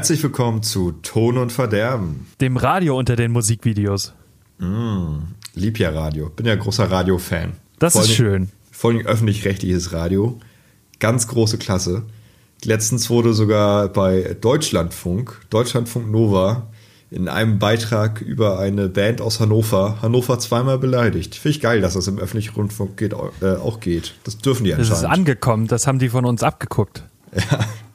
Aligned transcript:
Herzlich 0.00 0.22
willkommen 0.22 0.62
zu 0.62 0.92
Ton 0.92 1.36
und 1.36 1.52
Verderben. 1.52 2.26
Dem 2.40 2.56
Radio 2.56 2.96
unter 2.96 3.16
den 3.16 3.32
Musikvideos. 3.32 4.14
Mm, 4.56 5.16
lieb 5.52 5.78
ja 5.78 5.90
Radio. 5.90 6.30
Bin 6.30 6.46
ja 6.46 6.56
großer 6.56 6.90
Radio-Fan. 6.90 7.52
Das 7.78 7.92
Vor 7.92 8.04
ist 8.04 8.14
schön. 8.14 8.48
Vor 8.70 8.92
allem 8.92 9.04
öffentlich-rechtliches 9.06 9.92
Radio. 9.92 10.40
Ganz 11.00 11.28
große 11.28 11.58
Klasse. 11.58 12.04
Letztens 12.64 13.10
wurde 13.10 13.34
sogar 13.34 13.90
bei 13.90 14.38
Deutschlandfunk, 14.40 15.38
Deutschlandfunk 15.50 16.10
Nova, 16.10 16.68
in 17.10 17.28
einem 17.28 17.58
Beitrag 17.58 18.22
über 18.22 18.58
eine 18.58 18.88
Band 18.88 19.20
aus 19.20 19.38
Hannover, 19.38 19.98
Hannover 20.00 20.38
zweimal 20.38 20.78
beleidigt. 20.78 21.34
Finde 21.34 21.56
ich 21.56 21.60
geil, 21.60 21.82
dass 21.82 21.92
das 21.92 22.08
im 22.08 22.18
öffentlichen 22.18 22.54
Rundfunk 22.54 22.96
geht, 22.96 23.12
äh, 23.42 23.56
auch 23.56 23.80
geht. 23.80 24.14
Das 24.24 24.38
dürfen 24.38 24.64
die 24.64 24.70
Das 24.70 24.80
ist 24.80 24.92
anscheinend. 24.92 25.12
angekommen, 25.18 25.66
das 25.66 25.86
haben 25.86 25.98
die 25.98 26.08
von 26.08 26.24
uns 26.24 26.42
abgeguckt. 26.42 27.04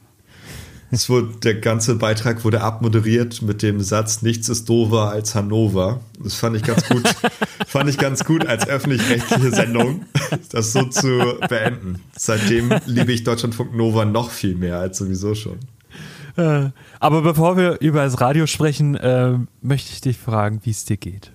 Es 0.92 1.10
wurde, 1.10 1.36
der 1.44 1.56
ganze 1.56 1.96
Beitrag 1.96 2.46
wurde 2.46 2.62
abmoderiert 2.62 3.42
mit 3.42 3.64
dem 3.64 3.82
Satz, 3.82 4.22
nichts 4.22 4.50
ist 4.50 4.70
doofer 4.70 5.10
als 5.10 5.36
Hannover. 5.36 6.00
Das 6.24 6.36
fand 6.36 6.56
ich 6.56 6.64
ganz 6.64 6.88
gut, 6.88 7.04
fand 7.68 7.90
ich 7.90 7.98
ganz 7.98 8.24
gut 8.24 8.46
als 8.46 8.68
öffentlich-rechtliche 8.68 9.52
Sendung, 9.52 10.06
das 10.52 10.72
so 10.74 10.84
zu 10.84 11.36
beenden. 11.50 12.02
Seitdem 12.18 12.72
liebe 12.86 13.12
ich 13.12 13.24
Deutschlandfunk 13.24 13.76
Nova 13.76 14.06
noch 14.06 14.30
viel 14.30 14.56
mehr 14.56 14.80
als 14.80 14.98
sowieso 15.00 15.34
schon. 15.36 15.58
Äh, 16.38 16.70
Aber 17.00 17.22
bevor 17.24 17.58
wir 17.58 17.80
über 17.82 18.04
das 18.04 18.22
Radio 18.22 18.46
sprechen, 18.46 18.96
äh, 18.96 19.38
möchte 19.62 19.92
ich 19.92 20.02
dich 20.02 20.18
fragen, 20.18 20.62
wie 20.64 20.72
es 20.72 20.86
dir 20.86 20.98
geht. 20.98 21.32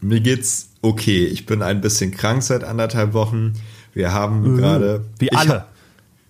Mir 0.00 0.20
geht's 0.20 0.70
okay. 0.82 1.24
Ich 1.26 1.46
bin 1.46 1.62
ein 1.62 1.80
bisschen 1.80 2.10
krank 2.10 2.42
seit 2.42 2.64
anderthalb 2.64 3.12
Wochen. 3.14 3.54
Wir 3.94 4.12
haben 4.12 4.56
gerade. 4.56 5.04
Wie 5.18 5.32
alle. 5.32 5.50
hab- 5.50 5.68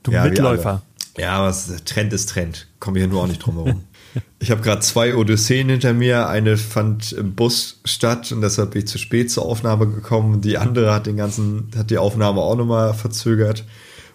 Du 0.05 0.12
Ja, 0.12 0.24
Mitläufer. 0.24 0.83
Ja, 1.19 1.33
aber 1.33 1.55
Trend 1.84 2.12
ist 2.12 2.30
Trend. 2.30 2.69
Kommen 2.80 2.94
wir 2.94 3.02
hier 3.02 3.11
nur 3.11 3.22
auch 3.22 3.27
nicht 3.27 3.44
drum 3.44 3.56
herum. 3.56 3.84
ich 4.38 4.50
habe 4.50 4.62
gerade 4.62 4.80
zwei 4.80 5.14
Odysseen 5.14 5.69
hinter 5.69 5.92
mir. 5.92 6.28
Eine 6.28 6.56
fand 6.56 7.12
im 7.12 7.34
Bus 7.34 7.80
statt 7.84 8.33
und 8.33 8.41
deshalb 8.41 8.72
bin 8.72 8.83
ich 8.83 8.88
zu 8.88 8.98
spät 8.98 9.30
zur 9.30 9.44
Aufnahme 9.44 9.89
gekommen. 9.89 10.41
Die 10.41 10.58
andere 10.58 10.92
hat 10.92 11.06
den 11.06 11.16
ganzen, 11.16 11.70
hat 11.77 11.91
die 11.91 11.98
Aufnahme 11.98 12.41
auch 12.41 12.56
nochmal 12.56 12.94
verzögert, 12.94 13.64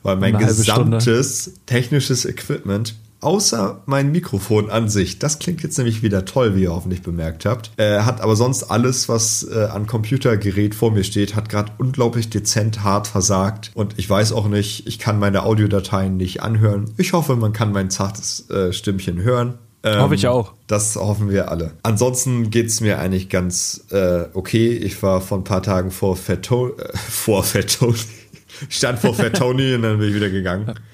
weil 0.01 0.15
mein 0.15 0.33
Stunde. 0.33 0.47
gesamtes 0.47 1.53
technisches 1.65 2.25
Equipment 2.25 2.95
Außer 3.23 3.81
mein 3.85 4.11
Mikrofon 4.11 4.69
an 4.69 4.89
sich, 4.89 5.17
das 5.17 5.39
klingt 5.39 5.63
jetzt 5.63 5.77
nämlich 5.77 6.03
wieder 6.03 6.25
toll, 6.25 6.55
wie 6.55 6.63
ihr 6.63 6.73
hoffentlich 6.73 7.02
bemerkt 7.02 7.45
habt, 7.45 7.71
äh, 7.77 8.02
hat 8.02 8.19
aber 8.19 8.35
sonst 8.35 8.63
alles, 8.63 9.07
was 9.07 9.47
äh, 9.49 9.65
an 9.65 9.88
Computergerät 9.88 10.75
vor 10.75 10.91
mir 10.91 11.05
steht, 11.05 11.35
hat 11.35 11.47
gerade 11.47 11.71
unglaublich 11.77 12.30
dezent 12.30 12.83
hart 12.83 13.07
versagt 13.07 13.71
und 13.75 13.95
ich 13.97 14.09
weiß 14.09 14.33
auch 14.33 14.47
nicht, 14.47 14.88
ich 14.88 14.99
kann 14.99 15.19
meine 15.19 15.43
Audiodateien 15.43 16.17
nicht 16.17 16.43
anhören. 16.43 16.91
Ich 16.98 17.14
hoffe, 17.14 17.36
man 17.37 17.53
kann 17.53 17.71
mein 17.71 17.89
zartes 17.89 18.49
äh, 18.49 18.73
Stimmchen 18.73 19.21
hören. 19.21 19.53
Ähm, 19.83 20.02
Hoffe 20.02 20.15
ich 20.15 20.27
auch. 20.27 20.53
Das 20.67 20.95
hoffen 20.95 21.30
wir 21.30 21.52
alle. 21.52 21.71
Ansonsten 21.83 22.49
geht's 22.49 22.80
mir 22.80 22.99
eigentlich 22.99 23.30
ganz 23.30 23.86
äh, 23.92 24.25
okay. 24.33 24.69
Ich 24.69 25.03
war 25.03 25.19
vor 25.19 25.37
ein 25.37 25.43
paar 25.43 25.61
Tagen 25.61 25.92
vor 25.92 26.15
Fat 26.15 26.43
Tony, 26.43 26.73
äh, 26.73 26.98
vor 27.09 27.43
Fat 27.43 27.77
Tony. 27.80 27.95
Ich 28.69 28.77
stand 28.77 28.99
vor 28.99 29.15
Fat 29.15 29.36
Tony 29.36 29.73
und 29.73 29.81
dann 29.81 29.98
bin 29.98 30.09
ich 30.09 30.15
wieder 30.15 30.30
gegangen. 30.30 30.75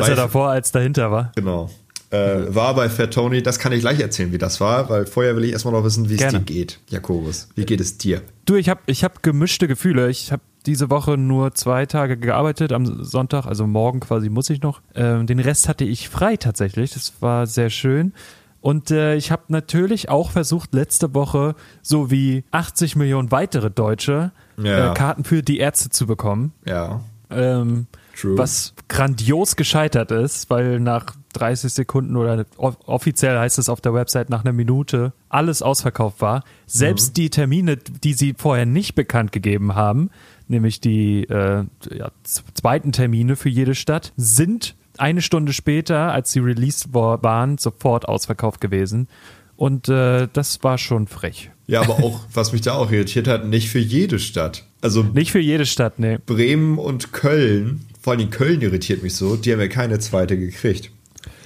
Besser 0.00 0.10
Bei- 0.10 0.22
davor 0.22 0.48
als 0.50 0.72
dahinter 0.72 1.10
war. 1.10 1.32
Genau. 1.34 1.70
Äh, 2.10 2.54
war 2.54 2.74
bei 2.76 2.88
Fat 2.88 3.12
Tony, 3.12 3.42
das 3.42 3.58
kann 3.58 3.72
ich 3.72 3.80
gleich 3.80 3.98
erzählen, 3.98 4.30
wie 4.32 4.38
das 4.38 4.60
war, 4.60 4.88
weil 4.88 5.06
vorher 5.06 5.34
will 5.34 5.44
ich 5.44 5.52
erstmal 5.52 5.74
noch 5.74 5.82
wissen, 5.82 6.08
wie 6.08 6.14
es 6.14 6.30
dir 6.32 6.38
geht. 6.38 6.78
Jakobus, 6.88 7.48
wie 7.56 7.64
geht 7.66 7.80
es 7.80 7.98
dir? 7.98 8.22
Du, 8.44 8.54
ich 8.54 8.68
habe 8.68 8.80
ich 8.86 9.02
hab 9.02 9.24
gemischte 9.24 9.66
Gefühle. 9.66 10.08
Ich 10.08 10.30
habe 10.30 10.40
diese 10.66 10.88
Woche 10.88 11.16
nur 11.16 11.54
zwei 11.54 11.84
Tage 11.84 12.16
gearbeitet, 12.16 12.70
am 12.72 13.02
Sonntag, 13.04 13.46
also 13.46 13.66
morgen 13.66 13.98
quasi 14.00 14.28
muss 14.28 14.50
ich 14.50 14.62
noch. 14.62 14.82
Ähm, 14.94 15.26
den 15.26 15.40
Rest 15.40 15.68
hatte 15.68 15.84
ich 15.84 16.08
frei 16.08 16.36
tatsächlich. 16.36 16.92
Das 16.92 17.12
war 17.20 17.48
sehr 17.48 17.70
schön. 17.70 18.12
Und 18.60 18.90
äh, 18.92 19.16
ich 19.16 19.32
habe 19.32 19.42
natürlich 19.48 20.08
auch 20.08 20.30
versucht, 20.30 20.74
letzte 20.74 21.12
Woche, 21.14 21.54
so 21.82 22.10
wie 22.12 22.44
80 22.52 22.94
Millionen 22.96 23.30
weitere 23.32 23.68
Deutsche, 23.70 24.30
Ja. 24.62 24.92
äh, 24.92 24.94
Karten 24.94 25.24
für 25.24 25.42
die 25.42 25.58
Ärzte 25.58 25.90
zu 25.90 26.06
bekommen. 26.06 26.52
Ja. 26.64 27.00
Ähm, 27.30 27.86
True. 28.18 28.38
Was 28.38 28.74
grandios 28.88 29.56
gescheitert 29.56 30.10
ist, 30.10 30.48
weil 30.50 30.80
nach 30.80 31.14
30 31.34 31.72
Sekunden 31.72 32.16
oder 32.16 32.46
off- 32.56 32.78
offiziell 32.86 33.38
heißt 33.38 33.58
es 33.58 33.68
auf 33.68 33.80
der 33.80 33.92
Website 33.92 34.30
nach 34.30 34.42
einer 34.44 34.52
Minute 34.54 35.12
alles 35.28 35.60
ausverkauft 35.62 36.20
war. 36.22 36.42
Selbst 36.66 37.16
die 37.16 37.28
Termine, 37.30 37.76
die 37.76 38.14
sie 38.14 38.34
vorher 38.36 38.64
nicht 38.66 38.94
bekannt 38.94 39.32
gegeben 39.32 39.74
haben, 39.74 40.10
nämlich 40.48 40.80
die 40.80 41.24
äh, 41.24 41.64
ja, 41.94 42.10
zweiten 42.54 42.92
Termine 42.92 43.36
für 43.36 43.50
jede 43.50 43.74
Stadt, 43.74 44.12
sind 44.16 44.76
eine 44.98 45.20
Stunde 45.20 45.52
später, 45.52 46.12
als 46.12 46.32
sie 46.32 46.38
released 46.40 46.94
war, 46.94 47.22
waren, 47.22 47.58
sofort 47.58 48.08
ausverkauft 48.08 48.60
gewesen. 48.62 49.08
Und 49.56 49.88
äh, 49.88 50.28
das 50.32 50.62
war 50.62 50.78
schon 50.78 51.06
frech. 51.06 51.50
Ja, 51.66 51.80
aber 51.82 51.94
auch, 52.02 52.20
was 52.32 52.52
mich 52.52 52.60
da 52.62 52.74
auch 52.74 52.90
irritiert 52.90 53.28
hat, 53.28 53.46
nicht 53.46 53.68
für 53.68 53.78
jede 53.78 54.18
Stadt. 54.18 54.64
Also 54.80 55.02
Nicht 55.02 55.32
für 55.32 55.40
jede 55.40 55.66
Stadt, 55.66 55.98
nee. 55.98 56.18
Bremen 56.24 56.78
und 56.78 57.12
Köln, 57.12 57.86
vor 58.06 58.12
allem 58.12 58.30
Köln 58.30 58.60
irritiert 58.60 59.02
mich 59.02 59.16
so, 59.16 59.34
die 59.34 59.52
haben 59.52 59.58
ja 59.58 59.66
keine 59.66 59.98
zweite 59.98 60.38
gekriegt. 60.38 60.92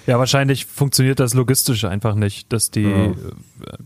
Ja, 0.06 0.18
wahrscheinlich 0.18 0.66
funktioniert 0.66 1.18
das 1.18 1.32
logistisch 1.32 1.86
einfach 1.86 2.14
nicht, 2.14 2.52
dass 2.52 2.70
die, 2.70 2.84
äh, 2.84 3.14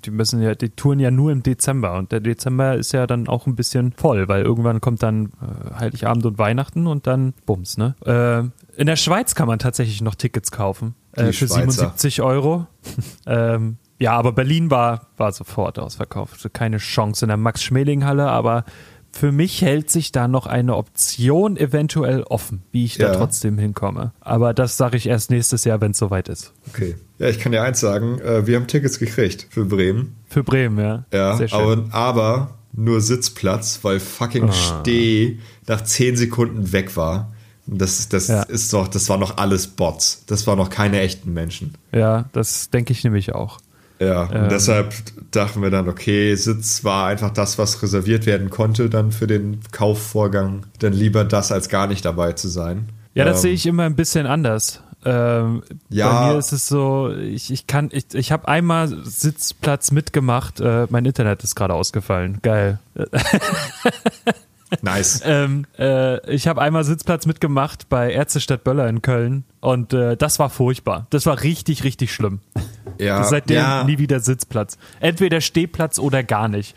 die 0.05 0.11
müssen 0.11 0.43
ja, 0.43 0.57
die 0.57 0.71
touren 0.71 0.99
ja 0.99 1.13
nur 1.13 1.31
im 1.31 1.45
Dezember 1.45 1.97
und 1.97 2.11
der 2.11 2.19
Dezember 2.19 2.75
ist 2.75 2.91
ja 2.91 3.07
dann 3.07 3.29
auch 3.29 3.47
ein 3.47 3.55
bisschen 3.55 3.93
voll, 3.93 4.27
weil 4.27 4.43
irgendwann 4.43 4.81
kommt 4.81 5.05
dann 5.05 5.27
äh, 5.27 5.79
Heiligabend 5.79 6.27
und 6.27 6.39
Weihnachten 6.39 6.89
und 6.89 7.07
dann 7.07 7.33
Bums, 7.47 7.79
ne? 7.79 7.95
Äh, 8.05 8.81
in 8.81 8.87
der 8.87 8.97
Schweiz 8.97 9.37
kann 9.37 9.47
man 9.47 9.61
tatsächlich 9.61 10.03
noch 10.03 10.17
Tickets 10.17 10.51
kaufen 10.51 10.97
äh, 11.13 11.27
für 11.27 11.33
Schweizer. 11.47 11.71
77 11.71 12.23
Euro. 12.23 12.67
ähm, 13.27 13.77
ja, 14.01 14.17
aber 14.17 14.33
Berlin 14.33 14.73
war, 14.73 15.07
war 15.17 15.31
sofort 15.31 15.79
ausverkauft. 15.79 16.53
Keine 16.53 16.79
Chance 16.79 17.25
in 17.25 17.29
der 17.29 17.37
Max-Schmeling-Halle, 17.37 18.27
aber 18.29 18.65
für 19.15 19.31
mich 19.33 19.63
hält 19.63 19.91
sich 19.91 20.11
da 20.13 20.27
noch 20.29 20.47
eine 20.47 20.77
Option 20.77 21.57
eventuell 21.57 22.23
offen, 22.25 22.63
wie 22.73 22.85
ich 22.85 22.99
da 22.99 23.07
Ja. 23.13 23.17
trotzdem 23.17 23.59
hinkomme. 23.59 24.13
Aber 24.21 24.53
das 24.55 24.77
sage 24.77 24.97
ich 24.97 25.07
erst 25.07 25.31
nächstes 25.31 25.65
Jahr, 25.65 25.81
wenn 25.81 25.93
es 25.93 25.99
soweit 25.99 26.29
ist. 26.29 26.53
Okay. 26.69 26.97
Ja, 27.19 27.29
ich 27.29 27.39
kann 27.39 27.53
dir 27.53 27.63
eins 27.63 27.79
sagen, 27.81 28.19
äh, 28.21 28.47
wir 28.47 28.57
haben 28.57 28.67
Tickets 28.67 28.99
gekriegt 28.99 29.47
für 29.51 29.65
Bremen. 29.65 30.17
Für 30.29 30.43
Bremen, 30.43 30.79
ja. 30.79 31.05
Ja, 31.13 31.37
Sehr 31.37 31.49
schön. 31.49 31.59
aber, 31.61 31.95
aber 31.95 32.55
nur 32.73 33.01
Sitzplatz, 33.01 33.79
weil 33.83 34.01
fucking 34.01 34.51
Steh 34.51 35.39
nach 35.69 35.85
10 35.85 36.17
Sekunden 36.17 36.73
weg 36.73 36.97
war. 36.97 37.31
Das, 37.67 38.09
das 38.11 38.29
Ja. 38.29 38.43
ist 38.43 38.73
doch, 38.75 38.89
das 38.89 39.09
war 39.09 39.17
noch 39.17 39.39
alles 39.39 39.69
Bots. 39.69 40.25
Das 40.27 40.47
waren 40.47 40.59
noch 40.59 40.69
keine 40.71 41.01
echten 41.01 41.33
Menschen. 41.33 41.75
ja, 41.93 42.25
das 42.33 42.69
denke 42.71 42.93
ich 42.93 43.05
nämlich 43.05 43.35
auch. 43.35 43.59
Ja, 44.01 44.23
und 44.25 44.35
Ähm. 44.35 44.49
deshalb 44.51 44.93
dachten 45.31 45.63
wir 45.63 45.71
dann, 45.71 45.89
okay, 45.89 46.35
Sitz 46.35 46.83
war 46.85 47.07
einfach 47.07 47.31
das, 47.31 47.59
was 47.59 47.83
reserviert 47.83 48.27
werden 48.27 48.51
konnte 48.51 48.91
dann 48.91 49.13
für 49.13 49.27
den 49.27 49.61
Kaufvorgang. 49.73 50.67
Dann 50.81 50.93
lieber 50.93 51.25
das, 51.25 51.53
als 51.53 51.69
gar 51.69 51.87
nicht 51.87 52.05
dabei 52.05 52.33
zu 52.33 52.49
sein. 52.49 52.89
Ja, 53.15 53.25
das 53.25 53.39
Ähm, 53.39 53.43
sehe 53.43 53.53
ich 53.53 53.67
immer 53.67 53.85
ein 53.85 53.95
bisschen 53.97 54.27
anders. 54.27 54.81
Ähm, 55.05 55.63
Ja. 55.91 56.11
Bei 56.27 56.33
mir 56.33 56.39
ist 56.39 56.53
es 56.53 56.67
so, 56.67 57.11
ich, 57.15 57.53
ich 57.53 57.67
kann, 57.67 57.91
ich, 57.93 58.07
ich 58.15 58.33
habe 58.33 58.49
einmal 58.49 58.89
Sitzplatz 58.89 59.91
mitgemacht, 59.93 60.61
äh, 60.61 60.87
mein 60.91 61.05
Internet 61.05 61.45
ist 61.45 61.55
gerade 61.55 61.75
ausgefallen. 61.75 62.39
Geil. 62.43 62.79
Nice. 64.83 65.23
Ähm, 65.35 65.65
äh, 65.79 66.31
ich 66.31 66.47
habe 66.47 66.61
einmal 66.61 66.85
Sitzplatz 66.85 67.27
mitgemacht 67.27 67.89
bei 67.89 68.13
Ärztestadt 68.13 68.63
Böller 68.63 68.89
in 68.89 69.01
Köln 69.01 69.45
und 69.61 69.93
äh, 69.93 70.17
das 70.17 70.39
war 70.39 70.51
furchtbar. 70.51 71.07
Das 71.11 71.27
war 71.27 71.43
richtig, 71.43 71.83
richtig 71.85 72.13
schlimm. 72.13 72.41
Ja, 72.99 73.25
Seitdem 73.25 73.57
ja. 73.57 73.85
nie 73.85 73.99
wieder 73.99 74.21
Sitzplatz. 74.21 74.79
Entweder 75.01 75.41
Stehplatz 75.41 75.99
oder 75.99 76.23
gar 76.23 76.49
nicht. 76.49 76.77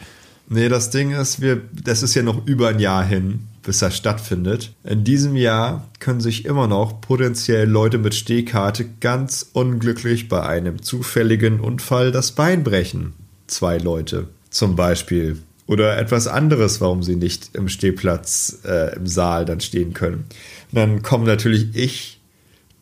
Nee, 0.50 0.70
das 0.70 0.90
Ding 0.90 1.12
ist, 1.12 1.42
wir, 1.42 1.62
das 1.74 2.04
ist 2.04 2.16
ja 2.16 2.24
noch 2.24 2.46
über 2.48 2.70
ein 2.70 2.80
Jahr 2.80 3.04
hin, 3.04 3.48
bis 3.64 3.80
das 3.80 3.98
stattfindet. 3.98 4.74
In 4.86 5.04
diesem 5.04 5.36
Jahr 5.36 5.86
können 6.00 6.22
sich 6.22 6.46
immer 6.46 6.68
noch 6.68 7.02
potenziell 7.02 7.68
Leute 7.68 7.98
mit 7.98 8.16
Stehkarte 8.16 8.86
ganz 9.02 9.50
unglücklich 9.52 10.30
bei 10.30 10.44
einem 10.44 10.82
zufälligen 10.82 11.60
Unfall 11.60 12.14
das 12.14 12.32
Bein 12.32 12.64
brechen. 12.64 13.14
Zwei 13.48 13.78
Leute 13.78 14.30
zum 14.50 14.78
Beispiel. 14.78 15.38
Oder 15.68 15.98
etwas 15.98 16.28
anderes, 16.28 16.82
warum 16.82 17.04
sie 17.04 17.18
nicht 17.18 17.52
im 17.54 17.68
Stehplatz 17.70 18.60
äh, 18.66 18.96
im 18.96 19.06
Saal 19.06 19.46
dann 19.46 19.60
stehen 19.60 19.94
können. 19.94 20.26
Und 20.72 20.76
dann 20.76 21.02
komme 21.02 21.26
natürlich 21.26 21.76
ich, 21.76 22.20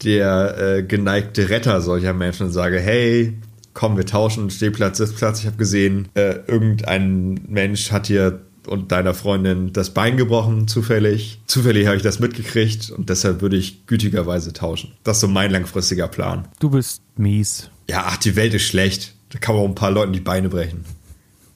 der 0.03 0.57
äh, 0.57 0.83
geneigte 0.83 1.49
Retter 1.49 1.81
solcher 1.81 2.13
Menschen 2.13 2.47
und 2.47 2.51
sage, 2.51 2.79
hey, 2.79 3.33
komm, 3.73 3.97
wir 3.97 4.05
tauschen 4.05 4.49
Stehplatz, 4.49 4.97
Sitzplatz. 4.97 5.39
Ich 5.39 5.45
habe 5.47 5.57
gesehen, 5.57 6.09
äh, 6.13 6.39
irgendein 6.47 7.41
Mensch 7.47 7.91
hat 7.91 8.07
hier 8.07 8.41
und 8.67 8.91
deiner 8.91 9.13
Freundin 9.13 9.73
das 9.73 9.91
Bein 9.91 10.17
gebrochen, 10.17 10.67
zufällig. 10.67 11.39
Zufällig 11.45 11.85
habe 11.85 11.97
ich 11.97 12.03
das 12.03 12.19
mitgekriegt 12.19 12.89
und 12.89 13.09
deshalb 13.09 13.41
würde 13.41 13.57
ich 13.57 13.85
gütigerweise 13.85 14.53
tauschen. 14.53 14.93
Das 15.03 15.17
ist 15.17 15.21
so 15.21 15.27
mein 15.27 15.51
langfristiger 15.51 16.07
Plan. 16.07 16.47
Du 16.59 16.69
bist 16.69 17.01
mies. 17.15 17.69
Ja, 17.89 18.05
ach, 18.07 18.17
die 18.17 18.35
Welt 18.35 18.53
ist 18.53 18.63
schlecht. 18.63 19.13
Da 19.29 19.39
kann 19.39 19.55
man 19.55 19.63
auch 19.63 19.69
ein 19.69 19.75
paar 19.75 19.91
Leuten 19.91 20.13
die 20.13 20.19
Beine 20.19 20.49
brechen. 20.49 20.85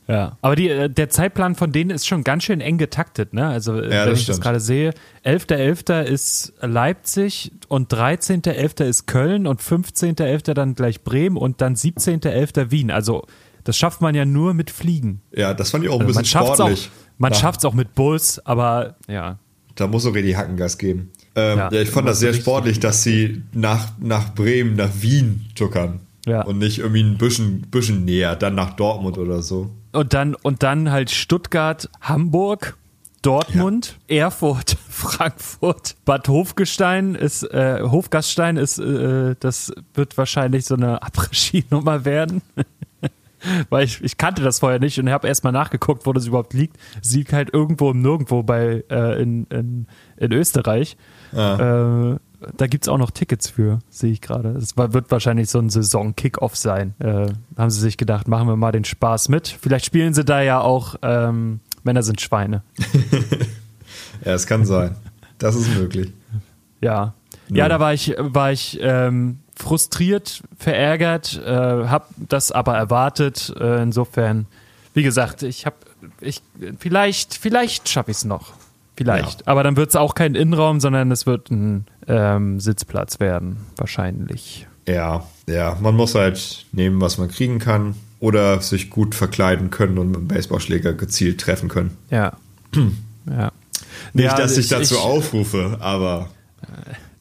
Ja, 0.09 0.37
aber 0.41 0.55
die, 0.55 0.67
äh, 0.69 0.89
der 0.89 1.09
Zeitplan 1.09 1.53
von 1.53 1.71
denen 1.71 1.91
ist 1.91 2.07
schon 2.07 2.23
ganz 2.23 2.43
schön 2.43 2.61
eng 2.61 2.79
getaktet, 2.79 3.31
ne? 3.33 3.47
Also, 3.47 3.75
Ja, 3.75 3.81
wenn 3.81 3.89
das 3.89 4.19
ich 4.19 4.25
das 4.25 4.35
stimmt. 4.37 4.41
gerade 4.41 4.59
sehe, 4.59 4.93
11.11. 5.23 6.01
ist 6.03 6.53
Leipzig 6.61 7.51
und 7.67 7.93
13.11. 7.93 8.83
ist 8.85 9.05
Köln 9.05 9.45
und 9.45 9.61
15.11. 9.61 10.53
dann 10.55 10.73
gleich 10.73 11.03
Bremen 11.03 11.37
und 11.37 11.61
dann 11.61 11.75
17.11. 11.75 12.71
Wien. 12.71 12.89
Also, 12.91 13.25
das 13.63 13.77
schafft 13.77 14.01
man 14.01 14.15
ja 14.15 14.25
nur 14.25 14.53
mit 14.55 14.71
Fliegen. 14.71 15.21
Ja, 15.31 15.53
das 15.53 15.69
fand 15.69 15.83
ich 15.83 15.89
auch 15.91 15.99
ein 15.99 16.07
Also 16.07 16.13
man 16.15 16.23
bisschen 16.23 16.25
schafft 16.39 16.53
es 16.55 16.59
auch, 16.59 16.67
sportlich. 16.69 16.89
man 17.19 17.33
Ja. 17.33 17.37
schafft's 17.39 17.65
auch 17.65 17.73
mit 17.75 17.93
Bus, 17.93 18.39
aber 18.45 18.95
ja. 19.07 19.37
Da 19.75 19.85
muss 19.87 20.05
auch 20.07 20.13
die 20.13 20.35
Hackengas 20.35 20.77
geben. 20.79 21.11
Ähm, 21.35 21.57
ja, 21.59 21.71
Ja, 21.71 21.81
ich 21.81 21.89
fand 21.89 22.07
das 22.07 22.13
das 22.15 22.19
sehr 22.21 22.33
sportlich, 22.33 22.79
dass 22.79 23.03
sie 23.03 23.43
nach, 23.53 23.91
nach 23.99 24.33
Bremen, 24.33 24.75
nach 24.75 24.89
Wien 25.01 25.45
tuckern. 25.55 25.99
Ja. 26.25 26.41
Und 26.43 26.57
nicht 26.57 26.79
irgendwie 26.79 27.03
ein 27.03 27.17
bisschen, 27.17 27.61
bisschen 27.69 28.05
näher, 28.05 28.35
dann 28.35 28.55
nach 28.55 28.71
Dortmund 28.75 29.17
oder 29.17 29.41
so. 29.41 29.69
Und 29.91 30.13
dann, 30.13 30.35
und 30.35 30.63
dann 30.63 30.91
halt 30.91 31.09
Stuttgart, 31.09 31.89
Hamburg, 32.01 32.77
Dortmund, 33.21 33.97
Erfurt, 34.07 34.77
Frankfurt, 34.89 35.95
Bad 36.05 36.27
Hofgestein 36.27 37.15
ist, 37.15 37.43
äh, 37.43 37.81
Hofgastein 37.81 38.57
ist, 38.57 38.79
äh, 38.79 39.35
das 39.39 39.73
wird 39.93 40.17
wahrscheinlich 40.17 40.65
so 40.65 40.75
eine 40.75 41.01
Après-Ski-Nummer 41.01 42.05
werden. 42.05 42.41
Weil 43.69 43.85
ich, 43.85 44.03
ich 44.03 44.17
kannte 44.17 44.41
das 44.41 44.59
vorher 44.59 44.79
nicht 44.79 44.99
und 44.99 45.09
habe 45.09 45.27
erstmal 45.27 45.53
nachgeguckt, 45.53 46.05
wo 46.05 46.11
das 46.11 46.27
überhaupt 46.27 46.53
liegt. 46.53 46.77
Es 47.01 47.13
liegt 47.13 47.31
halt 47.31 47.53
irgendwo 47.53 47.91
im 47.91 48.01
Nirgendwo 48.01 48.43
bei, 48.43 48.83
äh, 48.89 49.21
in, 49.21 49.45
in, 49.45 49.87
in 50.17 50.33
Österreich. 50.33 50.97
Äh, 51.33 52.17
da 52.57 52.67
gibt's 52.67 52.87
auch 52.87 52.97
noch 52.97 53.11
Tickets 53.11 53.49
für, 53.49 53.79
sehe 53.89 54.11
ich 54.11 54.21
gerade. 54.21 54.49
Es 54.49 54.77
wird 54.77 55.11
wahrscheinlich 55.11 55.49
so 55.49 55.59
ein 55.59 55.69
Saison-Kick-Off 55.69 56.55
sein. 56.55 56.93
Äh, 56.99 57.27
haben 57.57 57.69
sie 57.69 57.79
sich 57.79 57.97
gedacht, 57.97 58.27
machen 58.27 58.47
wir 58.47 58.55
mal 58.55 58.71
den 58.71 58.85
Spaß 58.85 59.29
mit. 59.29 59.47
Vielleicht 59.47 59.85
spielen 59.85 60.13
sie 60.13 60.23
da 60.23 60.41
ja 60.41 60.61
auch 60.61 60.95
ähm, 61.01 61.59
Männer 61.83 62.03
sind 62.03 62.21
Schweine. 62.21 62.63
Ja, 64.25 64.33
es 64.33 64.47
kann 64.47 64.65
sein. 64.65 64.95
Das 65.37 65.55
ist 65.55 65.73
möglich. 65.75 66.11
Ja. 66.81 67.13
Ja, 67.47 67.67
da 67.67 67.79
war 67.79 67.93
ich, 67.93 68.13
war 68.17 68.51
ich 68.51 68.77
ähm, 68.81 69.39
frustriert, 69.55 70.43
verärgert, 70.57 71.41
äh, 71.43 71.49
habe 71.49 72.05
das 72.17 72.51
aber 72.51 72.75
erwartet. 72.75 73.53
Äh, 73.59 73.81
insofern, 73.81 74.45
wie 74.93 75.03
gesagt, 75.03 75.41
ich 75.41 75.65
habe, 75.65 75.77
ich, 76.21 76.43
vielleicht, 76.77 77.35
vielleicht 77.35 77.89
schaffe 77.89 78.11
ich 78.11 78.17
es 78.17 78.25
noch. 78.25 78.53
Vielleicht. 78.95 79.41
Ja. 79.41 79.47
Aber 79.47 79.63
dann 79.63 79.77
wird 79.77 79.89
es 79.89 79.95
auch 79.95 80.13
kein 80.13 80.35
Innenraum, 80.35 80.79
sondern 80.79 81.09
es 81.11 81.25
wird 81.25 81.49
ein 81.49 81.87
ähm, 82.09 82.59
Sitzplatz 82.59 83.19
werden, 83.21 83.57
wahrscheinlich. 83.77 84.67
Ja, 84.87 85.25
ja, 85.47 85.77
man 85.79 85.95
muss 85.95 86.15
halt 86.15 86.65
nehmen, 86.73 86.99
was 86.99 87.17
man 87.17 87.29
kriegen 87.29 87.59
kann. 87.59 87.95
Oder 88.21 88.59
sich 88.61 88.89
gut 88.89 89.15
verkleiden 89.15 89.69
können 89.69 89.97
und 89.97 90.07
mit 90.07 90.17
dem 90.17 90.27
Baseballschläger 90.27 90.91
gezielt 90.93 91.39
treffen 91.39 91.69
können. 91.69 91.95
Ja. 92.09 92.33
ja. 93.29 93.51
Nicht, 94.13 94.25
Ja, 94.25 94.35
dass 94.35 94.53
ich, 94.57 94.65
ich- 94.65 94.69
dazu 94.69 94.95
ich- 94.95 94.99
aufrufe, 95.01 95.77
aber 95.79 96.29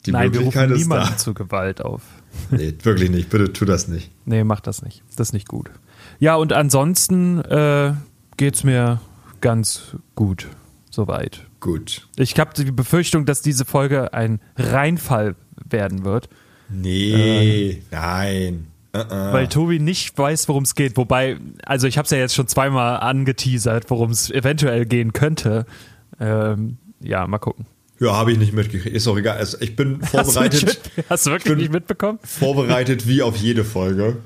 die 0.05 0.11
Nein, 0.11 0.33
wir 0.33 0.41
Möglichkeit 0.41 0.63
rufen 0.69 0.75
ist 0.75 0.81
niemanden 0.87 1.09
da. 1.11 1.17
zu 1.17 1.33
Gewalt 1.33 1.81
auf. 1.81 2.01
Nee, 2.51 2.73
wirklich 2.83 3.09
nicht. 3.09 3.29
Bitte 3.29 3.51
tu 3.53 3.63
das 3.65 3.87
nicht. 3.87 4.11
Nee, 4.25 4.43
mach 4.43 4.59
das 4.59 4.81
nicht. 4.81 5.01
Das 5.15 5.29
ist 5.29 5.33
nicht 5.33 5.47
gut. 5.47 5.69
Ja, 6.19 6.35
und 6.35 6.51
ansonsten 6.53 7.39
äh, 7.45 7.93
geht's 8.37 8.63
mir 8.65 8.99
ganz 9.41 9.95
gut. 10.15 10.47
Soweit. 10.91 11.45
Gut. 11.59 12.07
Ich 12.15 12.39
habe 12.39 12.53
die 12.55 12.71
Befürchtung, 12.71 13.25
dass 13.25 13.41
diese 13.41 13.65
Folge 13.65 14.13
ein 14.13 14.39
Reinfall 14.57 15.35
werden 15.69 16.05
wird, 16.05 16.29
Nee, 16.69 17.81
nein. 17.91 18.67
Uh-uh. 18.95 19.33
weil 19.33 19.47
Tobi 19.47 19.77
nicht 19.79 20.17
weiß, 20.17 20.47
worum 20.47 20.63
es 20.63 20.73
geht. 20.73 20.97
Wobei, 20.97 21.37
also 21.63 21.85
ich 21.87 21.97
habe 21.97 22.05
es 22.05 22.11
ja 22.11 22.17
jetzt 22.17 22.33
schon 22.33 22.47
zweimal 22.47 22.97
angeteasert, 22.97 23.89
worum 23.89 24.09
es 24.09 24.31
eventuell 24.31 24.85
gehen 24.85 25.13
könnte. 25.13 25.65
Ähm, 26.19 26.77
ja, 26.99 27.27
mal 27.27 27.37
gucken. 27.37 27.65
Ja, 27.99 28.13
habe 28.13 28.31
ich 28.31 28.37
nicht 28.39 28.53
mitgekriegt. 28.53 28.95
Ist 28.95 29.07
auch 29.07 29.17
egal. 29.17 29.37
Also 29.37 29.57
ich 29.61 29.75
bin 29.75 29.99
Hast 30.01 30.13
du, 30.13 30.17
vorbereitet, 30.23 30.81
mit, 30.95 31.05
hast 31.09 31.25
du 31.27 31.31
wirklich 31.31 31.57
nicht 31.57 31.71
mitbekommen? 31.71 32.17
vorbereitet 32.23 33.07
wie 33.07 33.21
auf 33.21 33.35
jede 33.35 33.63
Folge. 33.63 34.17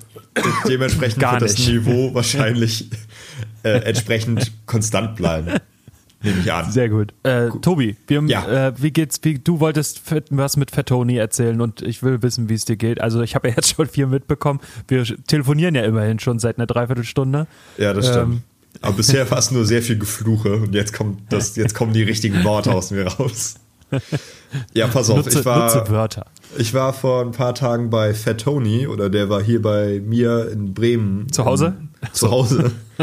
Dementsprechend 0.68 1.20
Gar 1.20 1.34
wird 1.34 1.44
das 1.44 1.58
nicht. 1.58 1.68
Niveau 1.70 2.14
wahrscheinlich 2.14 2.90
äh, 3.64 3.70
entsprechend 3.80 4.52
konstant 4.66 5.16
bleiben. 5.16 5.60
Nehme 6.24 6.40
ich 6.40 6.52
an. 6.52 6.72
Sehr 6.72 6.90
gut. 6.90 7.14
Äh, 7.24 7.50
Tobi, 7.62 7.98
wir, 8.08 8.24
Ja. 8.28 8.68
äh, 8.70 8.74
wie 8.82 8.92
geht's? 8.92 9.20
Wie, 9.24 9.38
du 9.40 9.60
wolltest 9.60 10.02
was 10.32 10.58
mit 10.58 10.72
Fettoni 10.72 11.18
erzählen 11.18 11.60
und 11.62 11.82
ich 11.82 12.02
will 12.02 12.22
wissen, 12.22 12.48
wie 12.50 12.54
es 12.54 12.66
dir 12.66 12.78
geht. 12.78 13.02
Also 13.02 13.22
ich 13.22 13.36
habe 13.36 13.48
ja 13.50 13.56
jetzt 13.56 13.76
schon 13.76 13.88
viel 13.88 14.08
mitbekommen. 14.08 14.60
Wir 14.88 15.04
telefonieren 15.28 15.76
ja 15.76 15.84
immerhin 15.84 16.20
schon 16.20 16.40
seit 16.40 16.58
einer 16.58 16.66
Dreiviertelstunde. 16.66 17.48
Ja, 17.78 17.94
das 17.94 18.08
stimmt. 18.08 18.34
Ähm. 18.36 18.42
Aber 18.82 18.94
bisher 18.94 19.30
war 19.30 19.38
es 19.38 19.52
nur 19.52 19.66
sehr 19.66 19.82
viel 19.84 20.00
Gefluche 20.00 20.54
und 20.56 20.74
jetzt 20.74 20.94
kommt 20.94 21.32
das, 21.32 21.56
jetzt 21.58 21.76
kommen 21.76 21.94
die 21.94 22.04
richtigen 22.04 22.44
Worte 22.44 22.74
aus 22.74 22.90
mir 22.92 23.06
raus. 23.06 23.56
Ja, 24.74 24.88
pass 24.88 25.10
auf, 25.12 25.18
Nutze, 25.18 25.40
ich 25.40 25.46
war, 25.46 25.66
nutze 25.66 25.90
Wörter. 25.92 26.26
ich 26.58 26.74
war 26.74 26.94
vor 26.94 27.22
ein 27.22 27.32
paar 27.32 27.54
Tagen 27.54 27.92
bei 27.92 28.16
Fat 28.16 28.42
Tony 28.42 28.88
oder 28.88 29.10
der 29.12 29.30
war 29.30 29.44
hier 29.44 29.62
bei 29.62 30.02
mir 30.04 30.50
in 30.52 30.74
Bremen. 30.74 31.32
Zu 31.32 31.46
Hause? 31.46 31.76
Im, 32.02 32.14
zu 32.14 32.32
Hause. 32.32 32.72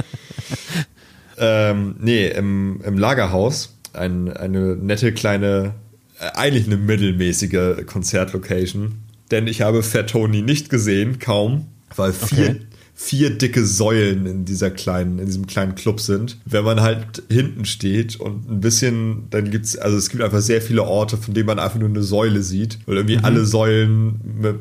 ähm, 1.40 1.96
nee, 1.98 2.28
im, 2.28 2.80
im 2.84 2.98
Lagerhaus. 2.98 3.76
Ein, 3.92 4.32
eine 4.32 4.76
nette 4.76 5.12
kleine, 5.12 5.74
äh, 6.20 6.30
eigentlich 6.36 6.66
eine 6.66 6.76
mittelmäßige 6.76 7.84
Konzertlocation. 7.86 8.92
Denn 9.30 9.46
ich 9.46 9.62
habe 9.62 9.82
Fat 9.82 10.10
Tony 10.10 10.42
nicht 10.42 10.70
gesehen, 10.70 11.18
kaum, 11.18 11.66
weil 11.96 12.12
vier, 12.12 12.50
Okay. 12.50 12.60
vier 12.94 13.30
dicke 13.30 13.64
Säulen 13.64 14.26
in 14.26 14.44
dieser 14.44 14.70
kleinen, 14.70 15.18
in 15.18 15.26
diesem 15.26 15.46
kleinen 15.46 15.74
Club 15.74 16.00
sind. 16.00 16.36
Wenn 16.44 16.64
man 16.64 16.80
halt 16.80 17.22
hinten 17.30 17.64
steht 17.64 18.16
und 18.20 18.50
ein 18.50 18.60
bisschen, 18.60 19.24
dann 19.30 19.50
gibt's, 19.50 19.76
also 19.78 19.96
es 19.96 20.10
gibt 20.10 20.22
einfach 20.22 20.40
sehr 20.40 20.60
viele 20.60 20.82
Orte, 20.82 21.16
von 21.16 21.32
denen 21.32 21.46
man 21.46 21.58
einfach 21.58 21.78
nur 21.78 21.88
eine 21.88 22.02
Säule 22.02 22.42
sieht. 22.42 22.78
Weil 22.86 22.96
irgendwie 22.96 23.18
alle 23.18 23.44
Säulen, 23.46 24.20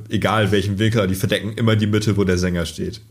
egal 0.10 0.52
welchen 0.52 0.80
Winkel, 0.80 1.06
die 1.08 1.16
verdecken 1.16 1.54
immer 1.56 1.76
die 1.76 1.88
Mitte, 1.88 2.16
wo 2.16 2.24
der 2.24 2.38
Sänger 2.38 2.66
steht. 2.66 3.02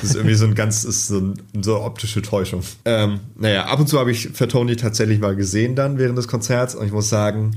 Das 0.00 0.10
ist 0.10 0.16
irgendwie 0.16 0.34
so 0.34 0.46
ein 0.46 0.54
ganz, 0.54 0.84
ist 0.84 1.08
so, 1.08 1.18
ein, 1.18 1.34
so 1.60 1.76
eine 1.76 1.84
optische 1.84 2.22
Täuschung. 2.22 2.62
Ähm, 2.84 3.20
naja, 3.36 3.66
ab 3.66 3.80
und 3.80 3.88
zu 3.88 3.98
habe 3.98 4.10
ich 4.10 4.30
für 4.34 4.48
Tony 4.48 4.76
tatsächlich 4.76 5.18
mal 5.18 5.36
gesehen 5.36 5.74
dann 5.74 5.98
während 5.98 6.18
des 6.18 6.28
Konzerts 6.28 6.74
und 6.74 6.86
ich 6.86 6.92
muss 6.92 7.08
sagen, 7.08 7.56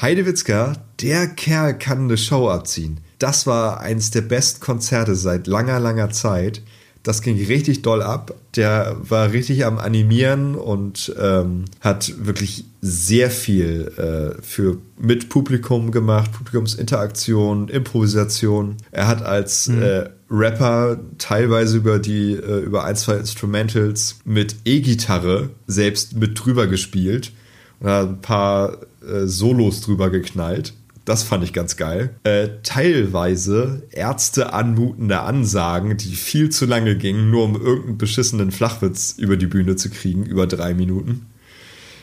Heidewitzka, 0.00 0.74
der 1.00 1.28
Kerl 1.28 1.78
kann 1.78 2.04
eine 2.04 2.16
Show 2.16 2.48
abziehen. 2.48 2.98
Das 3.18 3.46
war 3.46 3.80
eins 3.80 4.10
der 4.10 4.22
besten 4.22 4.60
Konzerte 4.60 5.14
seit 5.14 5.46
langer, 5.46 5.78
langer 5.78 6.10
Zeit. 6.10 6.62
Das 7.04 7.20
ging 7.20 7.36
richtig 7.36 7.82
doll 7.82 8.02
ab. 8.02 8.34
Der 8.56 8.96
war 8.98 9.32
richtig 9.32 9.66
am 9.66 9.78
Animieren 9.78 10.54
und 10.54 11.14
ähm, 11.20 11.66
hat 11.80 12.14
wirklich 12.18 12.64
sehr 12.80 13.30
viel 13.30 13.92
äh, 13.98 14.42
für 14.42 14.78
mit 14.98 15.28
Publikum 15.28 15.90
gemacht, 15.90 16.32
Publikumsinteraktion, 16.32 17.68
Improvisation. 17.68 18.78
Er 18.90 19.06
hat 19.06 19.22
als 19.22 19.68
äh, 19.68 20.08
Rapper 20.34 20.98
teilweise 21.18 21.76
über 21.76 21.98
die 21.98 22.32
äh, 22.32 22.60
über 22.60 22.84
ein 22.84 22.96
zwei 22.96 23.16
Instrumentals 23.16 24.18
mit 24.24 24.56
E-Gitarre 24.64 25.50
selbst 25.66 26.16
mit 26.16 26.44
drüber 26.44 26.66
gespielt 26.66 27.32
und 27.80 27.88
ein 27.88 28.20
paar 28.20 28.78
äh, 29.06 29.26
Solos 29.26 29.80
drüber 29.80 30.10
geknallt. 30.10 30.74
Das 31.04 31.22
fand 31.22 31.44
ich 31.44 31.52
ganz 31.52 31.76
geil. 31.76 32.14
Äh, 32.24 32.48
teilweise 32.62 33.82
Ärzte 33.90 34.54
anmutende 34.54 35.20
Ansagen, 35.20 35.98
die 35.98 36.14
viel 36.14 36.48
zu 36.48 36.64
lange 36.64 36.96
gingen, 36.96 37.30
nur 37.30 37.44
um 37.44 37.60
irgendeinen 37.60 37.98
beschissenen 37.98 38.50
Flachwitz 38.50 39.14
über 39.18 39.36
die 39.36 39.46
Bühne 39.46 39.76
zu 39.76 39.90
kriegen, 39.90 40.24
über 40.24 40.46
drei 40.46 40.72
Minuten. 40.72 41.26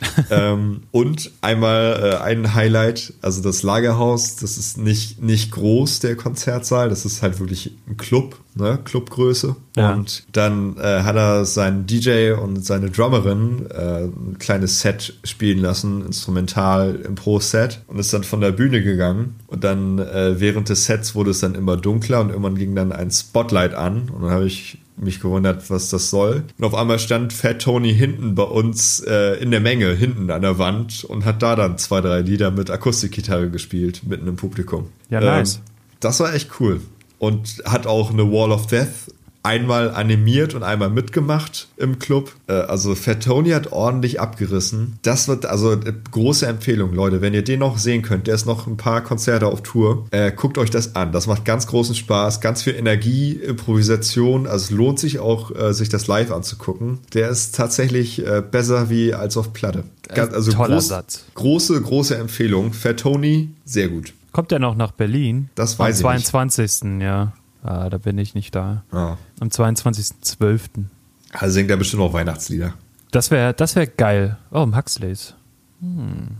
ähm, 0.31 0.83
und 0.91 1.31
einmal 1.41 2.19
äh, 2.21 2.23
ein 2.23 2.53
Highlight, 2.53 3.13
also 3.21 3.41
das 3.41 3.63
Lagerhaus, 3.63 4.35
das 4.35 4.57
ist 4.57 4.77
nicht, 4.77 5.21
nicht 5.21 5.51
groß, 5.51 5.99
der 5.99 6.15
Konzertsaal, 6.15 6.89
das 6.89 7.05
ist 7.05 7.21
halt 7.21 7.39
wirklich 7.39 7.73
ein 7.87 7.97
Club, 7.97 8.37
ne, 8.55 8.79
Clubgröße. 8.83 9.55
Ja. 9.75 9.93
Und 9.93 10.23
dann 10.33 10.75
äh, 10.77 11.03
hat 11.03 11.15
er 11.15 11.45
seinen 11.45 11.85
DJ 11.85 12.31
und 12.31 12.65
seine 12.65 12.89
Drummerin 12.89 13.67
äh, 13.69 14.03
ein 14.03 14.35
kleines 14.37 14.81
Set 14.81 15.13
spielen 15.23 15.59
lassen, 15.59 16.05
instrumental 16.05 16.95
im 17.05 17.15
Pro-Set 17.15 17.81
und 17.87 17.97
ist 17.97 18.13
dann 18.13 18.23
von 18.23 18.41
der 18.41 18.51
Bühne 18.51 18.81
gegangen. 18.83 19.35
Und 19.47 19.63
dann 19.63 19.99
äh, 19.99 20.39
während 20.39 20.67
des 20.69 20.85
Sets 20.85 21.15
wurde 21.15 21.31
es 21.31 21.39
dann 21.39 21.55
immer 21.55 21.77
dunkler 21.77 22.19
und 22.21 22.29
irgendwann 22.29 22.55
ging 22.55 22.75
dann 22.75 22.91
ein 22.91 23.11
Spotlight 23.11 23.73
an 23.73 24.09
und 24.09 24.23
dann 24.23 24.31
habe 24.31 24.45
ich 24.45 24.77
mich 24.97 25.19
gewundert, 25.19 25.69
was 25.69 25.89
das 25.89 26.09
soll. 26.09 26.43
Und 26.57 26.65
auf 26.65 26.75
einmal 26.75 26.99
stand 26.99 27.33
Fat 27.33 27.61
Tony 27.61 27.93
hinten 27.93 28.35
bei 28.35 28.43
uns 28.43 28.99
äh, 28.99 29.41
in 29.41 29.51
der 29.51 29.61
Menge, 29.61 29.93
hinten 29.93 30.29
an 30.29 30.41
der 30.41 30.59
Wand 30.59 31.05
und 31.05 31.25
hat 31.25 31.41
da 31.41 31.55
dann 31.55 31.77
zwei, 31.77 32.01
drei 32.01 32.21
Lieder 32.21 32.51
mit 32.51 32.69
Akustikgitarre 32.69 33.49
gespielt, 33.49 34.01
mitten 34.05 34.27
im 34.27 34.35
Publikum. 34.35 34.89
Ja, 35.09 35.21
nice. 35.21 35.55
Ähm, 35.55 35.61
das 36.01 36.19
war 36.19 36.33
echt 36.33 36.59
cool. 36.59 36.81
Und 37.19 37.63
hat 37.65 37.87
auch 37.87 38.11
eine 38.11 38.31
Wall 38.31 38.51
of 38.51 38.67
Death 38.67 39.11
einmal 39.43 39.91
animiert 39.91 40.53
und 40.53 40.63
einmal 40.63 40.89
mitgemacht 40.89 41.67
im 41.77 41.99
Club. 41.99 42.33
Äh, 42.47 42.53
also 42.53 42.95
Fat 42.95 43.23
Tony 43.23 43.49
hat 43.51 43.71
ordentlich 43.71 44.19
abgerissen. 44.19 44.99
Das 45.01 45.27
wird 45.27 45.45
also 45.45 45.73
äh, 45.73 45.93
große 46.11 46.45
Empfehlung, 46.45 46.93
Leute. 46.93 47.21
Wenn 47.21 47.33
ihr 47.33 47.43
den 47.43 47.59
noch 47.59 47.77
sehen 47.77 48.01
könnt, 48.01 48.27
der 48.27 48.35
ist 48.35 48.45
noch 48.45 48.67
ein 48.67 48.77
paar 48.77 49.01
Konzerte 49.01 49.47
auf 49.47 49.61
Tour. 49.63 50.05
Äh, 50.11 50.31
guckt 50.31 50.57
euch 50.57 50.69
das 50.69 50.95
an. 50.95 51.11
Das 51.11 51.27
macht 51.27 51.45
ganz 51.45 51.67
großen 51.67 51.95
Spaß, 51.95 52.41
ganz 52.41 52.63
viel 52.63 52.75
Energie, 52.75 53.31
Improvisation. 53.33 54.47
Also 54.47 54.65
es 54.65 54.71
lohnt 54.71 54.99
sich 54.99 55.19
auch, 55.19 55.55
äh, 55.55 55.73
sich 55.73 55.89
das 55.89 56.07
live 56.07 56.31
anzugucken. 56.31 56.99
Der 57.13 57.29
ist 57.29 57.55
tatsächlich 57.55 58.25
äh, 58.25 58.41
besser 58.41 58.89
wie 58.89 59.13
als 59.13 59.37
auf 59.37 59.53
Platte. 59.53 59.83
Ganz, 60.13 60.33
also 60.33 60.51
Toller 60.51 60.75
groß, 60.75 60.87
Satz. 60.87 61.25
große, 61.35 61.81
große 61.81 62.15
Empfehlung. 62.17 62.73
Fat 62.73 62.99
Tony, 62.99 63.49
sehr 63.65 63.87
gut. 63.89 64.13
Kommt 64.31 64.51
er 64.51 64.59
noch 64.59 64.75
nach 64.75 64.91
Berlin? 64.91 65.49
Das 65.55 65.77
weiß 65.77 65.99
ich 65.99 66.05
Am 66.05 66.15
nicht. 66.15 66.27
22. 66.27 67.01
ja. 67.01 67.33
Ah, 67.63 67.89
da 67.89 67.97
bin 67.97 68.17
ich 68.17 68.33
nicht 68.33 68.55
da. 68.55 68.83
Ja. 68.91 69.17
Am 69.39 69.49
22.12. 69.49 70.85
Also 71.31 71.53
singt 71.53 71.69
er 71.69 71.77
bestimmt 71.77 72.01
auch 72.01 72.13
Weihnachtslieder. 72.13 72.73
Das 73.11 73.31
wäre 73.31 73.53
das 73.53 73.75
wär 73.75 73.87
geil. 73.87 74.37
Oh, 74.51 74.63
im 74.63 74.75
Huxleys. 74.75 75.35
Hm. 75.81 76.37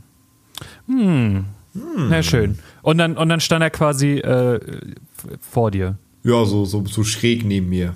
Hm. 0.88 1.46
Na 1.74 2.24
schön. 2.24 2.60
Und 2.82 2.98
dann, 2.98 3.18
und 3.18 3.30
dann 3.30 3.40
stand 3.40 3.64
er 3.64 3.70
quasi 3.70 4.18
äh, 4.18 4.60
vor 5.40 5.72
dir. 5.72 5.98
Ja, 6.24 6.46
so, 6.46 6.66
so, 6.66 6.86
so 6.86 7.04
schräg 7.04 7.46
neben 7.46 7.70
mir 7.70 7.96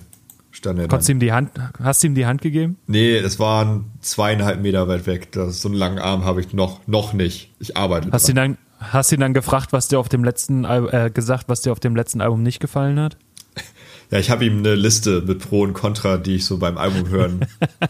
stand 0.55 0.79
er. 0.79 0.87
Konntest 0.87 1.09
ihm 1.09 1.19
die 1.19 1.31
Hand, 1.31 1.51
hast 1.81 2.03
du 2.03 2.07
ihm 2.07 2.15
die 2.15 2.25
Hand 2.25 2.41
gegeben? 2.41 2.77
Nee, 2.87 3.17
es 3.17 3.39
waren 3.39 3.85
zweieinhalb 4.01 4.61
Meter 4.61 4.87
weit 4.87 5.05
weg. 5.05 5.31
Das, 5.31 5.61
so 5.61 5.69
einen 5.69 5.77
langen 5.77 5.99
Arm 5.99 6.25
habe 6.25 6.41
ich 6.41 6.53
noch, 6.53 6.85
noch 6.87 7.13
nicht. 7.13 7.51
Ich 7.59 7.77
arbeite 7.77 8.11
Hast 8.11 8.27
du 8.27 8.31
ihn 8.31 8.35
dann, 8.35 8.57
hast 8.91 9.11
du 9.11 9.15
ihn 9.15 9.21
dann 9.21 9.33
gefragt, 9.33 9.73
was 9.73 9.87
dir 9.87 9.99
auf 9.99 10.09
dem 10.09 10.23
letzten 10.23 10.65
Al 10.65 10.89
äh, 10.93 11.09
gesagt, 11.09 11.45
was 11.47 11.61
dir 11.61 11.71
auf 11.71 11.79
dem 11.79 11.95
letzten 11.95 12.21
Album 12.21 12.43
nicht 12.43 12.59
gefallen 12.59 12.99
hat? 12.99 13.17
Ja, 14.11 14.19
ich 14.19 14.29
habe 14.29 14.45
ihm 14.45 14.59
eine 14.59 14.75
Liste 14.75 15.23
mit 15.25 15.39
Pro 15.39 15.61
und 15.63 15.73
Contra, 15.73 16.17
die 16.17 16.35
ich 16.35 16.45
so 16.45 16.59
beim 16.59 16.77
Album 16.77 17.09
hören 17.09 17.39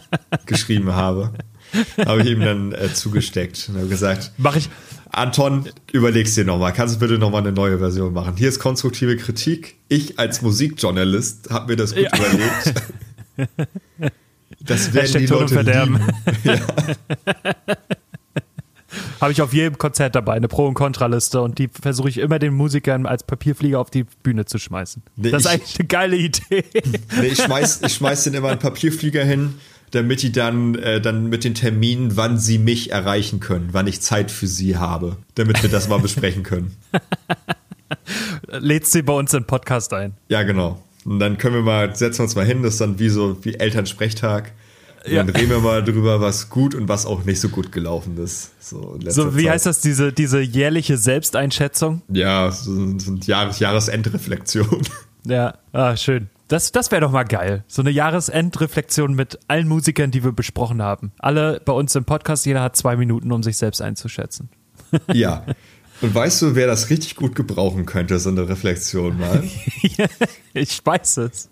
geschrieben 0.46 0.94
habe. 0.94 1.34
Habe 2.06 2.22
ich 2.22 2.30
ihm 2.30 2.40
dann 2.40 2.72
äh, 2.72 2.90
zugesteckt 2.94 3.68
und 3.68 3.76
habe 3.76 3.88
gesagt, 3.88 4.32
Mach 4.38 4.56
ich. 4.56 4.70
Anton, 5.10 5.68
überlegst 5.92 6.34
dir 6.38 6.46
nochmal. 6.46 6.72
Kannst 6.72 6.94
du 6.94 6.98
bitte 7.00 7.18
nochmal 7.18 7.42
eine 7.42 7.52
neue 7.52 7.78
Version 7.78 8.14
machen? 8.14 8.34
Hier 8.38 8.48
ist 8.48 8.60
konstruktive 8.60 9.18
Kritik. 9.18 9.76
Ich 9.88 10.18
als 10.18 10.40
Musikjournalist 10.40 11.50
habe 11.50 11.72
mir 11.72 11.76
das 11.76 11.94
gut 11.94 12.04
Ja. 12.04 12.10
überlegt. 12.16 12.74
Das 14.60 14.94
werden 14.94 15.02
Hashtag 15.04 15.20
die 15.20 15.26
Leute 15.26 15.54
Verderben. 15.54 16.00
lieben. 16.42 16.56
Habe 19.26 19.32
ich 19.32 19.42
auf 19.42 19.52
jedem 19.52 19.76
Konzert 19.76 20.14
dabei, 20.14 20.34
eine 20.34 20.46
Pro- 20.46 20.68
und 20.68 20.74
Kontraliste 20.74 21.42
und 21.42 21.58
die 21.58 21.66
versuche 21.66 22.08
ich 22.08 22.18
immer 22.18 22.38
den 22.38 22.54
Musikern 22.54 23.06
als 23.06 23.24
Papierflieger 23.24 23.80
auf 23.80 23.90
die 23.90 24.04
Bühne 24.22 24.44
zu 24.44 24.58
schmeißen. 24.58 25.02
Nee, 25.16 25.32
das 25.32 25.46
ist 25.46 25.46
ich- 25.46 25.52
eigentlich 25.54 25.80
eine 25.80 25.88
geile 25.88 26.16
Idee. 26.16 26.64
Nee, 27.20 27.26
ich 27.26 27.42
schmeiß, 27.42 27.80
ich 27.84 27.94
schmeiß 27.94 28.22
den 28.22 28.34
immer 28.34 28.50
einen 28.50 28.60
Papierflieger 28.60 29.24
hin, 29.24 29.54
damit 29.90 30.22
die 30.22 30.30
dann, 30.30 30.76
äh, 30.76 31.00
dann 31.00 31.26
mit 31.26 31.42
den 31.42 31.56
Terminen, 31.56 32.16
wann 32.16 32.38
sie 32.38 32.58
mich 32.58 32.92
erreichen 32.92 33.40
können, 33.40 33.70
wann 33.72 33.88
ich 33.88 34.00
Zeit 34.00 34.30
für 34.30 34.46
sie 34.46 34.76
habe, 34.76 35.16
damit 35.34 35.60
wir 35.60 35.70
das 35.70 35.88
mal 35.88 35.98
besprechen 35.98 36.44
können. 36.44 36.76
Lädst 38.46 38.92
sie 38.92 39.02
bei 39.02 39.12
uns 39.12 39.34
in 39.34 39.40
den 39.40 39.46
Podcast 39.48 39.92
ein. 39.92 40.12
Ja, 40.28 40.44
genau. 40.44 40.80
Und 41.04 41.18
dann 41.18 41.36
können 41.36 41.56
wir 41.56 41.62
mal, 41.62 41.96
setzen 41.96 42.20
wir 42.20 42.24
uns 42.26 42.36
mal 42.36 42.46
hin, 42.46 42.62
das 42.62 42.74
ist 42.74 42.80
dann 42.80 43.00
wie 43.00 43.08
so 43.08 43.44
wie 43.44 43.54
Elternsprechtag. 43.54 44.52
Ja. 45.06 45.22
dann 45.22 45.34
reden 45.34 45.50
wir 45.50 45.60
mal 45.60 45.82
drüber, 45.84 46.20
was 46.20 46.50
gut 46.50 46.74
und 46.74 46.88
was 46.88 47.06
auch 47.06 47.24
nicht 47.24 47.40
so 47.40 47.48
gut 47.48 47.72
gelaufen 47.72 48.16
ist. 48.18 48.50
So, 48.60 48.98
So, 49.08 49.36
wie 49.36 49.44
Zeit. 49.44 49.52
heißt 49.52 49.66
das, 49.66 49.80
diese, 49.80 50.12
diese 50.12 50.40
jährliche 50.40 50.96
Selbsteinschätzung? 50.98 52.02
Ja, 52.08 52.50
so, 52.50 52.98
so 52.98 53.12
eine 53.12 53.20
Jahres 53.20 53.58
Jahresendreflexion. 53.58 54.82
Ja, 55.28 55.54
ah, 55.72 55.96
schön. 55.96 56.30
Das, 56.46 56.70
das 56.70 56.92
wäre 56.92 57.00
doch 57.00 57.10
mal 57.10 57.24
geil. 57.24 57.64
So 57.66 57.82
eine 57.82 57.90
Jahresendreflexion 57.90 59.12
mit 59.14 59.40
allen 59.48 59.66
Musikern, 59.66 60.12
die 60.12 60.22
wir 60.22 60.30
besprochen 60.30 60.80
haben. 60.80 61.10
Alle 61.18 61.60
bei 61.64 61.72
uns 61.72 61.96
im 61.96 62.04
Podcast, 62.04 62.46
jeder 62.46 62.62
hat 62.62 62.76
zwei 62.76 62.94
Minuten, 62.96 63.32
um 63.32 63.42
sich 63.42 63.56
selbst 63.56 63.82
einzuschätzen. 63.82 64.50
ja. 65.12 65.44
Und 66.00 66.14
weißt 66.14 66.42
du, 66.42 66.54
wer 66.54 66.68
das 66.68 66.90
richtig 66.90 67.16
gut 67.16 67.34
gebrauchen 67.34 67.86
könnte, 67.86 68.18
so 68.20 68.28
eine 68.30 68.48
Reflexion 68.48 69.18
mal? 69.18 69.42
ich 70.54 70.84
weiß 70.86 71.16
es. 71.16 71.50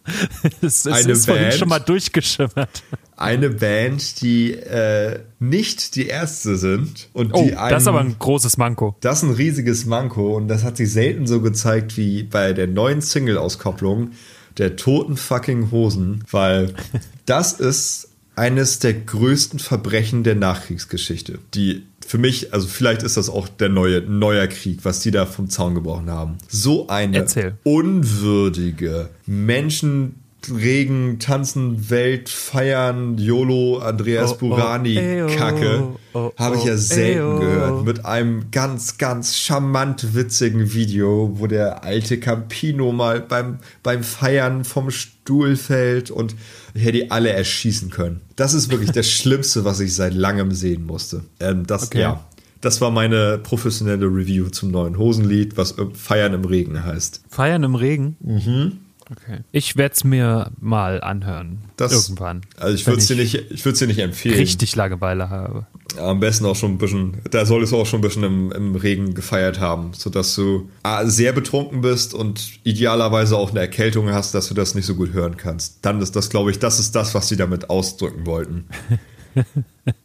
Es, 0.60 0.86
es 0.86 0.86
Eine 0.86 1.12
ist 1.12 1.24
vorhin 1.26 1.44
Band? 1.46 1.54
schon 1.58 1.68
mal 1.68 1.78
durchgeschimmert. 1.80 2.82
Eine 3.16 3.50
Band, 3.50 4.20
die 4.22 4.52
äh, 4.52 5.20
nicht 5.38 5.94
die 5.96 6.06
erste 6.06 6.56
sind 6.56 7.08
und 7.12 7.32
Oh, 7.32 7.42
die 7.44 7.54
einen, 7.56 7.70
das 7.70 7.82
ist 7.82 7.88
aber 7.88 8.00
ein 8.00 8.16
großes 8.18 8.56
Manko. 8.56 8.96
das 9.00 9.22
ist 9.22 9.28
ein 9.28 9.34
riesiges 9.34 9.86
Manko 9.86 10.36
und 10.36 10.48
das 10.48 10.64
hat 10.64 10.76
sich 10.76 10.92
selten 10.92 11.26
so 11.26 11.40
gezeigt 11.40 11.96
wie 11.96 12.22
bei 12.24 12.52
der 12.52 12.66
neuen 12.66 13.00
Single-Auskopplung 13.00 14.10
der 14.58 14.76
toten 14.76 15.16
fucking 15.16 15.70
Hosen, 15.70 16.24
weil 16.30 16.74
das 17.26 17.52
ist 17.54 18.08
eines 18.36 18.80
der 18.80 18.94
größten 18.94 19.58
Verbrechen 19.60 20.24
der 20.24 20.34
Nachkriegsgeschichte. 20.34 21.38
Die 21.54 21.84
für 22.06 22.18
mich, 22.18 22.52
also 22.52 22.66
vielleicht 22.66 23.02
ist 23.02 23.16
das 23.16 23.30
auch 23.30 23.48
der 23.48 23.68
neue 23.68 24.00
neuer 24.02 24.46
Krieg, 24.48 24.80
was 24.82 25.00
die 25.00 25.10
da 25.10 25.24
vom 25.24 25.48
Zaun 25.48 25.74
gebrochen 25.74 26.10
haben. 26.10 26.38
So 26.48 26.88
eine 26.88 27.18
Erzähl. 27.18 27.56
unwürdige 27.62 29.08
Menschen 29.26 30.16
regen, 30.50 31.18
tanzen, 31.18 31.90
Welt, 31.90 32.28
feiern, 32.28 33.18
YOLO, 33.18 33.78
Andreas 33.78 34.32
Oh, 34.32 34.34
oh, 34.34 34.38
Burani, 34.38 34.96
ey, 34.96 35.22
oh, 35.22 35.26
Kacke, 35.26 35.88
oh, 36.12 36.32
habe 36.36 36.56
ich 36.56 36.62
oh, 36.62 36.66
ja 36.68 36.76
selten 36.76 37.18
ey, 37.18 37.22
oh. 37.22 37.38
gehört. 37.40 37.84
Mit 37.84 38.04
einem 38.04 38.50
ganz, 38.50 38.98
ganz 38.98 39.36
charmant 39.36 40.14
witzigen 40.14 40.72
Video, 40.74 41.32
wo 41.34 41.46
der 41.46 41.84
alte 41.84 42.18
Campino 42.18 42.92
mal 42.92 43.20
beim, 43.20 43.58
beim 43.82 44.02
Feiern 44.02 44.64
vom 44.64 44.90
Stuhl 44.90 45.56
fällt 45.56 46.10
und 46.10 46.34
ich 46.74 46.82
hätte 46.84 46.98
die 46.98 47.10
alle 47.10 47.30
erschießen 47.30 47.90
können. 47.90 48.20
Das 48.36 48.54
ist 48.54 48.70
wirklich 48.70 48.90
das 48.92 49.08
Schlimmste, 49.10 49.64
was 49.64 49.80
ich 49.80 49.94
seit 49.94 50.14
langem 50.14 50.52
sehen 50.52 50.86
musste. 50.86 51.22
Ähm, 51.40 51.66
das, 51.66 51.84
Okay. 51.86 52.00
ja. 52.00 52.24
Das 52.60 52.80
war 52.80 52.90
meine 52.90 53.36
professionelle 53.36 54.06
Review 54.06 54.48
zum 54.48 54.70
neuen 54.70 54.96
Hosenlied, 54.96 55.58
was 55.58 55.72
äh, 55.76 55.84
Feiern 55.92 56.32
im 56.32 56.46
Regen 56.46 56.82
heißt. 56.82 57.20
Feiern 57.28 57.62
im 57.62 57.74
Regen? 57.74 58.16
Mhm. 58.20 58.78
Okay. 59.10 59.40
Ich 59.52 59.76
werde 59.76 59.94
es 59.94 60.04
mir 60.04 60.50
mal 60.60 61.00
anhören. 61.00 61.58
Das, 61.76 61.92
Irgendwann. 61.92 62.42
Also 62.56 62.74
ich 62.74 62.86
würde 62.86 63.00
es 63.00 63.06
dir 63.06 63.16
nicht, 63.16 63.34
ich 63.34 63.64
würde 63.64 63.74
es 63.74 63.78
dir 63.78 63.86
nicht 63.86 63.98
empfehlen. 63.98 64.36
richtig 64.36 64.74
Langeweile 64.76 65.30
habe. 65.30 65.66
Am 65.98 66.20
besten 66.20 66.46
auch 66.46 66.56
schon 66.56 66.72
ein 66.72 66.78
bisschen, 66.78 67.18
da 67.30 67.44
solltest 67.46 67.72
du 67.72 67.76
auch 67.76 67.86
schon 67.86 68.00
ein 68.00 68.02
bisschen 68.02 68.24
im, 68.24 68.52
im 68.52 68.74
Regen 68.74 69.14
gefeiert 69.14 69.60
haben, 69.60 69.92
sodass 69.92 70.34
du 70.34 70.68
A, 70.82 71.06
sehr 71.06 71.32
betrunken 71.32 71.82
bist 71.82 72.14
und 72.14 72.58
idealerweise 72.64 73.36
auch 73.36 73.50
eine 73.50 73.60
Erkältung 73.60 74.10
hast, 74.10 74.34
dass 74.34 74.48
du 74.48 74.54
das 74.54 74.74
nicht 74.74 74.86
so 74.86 74.94
gut 74.94 75.12
hören 75.12 75.36
kannst. 75.36 75.78
Dann 75.82 76.00
ist 76.00 76.16
das, 76.16 76.30
glaube 76.30 76.50
ich, 76.50 76.58
das 76.58 76.80
ist 76.80 76.94
das, 76.94 77.14
was 77.14 77.28
sie 77.28 77.36
damit 77.36 77.70
ausdrücken 77.70 78.26
wollten. 78.26 78.64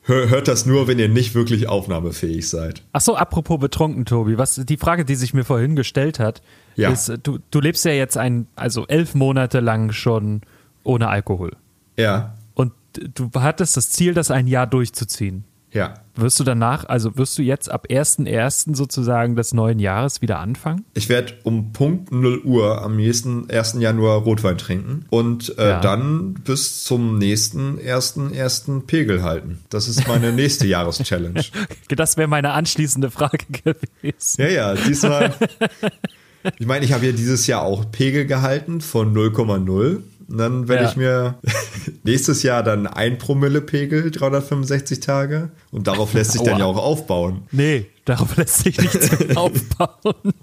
Hör, 0.03 0.29
hört 0.29 0.47
das 0.47 0.65
nur, 0.65 0.87
wenn 0.87 0.99
ihr 0.99 1.07
nicht 1.09 1.35
wirklich 1.35 1.67
aufnahmefähig 1.69 2.49
seid. 2.49 2.83
Ach 2.91 3.01
so, 3.01 3.15
apropos 3.15 3.59
betrunken, 3.59 4.05
Tobi, 4.05 4.37
was 4.37 4.55
die 4.55 4.77
Frage, 4.77 5.05
die 5.05 5.15
sich 5.15 5.33
mir 5.33 5.43
vorhin 5.45 5.75
gestellt 5.75 6.19
hat, 6.19 6.41
Ja. 6.75 6.89
ist, 6.91 7.11
du, 7.23 7.39
du 7.51 7.59
lebst 7.59 7.85
ja 7.85 7.91
jetzt 7.91 8.17
ein, 8.17 8.47
also 8.55 8.85
elf 8.87 9.15
Monate 9.15 9.59
lang 9.59 9.91
schon 9.91 10.41
ohne 10.83 11.07
Alkohol. 11.09 11.51
Ja, 11.97 12.35
Und 12.55 12.73
du 13.13 13.29
hattest 13.35 13.77
das 13.77 13.89
Ziel, 13.89 14.13
das 14.13 14.31
ein 14.31 14.47
Jahr 14.47 14.67
durchzuziehen. 14.67 15.43
Ja. 15.71 15.93
Wirst 16.15 16.37
du 16.39 16.43
danach, 16.43 16.83
also 16.89 17.15
wirst 17.17 17.37
du 17.37 17.41
jetzt 17.43 17.71
ab 17.71 17.85
1.1. 17.89 18.75
sozusagen 18.75 19.35
des 19.37 19.53
neuen 19.53 19.79
Jahres 19.79 20.21
wieder 20.21 20.39
anfangen? 20.39 20.83
Ich 20.93 21.07
werde 21.07 21.33
um 21.43 21.71
Punkt 21.71 22.11
0 22.11 22.41
Uhr 22.43 22.81
am 22.81 22.97
nächsten 22.97 23.49
1. 23.49 23.75
Januar 23.79 24.17
Rotwein 24.23 24.57
trinken 24.57 25.05
und 25.09 25.57
äh, 25.57 25.69
Ja. 25.69 25.79
dann 25.79 26.33
bis 26.33 26.83
zum 26.83 27.17
nächsten 27.19 27.77
1.1. 27.79 28.81
Pegel 28.85 29.23
halten. 29.23 29.59
Das 29.69 29.87
ist 29.87 30.07
meine 30.09 30.33
nächste 30.33 30.67
Jahreschallenge. 30.67 31.43
Das 31.87 32.17
wäre 32.17 32.27
meine 32.27 32.51
anschließende 32.51 33.11
Frage 33.11 33.37
gewesen. 33.63 34.41
Ja, 34.41 34.47
ja, 34.49 34.73
diesmal. 34.75 35.33
Ich 36.57 36.65
meine, 36.65 36.83
ich 36.85 36.91
habe 36.93 37.05
ja 37.05 37.11
dieses 37.11 37.47
Jahr 37.47 37.61
auch 37.63 37.89
Pegel 37.91 38.25
gehalten 38.25 38.81
von 38.81 39.13
0,0. 39.15 39.99
Und 40.29 40.37
dann 40.37 40.67
werde 40.67 40.83
Ja. 40.83 40.89
ich 40.91 40.95
mir 40.95 41.35
nächstes 42.03 42.43
Jahr 42.43 42.61
dann 42.63 42.85
ein 42.87 43.17
Promille 43.17 43.61
Pegel, 43.61 44.11
365 44.11 44.99
Tage. 44.99 45.49
Und 45.71 45.87
darauf 45.87 46.13
lässt 46.13 46.33
sich 46.33 46.41
dann 46.43 46.59
ja 46.59 46.65
auch 46.65 46.77
aufbauen. 46.77 47.43
Nee, 47.51 47.87
darauf 48.05 48.35
lässt 48.37 48.59
sich 48.63 48.77
nichts 48.79 49.09
aufbauen. 49.35 50.33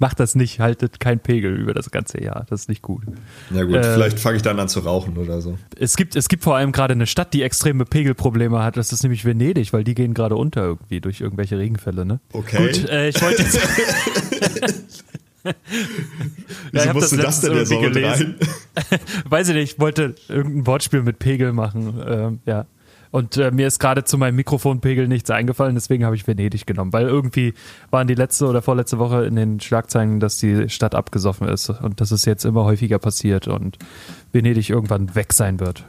Macht 0.00 0.18
das 0.18 0.34
nicht, 0.34 0.58
haltet 0.58 0.98
kein 0.98 1.20
Pegel 1.20 1.54
über 1.56 1.72
das 1.72 1.92
ganze 1.92 2.20
Jahr. 2.20 2.44
Das 2.50 2.62
ist 2.62 2.68
nicht 2.68 2.82
gut. 2.82 3.04
Ja 3.54 3.62
gut, 3.62 3.76
Äh, 3.76 3.94
vielleicht 3.94 4.18
fange 4.18 4.34
ich 4.36 4.42
dann 4.42 4.58
an 4.58 4.68
zu 4.68 4.80
rauchen 4.80 5.16
oder 5.16 5.40
so. 5.40 5.56
Es 5.78 5.96
gibt, 5.96 6.16
es 6.16 6.28
gibt 6.28 6.42
vor 6.42 6.56
allem 6.56 6.72
gerade 6.72 6.94
eine 6.94 7.06
Stadt, 7.06 7.32
die 7.32 7.42
extreme 7.42 7.84
Pegelprobleme 7.84 8.60
hat. 8.64 8.76
Das 8.76 8.90
ist 8.92 9.04
nämlich 9.04 9.24
Venedig, 9.24 9.72
weil 9.72 9.84
die 9.84 9.94
gehen 9.94 10.14
gerade 10.14 10.34
unter 10.34 10.62
irgendwie 10.64 11.00
durch 11.00 11.20
irgendwelche 11.20 11.56
Regenfälle. 11.58 12.04
Ne? 12.04 12.18
Okay. 12.32 12.56
Gut, 12.56 12.88
äh, 12.88 13.10
ich 13.10 13.22
wollte 13.22 13.42
jetzt. 13.42 15.04
Wieso 16.72 16.84
ich 16.84 16.88
hab 16.88 16.94
musst 16.94 17.12
du 17.12 17.16
das 17.16 17.42
letztens 17.42 17.68
denn 17.70 17.80
jetzt 17.80 17.94
mit 17.94 18.04
rein? 18.04 18.34
Weiß 19.28 19.48
ich 19.48 19.54
nicht, 19.54 19.72
ich 19.74 19.80
wollte 19.80 20.14
irgendein 20.28 20.66
Wortspiel 20.66 21.02
mit 21.02 21.18
Pegel 21.18 21.52
machen. 21.52 22.02
Ähm, 22.06 22.40
ja. 22.46 22.66
Und 23.10 23.36
äh, 23.36 23.50
mir 23.50 23.66
ist 23.66 23.78
gerade 23.78 24.04
zu 24.04 24.16
meinem 24.16 24.36
Mikrofonpegel 24.36 25.06
nichts 25.06 25.30
eingefallen, 25.30 25.74
deswegen 25.74 26.06
habe 26.06 26.16
ich 26.16 26.26
Venedig 26.26 26.64
genommen, 26.64 26.94
weil 26.94 27.06
irgendwie 27.06 27.52
waren 27.90 28.06
die 28.06 28.14
letzte 28.14 28.46
oder 28.46 28.62
vorletzte 28.62 28.98
Woche 28.98 29.26
in 29.26 29.36
den 29.36 29.60
Schlagzeilen, 29.60 30.18
dass 30.18 30.38
die 30.38 30.70
Stadt 30.70 30.94
abgesoffen 30.94 31.46
ist 31.46 31.68
und 31.68 32.00
dass 32.00 32.10
es 32.10 32.24
jetzt 32.24 32.46
immer 32.46 32.64
häufiger 32.64 32.98
passiert 32.98 33.48
und 33.48 33.76
Venedig 34.32 34.70
irgendwann 34.70 35.14
weg 35.14 35.34
sein 35.34 35.60
wird. 35.60 35.84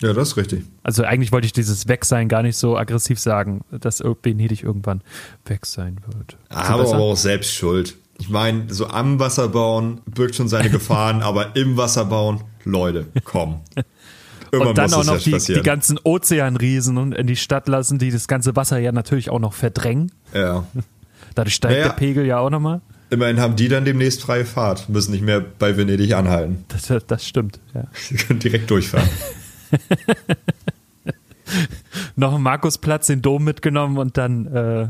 Ja, 0.00 0.12
das 0.12 0.30
ist 0.30 0.36
richtig. 0.36 0.64
Also 0.82 1.04
eigentlich 1.04 1.30
wollte 1.30 1.46
ich 1.46 1.52
dieses 1.52 1.86
Wegsein 1.86 2.28
gar 2.28 2.42
nicht 2.42 2.56
so 2.56 2.76
aggressiv 2.76 3.20
sagen, 3.20 3.60
dass 3.70 4.00
Venedig 4.00 4.64
irgendwann 4.64 5.02
weg 5.46 5.66
sein 5.66 5.98
wird. 6.08 6.36
Aber 6.48 6.84
auch 6.84 7.16
selbst 7.16 7.54
schuld. 7.54 7.96
Ich 8.24 8.30
meine, 8.30 8.72
so 8.72 8.86
am 8.86 9.20
Wasser 9.20 9.48
bauen 9.48 10.00
birgt 10.06 10.34
schon 10.34 10.48
seine 10.48 10.70
Gefahren, 10.70 11.20
aber 11.20 11.56
im 11.56 11.76
Wasser 11.76 12.06
bauen, 12.06 12.40
Leute, 12.64 13.04
komm. 13.22 13.60
Irgendwann 14.50 14.68
und 14.68 14.78
dann 14.78 14.94
auch 14.94 15.04
noch 15.04 15.18
die, 15.18 15.36
die, 15.36 15.60
ganzen 15.60 16.00
Ozeanriesen 16.02 17.12
in 17.12 17.26
die 17.26 17.36
Stadt 17.36 17.68
lassen, 17.68 17.98
die 17.98 18.10
das 18.10 18.26
ganze 18.26 18.56
Wasser 18.56 18.78
ja 18.78 18.92
natürlich 18.92 19.28
auch 19.28 19.40
noch 19.40 19.52
verdrängen. 19.52 20.10
Ja. 20.32 20.66
Dadurch 21.34 21.54
steigt 21.54 21.74
naja, 21.74 21.88
der 21.88 21.94
Pegel 21.96 22.24
ja 22.24 22.38
auch 22.38 22.48
nochmal. 22.48 22.80
Immerhin 23.10 23.40
haben 23.40 23.56
die 23.56 23.68
dann 23.68 23.84
demnächst 23.84 24.22
freie 24.22 24.46
Fahrt, 24.46 24.88
müssen 24.88 25.12
nicht 25.12 25.22
mehr 25.22 25.40
bei 25.42 25.76
Venedig 25.76 26.14
anhalten. 26.14 26.64
Das, 26.88 27.04
das 27.06 27.28
stimmt, 27.28 27.60
ja. 27.74 27.84
Sie 27.92 28.16
können 28.16 28.38
direkt 28.38 28.70
durchfahren. 28.70 29.10
noch 32.16 32.32
einen 32.32 32.42
Markusplatz, 32.42 33.08
den 33.08 33.20
Dom 33.20 33.44
mitgenommen 33.44 33.98
und 33.98 34.16
dann. 34.16 34.46
Äh, 34.46 34.88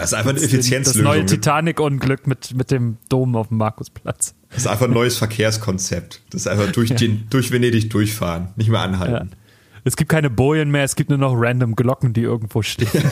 das 0.00 0.12
ist 0.12 0.18
einfach 0.18 0.30
eine 0.30 0.40
Effizienzlösung. 0.40 1.04
Das 1.04 1.14
neue 1.14 1.26
Titanic-Unglück 1.26 2.26
mit, 2.26 2.54
mit 2.54 2.70
dem 2.70 2.96
Dom 3.08 3.36
auf 3.36 3.48
dem 3.48 3.58
Markusplatz. 3.58 4.34
Das 4.50 4.58
ist 4.58 4.66
einfach 4.66 4.86
ein 4.86 4.92
neues 4.92 5.16
Verkehrskonzept. 5.16 6.22
Das 6.30 6.42
ist 6.42 6.46
einfach 6.46 6.72
durch, 6.72 6.94
den, 6.94 7.26
durch 7.30 7.52
Venedig 7.52 7.90
durchfahren, 7.90 8.48
nicht 8.56 8.70
mehr 8.70 8.80
anhalten. 8.80 9.30
Ja. 9.30 9.36
Es 9.84 9.96
gibt 9.96 10.10
keine 10.10 10.28
Bojen 10.28 10.70
mehr, 10.70 10.84
es 10.84 10.96
gibt 10.96 11.10
nur 11.10 11.18
noch 11.18 11.34
random 11.34 11.74
Glocken, 11.76 12.12
die 12.12 12.22
irgendwo 12.22 12.62
stehen. 12.62 12.88
Ja, 12.92 13.10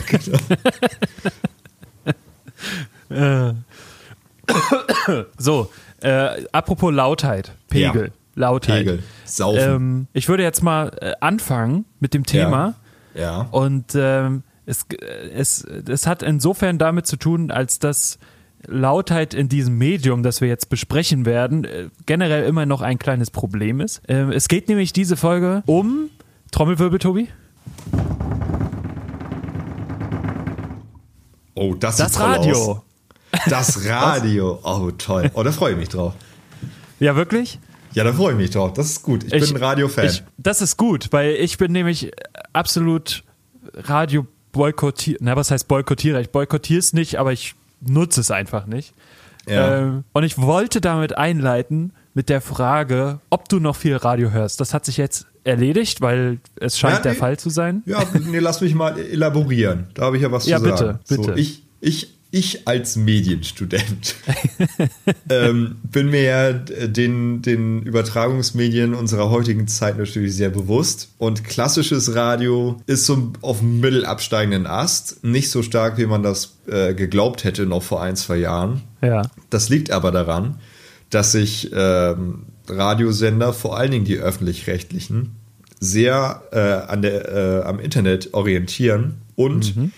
genau. 3.09 3.55
so, 5.37 5.71
äh, 6.01 6.45
apropos 6.51 6.93
Lautheit, 6.93 7.53
Pegel, 7.69 8.05
ja. 8.05 8.11
Lautheit. 8.35 8.85
Pegel, 8.85 9.03
Saufen. 9.25 9.59
Ähm, 9.59 10.07
ich 10.13 10.29
würde 10.29 10.43
jetzt 10.43 10.61
mal 10.61 10.91
äh, 11.01 11.13
anfangen 11.19 11.85
mit 11.99 12.13
dem 12.13 12.25
Thema. 12.25 12.75
Ja. 13.15 13.21
ja. 13.21 13.47
Und 13.51 13.93
ähm, 13.95 14.43
es, 14.69 14.85
es, 15.33 15.63
es 15.63 16.07
hat 16.07 16.21
insofern 16.21 16.77
damit 16.77 17.07
zu 17.07 17.17
tun, 17.17 17.49
als 17.49 17.79
dass 17.79 18.19
Lautheit 18.67 19.33
in 19.33 19.49
diesem 19.49 19.77
Medium, 19.77 20.21
das 20.21 20.41
wir 20.41 20.47
jetzt 20.47 20.69
besprechen 20.69 21.25
werden, 21.25 21.63
äh, 21.63 21.89
generell 22.05 22.43
immer 22.45 22.65
noch 22.65 22.81
ein 22.81 22.99
kleines 22.99 23.31
Problem 23.31 23.79
ist. 23.79 24.01
Ähm, 24.07 24.31
es 24.31 24.47
geht 24.47 24.67
nämlich 24.67 24.93
diese 24.93 25.17
Folge 25.17 25.63
um 25.65 26.09
Trommelwirbel, 26.51 26.99
Tobi. 26.99 27.29
Oh, 31.55 31.73
das, 31.73 31.97
das 31.97 32.19
Radio. 32.19 32.55
Aus. 32.55 32.81
Das 33.47 33.85
Radio. 33.89 34.59
Oh, 34.63 34.91
toll. 34.91 35.31
Oh, 35.33 35.43
da 35.43 35.51
freue 35.51 35.73
ich 35.73 35.77
mich 35.77 35.89
drauf. 35.89 36.13
Ja, 36.99 37.15
wirklich? 37.15 37.59
Ja, 37.93 38.03
da 38.03 38.13
freue 38.13 38.33
ich 38.33 38.37
mich 38.37 38.51
drauf. 38.51 38.73
Das 38.73 38.87
ist 38.87 39.03
gut. 39.03 39.23
Ich, 39.23 39.33
ich 39.33 39.47
bin 39.47 39.57
ein 39.57 39.63
Radio-Fan. 39.63 40.11
Das 40.37 40.61
ist 40.61 40.77
gut, 40.77 41.07
weil 41.11 41.31
ich 41.31 41.57
bin 41.57 41.71
nämlich 41.71 42.11
absolut 42.53 43.23
Radio 43.73 44.27
boykottiert. 44.51 45.21
Na, 45.21 45.35
was 45.35 45.51
heißt 45.51 45.67
boykottiere? 45.67 46.21
Ich 46.21 46.29
boykottiere 46.29 46.79
es 46.79 46.93
nicht, 46.93 47.17
aber 47.17 47.31
ich 47.31 47.55
nutze 47.81 48.21
es 48.21 48.31
einfach 48.31 48.65
nicht. 48.65 48.93
Ja. 49.47 49.79
Ähm, 49.79 50.03
und 50.13 50.23
ich 50.23 50.37
wollte 50.37 50.81
damit 50.81 51.17
einleiten 51.17 51.93
mit 52.13 52.29
der 52.29 52.41
Frage, 52.41 53.19
ob 53.29 53.49
du 53.49 53.59
noch 53.59 53.75
viel 53.75 53.95
Radio 53.95 54.31
hörst. 54.31 54.59
Das 54.59 54.73
hat 54.73 54.85
sich 54.85 54.97
jetzt 54.97 55.27
erledigt, 55.43 56.01
weil 56.01 56.39
es 56.59 56.77
scheint 56.77 56.97
ja, 56.97 57.01
der 57.01 57.15
Fall 57.15 57.39
zu 57.39 57.49
sein. 57.49 57.81
Ja, 57.85 58.03
nee, 58.13 58.39
lass 58.39 58.61
mich 58.61 58.75
mal 58.75 58.99
elaborieren. 58.99 59.87
Da 59.93 60.03
habe 60.03 60.17
ich 60.17 60.23
ja 60.23 60.31
was 60.31 60.45
ja, 60.45 60.57
zu 60.57 60.63
bitte, 60.63 60.77
sagen. 60.77 60.99
Bitte, 61.07 61.21
bitte. 61.21 61.33
So, 61.33 61.37
ich, 61.37 61.63
ich 61.79 62.18
ich 62.31 62.67
als 62.67 62.95
Medienstudent 62.95 64.15
ähm, 65.29 65.77
bin 65.83 66.09
mir 66.09 66.21
ja 66.21 66.53
den, 66.53 67.41
den 67.41 67.81
Übertragungsmedien 67.81 68.93
unserer 68.93 69.31
heutigen 69.31 69.67
Zeit 69.67 69.97
natürlich 69.97 70.35
sehr 70.35 70.49
bewusst. 70.49 71.09
Und 71.17 71.43
klassisches 71.43 72.13
Radio 72.13 72.77
ist 72.85 73.05
so 73.05 73.33
auf 73.41 73.59
dem 73.59 73.79
mittelabsteigenden 73.79 74.67
Ast. 74.67 75.23
Nicht 75.23 75.49
so 75.49 75.63
stark, 75.63 75.97
wie 75.97 76.05
man 76.05 76.21
das 76.21 76.57
äh, 76.67 76.93
geglaubt 76.93 77.43
hätte 77.43 77.65
noch 77.65 77.81
vor 77.81 78.03
ein, 78.03 78.15
zwei 78.15 78.37
Jahren. 78.37 78.83
Ja. 79.01 79.23
Das 79.49 79.69
liegt 79.69 79.89
aber 79.89 80.11
daran, 80.11 80.59
dass 81.09 81.31
sich 81.31 81.71
ähm, 81.73 82.43
Radiosender, 82.67 83.53
vor 83.53 83.75
allen 83.75 83.89
Dingen 83.89 84.05
die 84.05 84.17
öffentlich-rechtlichen, 84.17 85.35
sehr 85.79 86.43
äh, 86.51 86.59
an 86.91 87.01
der, 87.01 87.29
äh, 87.29 87.63
am 87.63 87.79
Internet 87.79 88.35
orientieren 88.35 89.21
und 89.35 89.75
mhm 89.75 89.91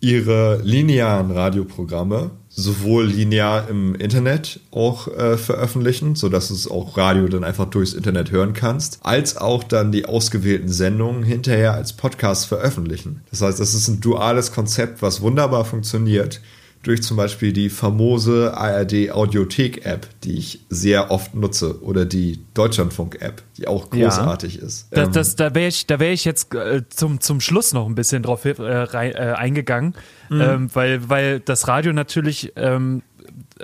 ihre 0.00 0.60
linearen 0.62 1.30
Radioprogramme 1.30 2.30
sowohl 2.50 3.06
linear 3.06 3.68
im 3.68 3.94
Internet 3.94 4.60
auch 4.72 5.06
äh, 5.08 5.36
veröffentlichen, 5.36 6.16
sodass 6.16 6.48
du 6.48 6.54
es 6.54 6.68
auch 6.68 6.96
Radio 6.96 7.28
dann 7.28 7.44
einfach 7.44 7.66
durchs 7.66 7.92
Internet 7.92 8.32
hören 8.32 8.52
kannst, 8.52 8.98
als 9.02 9.36
auch 9.36 9.62
dann 9.62 9.92
die 9.92 10.06
ausgewählten 10.06 10.68
Sendungen 10.68 11.22
hinterher 11.22 11.74
als 11.74 11.92
Podcast 11.92 12.46
veröffentlichen. 12.46 13.22
Das 13.30 13.42
heißt, 13.42 13.60
das 13.60 13.74
ist 13.74 13.86
ein 13.86 14.00
duales 14.00 14.52
Konzept, 14.52 15.02
was 15.02 15.20
wunderbar 15.20 15.64
funktioniert 15.64 16.40
durch 16.82 17.02
zum 17.02 17.16
Beispiel 17.16 17.52
die 17.52 17.70
famose 17.70 18.56
ARD 18.56 19.10
Audiothek 19.10 19.84
App, 19.84 20.08
die 20.24 20.38
ich 20.38 20.60
sehr 20.68 21.10
oft 21.10 21.34
nutze, 21.34 21.82
oder 21.82 22.04
die 22.04 22.40
Deutschlandfunk 22.54 23.20
App, 23.20 23.42
die 23.56 23.66
auch 23.66 23.90
großartig 23.90 24.56
ja. 24.56 24.62
ist. 24.62 24.88
Das, 24.90 25.10
das, 25.10 25.36
da 25.36 25.54
wäre 25.54 25.68
ich, 25.68 25.86
wär 25.88 26.12
ich 26.12 26.24
jetzt 26.24 26.54
äh, 26.54 26.82
zum, 26.88 27.20
zum 27.20 27.40
Schluss 27.40 27.72
noch 27.72 27.86
ein 27.86 27.94
bisschen 27.94 28.22
drauf 28.22 28.44
äh, 28.44 28.52
rein, 28.58 29.12
äh, 29.12 29.34
eingegangen, 29.36 29.94
mhm. 30.28 30.40
ähm, 30.40 30.70
weil, 30.72 31.08
weil 31.08 31.40
das 31.40 31.68
Radio 31.68 31.92
natürlich 31.92 32.52
ähm, 32.56 33.02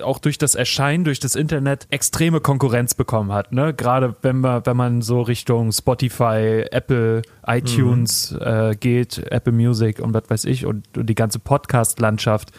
auch 0.02 0.18
durch 0.18 0.38
das 0.38 0.54
Erscheinen, 0.54 1.04
durch 1.04 1.20
das 1.20 1.34
Internet 1.34 1.86
extreme 1.90 2.40
Konkurrenz 2.40 2.94
bekommen 2.94 3.32
hat. 3.32 3.52
Ne? 3.52 3.74
Gerade 3.74 4.16
wenn 4.22 4.40
man, 4.40 4.66
wenn 4.66 4.76
man 4.76 5.02
so 5.02 5.22
Richtung 5.22 5.72
Spotify, 5.72 6.64
Apple, 6.70 7.22
iTunes 7.46 8.32
mhm. 8.32 8.40
äh, 8.40 8.76
geht, 8.76 9.18
Apple 9.30 9.52
Music 9.52 10.00
und 10.00 10.14
was 10.14 10.24
weiß 10.28 10.44
ich 10.46 10.66
und, 10.66 10.98
und 10.98 11.06
die 11.06 11.14
ganze 11.14 11.38
Podcast-Landschaft 11.38 12.50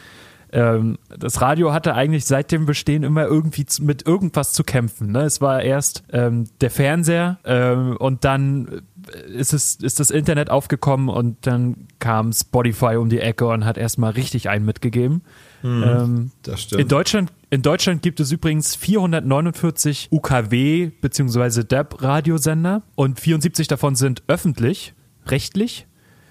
ähm, 0.56 0.98
das 1.10 1.42
Radio 1.42 1.74
hatte 1.74 1.96
eigentlich 1.96 2.24
seit 2.24 2.52
dem 2.54 2.66
Bestehen 2.66 3.04
immer 3.04 3.26
irgendwie 3.26 3.66
zu, 3.66 3.84
mit 3.84 4.08
irgendwas 4.08 4.54
zu 4.54 4.64
kämpfen. 4.64 5.12
Ne? 5.12 5.24
Es 5.24 5.42
war 5.42 5.62
erst 5.62 6.04
ähm, 6.14 6.46
der 6.62 6.72
Fernseher 6.72 7.40
ähm, 7.44 7.98
und 7.98 8.24
dann 8.24 8.84
ist, 9.28 9.52
es, 9.52 9.76
ist 9.76 10.00
das 10.00 10.12
Internet 10.12 10.50
aufgekommen 10.50 11.10
und 11.10 11.46
dann 11.46 11.88
kam 12.00 12.32
Spotify 12.32 12.96
um 12.96 13.10
die 13.10 13.20
Ecke 13.20 13.48
und 13.48 13.66
hat 13.66 13.78
erstmal 13.78 14.12
richtig 14.12 14.48
einen 14.48 14.64
mitgegeben. 14.64 15.24
Mhm, 15.62 15.84
ähm, 15.84 16.32
das 16.44 16.62
stimmt. 16.62 16.82
In 16.82 16.88
Deutschland, 16.88 17.34
in 17.50 17.62
Deutschland 17.62 18.02
gibt 18.02 18.22
es 18.22 18.32
übrigens 18.32 18.78
449 18.78 20.08
UKW 20.10 20.92
bzw. 21.02 21.64
DAB-Radiosender 21.64 22.82
und 22.96 23.20
74 23.20 23.68
davon 23.68 23.96
sind 23.96 24.24
öffentlich, 24.28 24.94
rechtlich. 25.28 25.86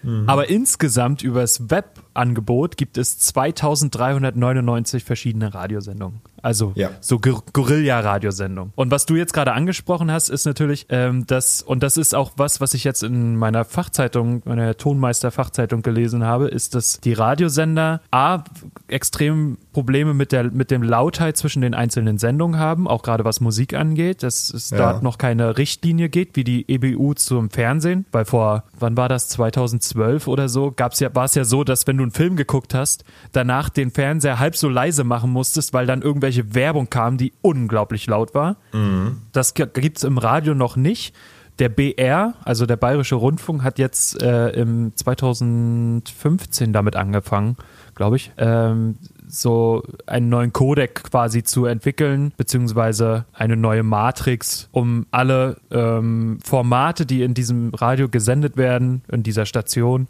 Mhm. 0.04 0.28
Aber 0.28 0.48
insgesamt 0.48 1.22
übers 1.22 1.70
Webangebot 1.70 2.76
gibt 2.76 2.98
es 2.98 3.18
2399 3.18 5.04
verschiedene 5.04 5.54
Radiosendungen. 5.54 6.20
Also 6.44 6.72
ja. 6.74 6.90
so 7.00 7.18
Guerilla-Radiosendung. 7.18 8.72
Und 8.74 8.90
was 8.90 9.06
du 9.06 9.16
jetzt 9.16 9.32
gerade 9.32 9.52
angesprochen 9.54 10.12
hast, 10.12 10.28
ist 10.28 10.44
natürlich, 10.44 10.86
ähm, 10.90 11.26
das, 11.26 11.62
und 11.62 11.82
das 11.82 11.96
ist 11.96 12.14
auch 12.14 12.32
was, 12.36 12.60
was 12.60 12.74
ich 12.74 12.84
jetzt 12.84 13.02
in 13.02 13.36
meiner 13.36 13.64
Fachzeitung, 13.64 14.42
meiner 14.44 14.76
Tonmeister-Fachzeitung 14.76 15.80
gelesen 15.80 16.24
habe, 16.24 16.48
ist, 16.48 16.74
dass 16.74 17.00
die 17.00 17.14
Radiosender 17.14 18.02
A, 18.10 18.44
extrem 18.88 19.56
Probleme 19.72 20.12
mit 20.12 20.32
der 20.32 20.44
mit 20.50 20.70
dem 20.70 20.82
Lautheit 20.82 21.36
zwischen 21.36 21.62
den 21.62 21.74
einzelnen 21.74 22.18
Sendungen 22.18 22.58
haben, 22.58 22.86
auch 22.86 23.02
gerade 23.02 23.24
was 23.24 23.40
Musik 23.40 23.74
angeht, 23.74 24.22
dass 24.22 24.52
es 24.52 24.70
ja. 24.70 24.76
dort 24.76 25.02
noch 25.02 25.16
keine 25.16 25.56
Richtlinie 25.56 26.10
geht, 26.10 26.36
wie 26.36 26.44
die 26.44 26.68
EBU 26.68 27.14
zum 27.14 27.48
Fernsehen, 27.50 28.04
weil 28.12 28.26
vor, 28.26 28.64
wann 28.78 28.96
war 28.96 29.08
das, 29.08 29.28
2012 29.28 30.28
oder 30.28 30.48
so, 30.48 30.72
gab's 30.74 31.00
ja, 31.00 31.14
war 31.14 31.24
es 31.24 31.34
ja 31.34 31.44
so, 31.44 31.64
dass 31.64 31.86
wenn 31.86 31.96
du 31.96 32.02
einen 32.02 32.12
Film 32.12 32.36
geguckt 32.36 32.74
hast, 32.74 33.04
danach 33.32 33.70
den 33.70 33.90
Fernseher 33.90 34.38
halb 34.38 34.56
so 34.56 34.68
leise 34.68 35.04
machen 35.04 35.30
musstest, 35.30 35.72
weil 35.72 35.86
dann 35.86 36.02
irgendwelche 36.02 36.33
irgendwelche 36.34 36.54
Werbung 36.54 36.90
kam, 36.90 37.16
die 37.16 37.32
unglaublich 37.42 38.06
laut 38.06 38.34
war. 38.34 38.56
Mhm. 38.72 39.22
Das 39.32 39.54
gibt 39.54 39.98
es 39.98 40.04
im 40.04 40.18
Radio 40.18 40.54
noch 40.54 40.76
nicht. 40.76 41.14
Der 41.60 41.68
BR, 41.68 42.34
also 42.44 42.66
der 42.66 42.76
Bayerische 42.76 43.14
Rundfunk, 43.14 43.62
hat 43.62 43.78
jetzt 43.78 44.20
äh, 44.20 44.48
im 44.50 44.92
2015 44.96 46.72
damit 46.72 46.96
angefangen, 46.96 47.56
glaube 47.94 48.16
ich, 48.16 48.32
ähm, 48.38 48.96
so 49.28 49.84
einen 50.06 50.28
neuen 50.28 50.52
Codec 50.52 51.04
quasi 51.04 51.44
zu 51.44 51.66
entwickeln, 51.66 52.32
beziehungsweise 52.36 53.26
eine 53.32 53.56
neue 53.56 53.84
Matrix, 53.84 54.68
um 54.72 55.06
alle 55.12 55.58
ähm, 55.70 56.40
Formate, 56.42 57.06
die 57.06 57.22
in 57.22 57.34
diesem 57.34 57.72
Radio 57.72 58.08
gesendet 58.08 58.56
werden, 58.56 59.02
in 59.10 59.22
dieser 59.22 59.46
Station, 59.46 60.08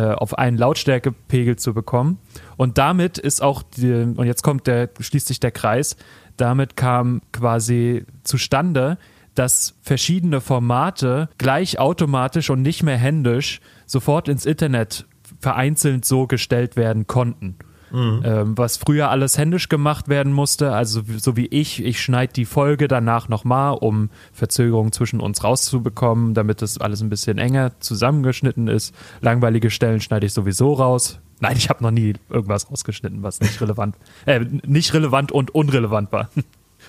auf 0.00 0.38
einen 0.38 0.58
Lautstärkepegel 0.58 1.56
zu 1.56 1.74
bekommen. 1.74 2.18
Und 2.56 2.78
damit 2.78 3.18
ist 3.18 3.42
auch, 3.42 3.62
die, 3.62 3.92
und 3.92 4.26
jetzt 4.26 4.42
kommt 4.42 4.66
der, 4.66 4.90
schließt 4.98 5.26
sich 5.26 5.40
der 5.40 5.52
Kreis, 5.52 5.96
damit 6.36 6.76
kam 6.76 7.22
quasi 7.32 8.04
zustande, 8.22 8.98
dass 9.34 9.74
verschiedene 9.82 10.40
Formate 10.40 11.28
gleich 11.38 11.78
automatisch 11.78 12.50
und 12.50 12.62
nicht 12.62 12.82
mehr 12.82 12.96
händisch 12.96 13.60
sofort 13.86 14.28
ins 14.28 14.46
Internet 14.46 15.06
vereinzelt 15.40 16.04
so 16.04 16.26
gestellt 16.26 16.76
werden 16.76 17.06
konnten. 17.06 17.56
Mhm. 17.90 18.22
Ähm, 18.24 18.58
was 18.58 18.76
früher 18.76 19.10
alles 19.10 19.38
händisch 19.38 19.68
gemacht 19.68 20.08
werden 20.08 20.32
musste, 20.32 20.72
also 20.72 21.02
so 21.18 21.36
wie 21.36 21.46
ich, 21.46 21.84
ich 21.84 22.00
schneide 22.00 22.32
die 22.32 22.44
Folge 22.44 22.88
danach 22.88 23.28
nochmal, 23.28 23.76
um 23.80 24.10
Verzögerungen 24.32 24.92
zwischen 24.92 25.20
uns 25.20 25.44
rauszubekommen, 25.44 26.34
damit 26.34 26.62
das 26.62 26.78
alles 26.78 27.00
ein 27.00 27.08
bisschen 27.08 27.38
enger 27.38 27.78
zusammengeschnitten 27.80 28.68
ist. 28.68 28.94
Langweilige 29.20 29.70
Stellen 29.70 30.00
schneide 30.00 30.26
ich 30.26 30.32
sowieso 30.32 30.72
raus. 30.72 31.20
Nein, 31.40 31.56
ich 31.56 31.68
habe 31.68 31.82
noch 31.84 31.90
nie 31.90 32.14
irgendwas 32.30 32.70
rausgeschnitten, 32.70 33.22
was 33.22 33.40
nicht 33.40 33.60
relevant, 33.60 33.96
äh, 34.24 34.40
nicht 34.66 34.94
relevant 34.94 35.32
und 35.32 35.54
unrelevant 35.54 36.10
war 36.12 36.30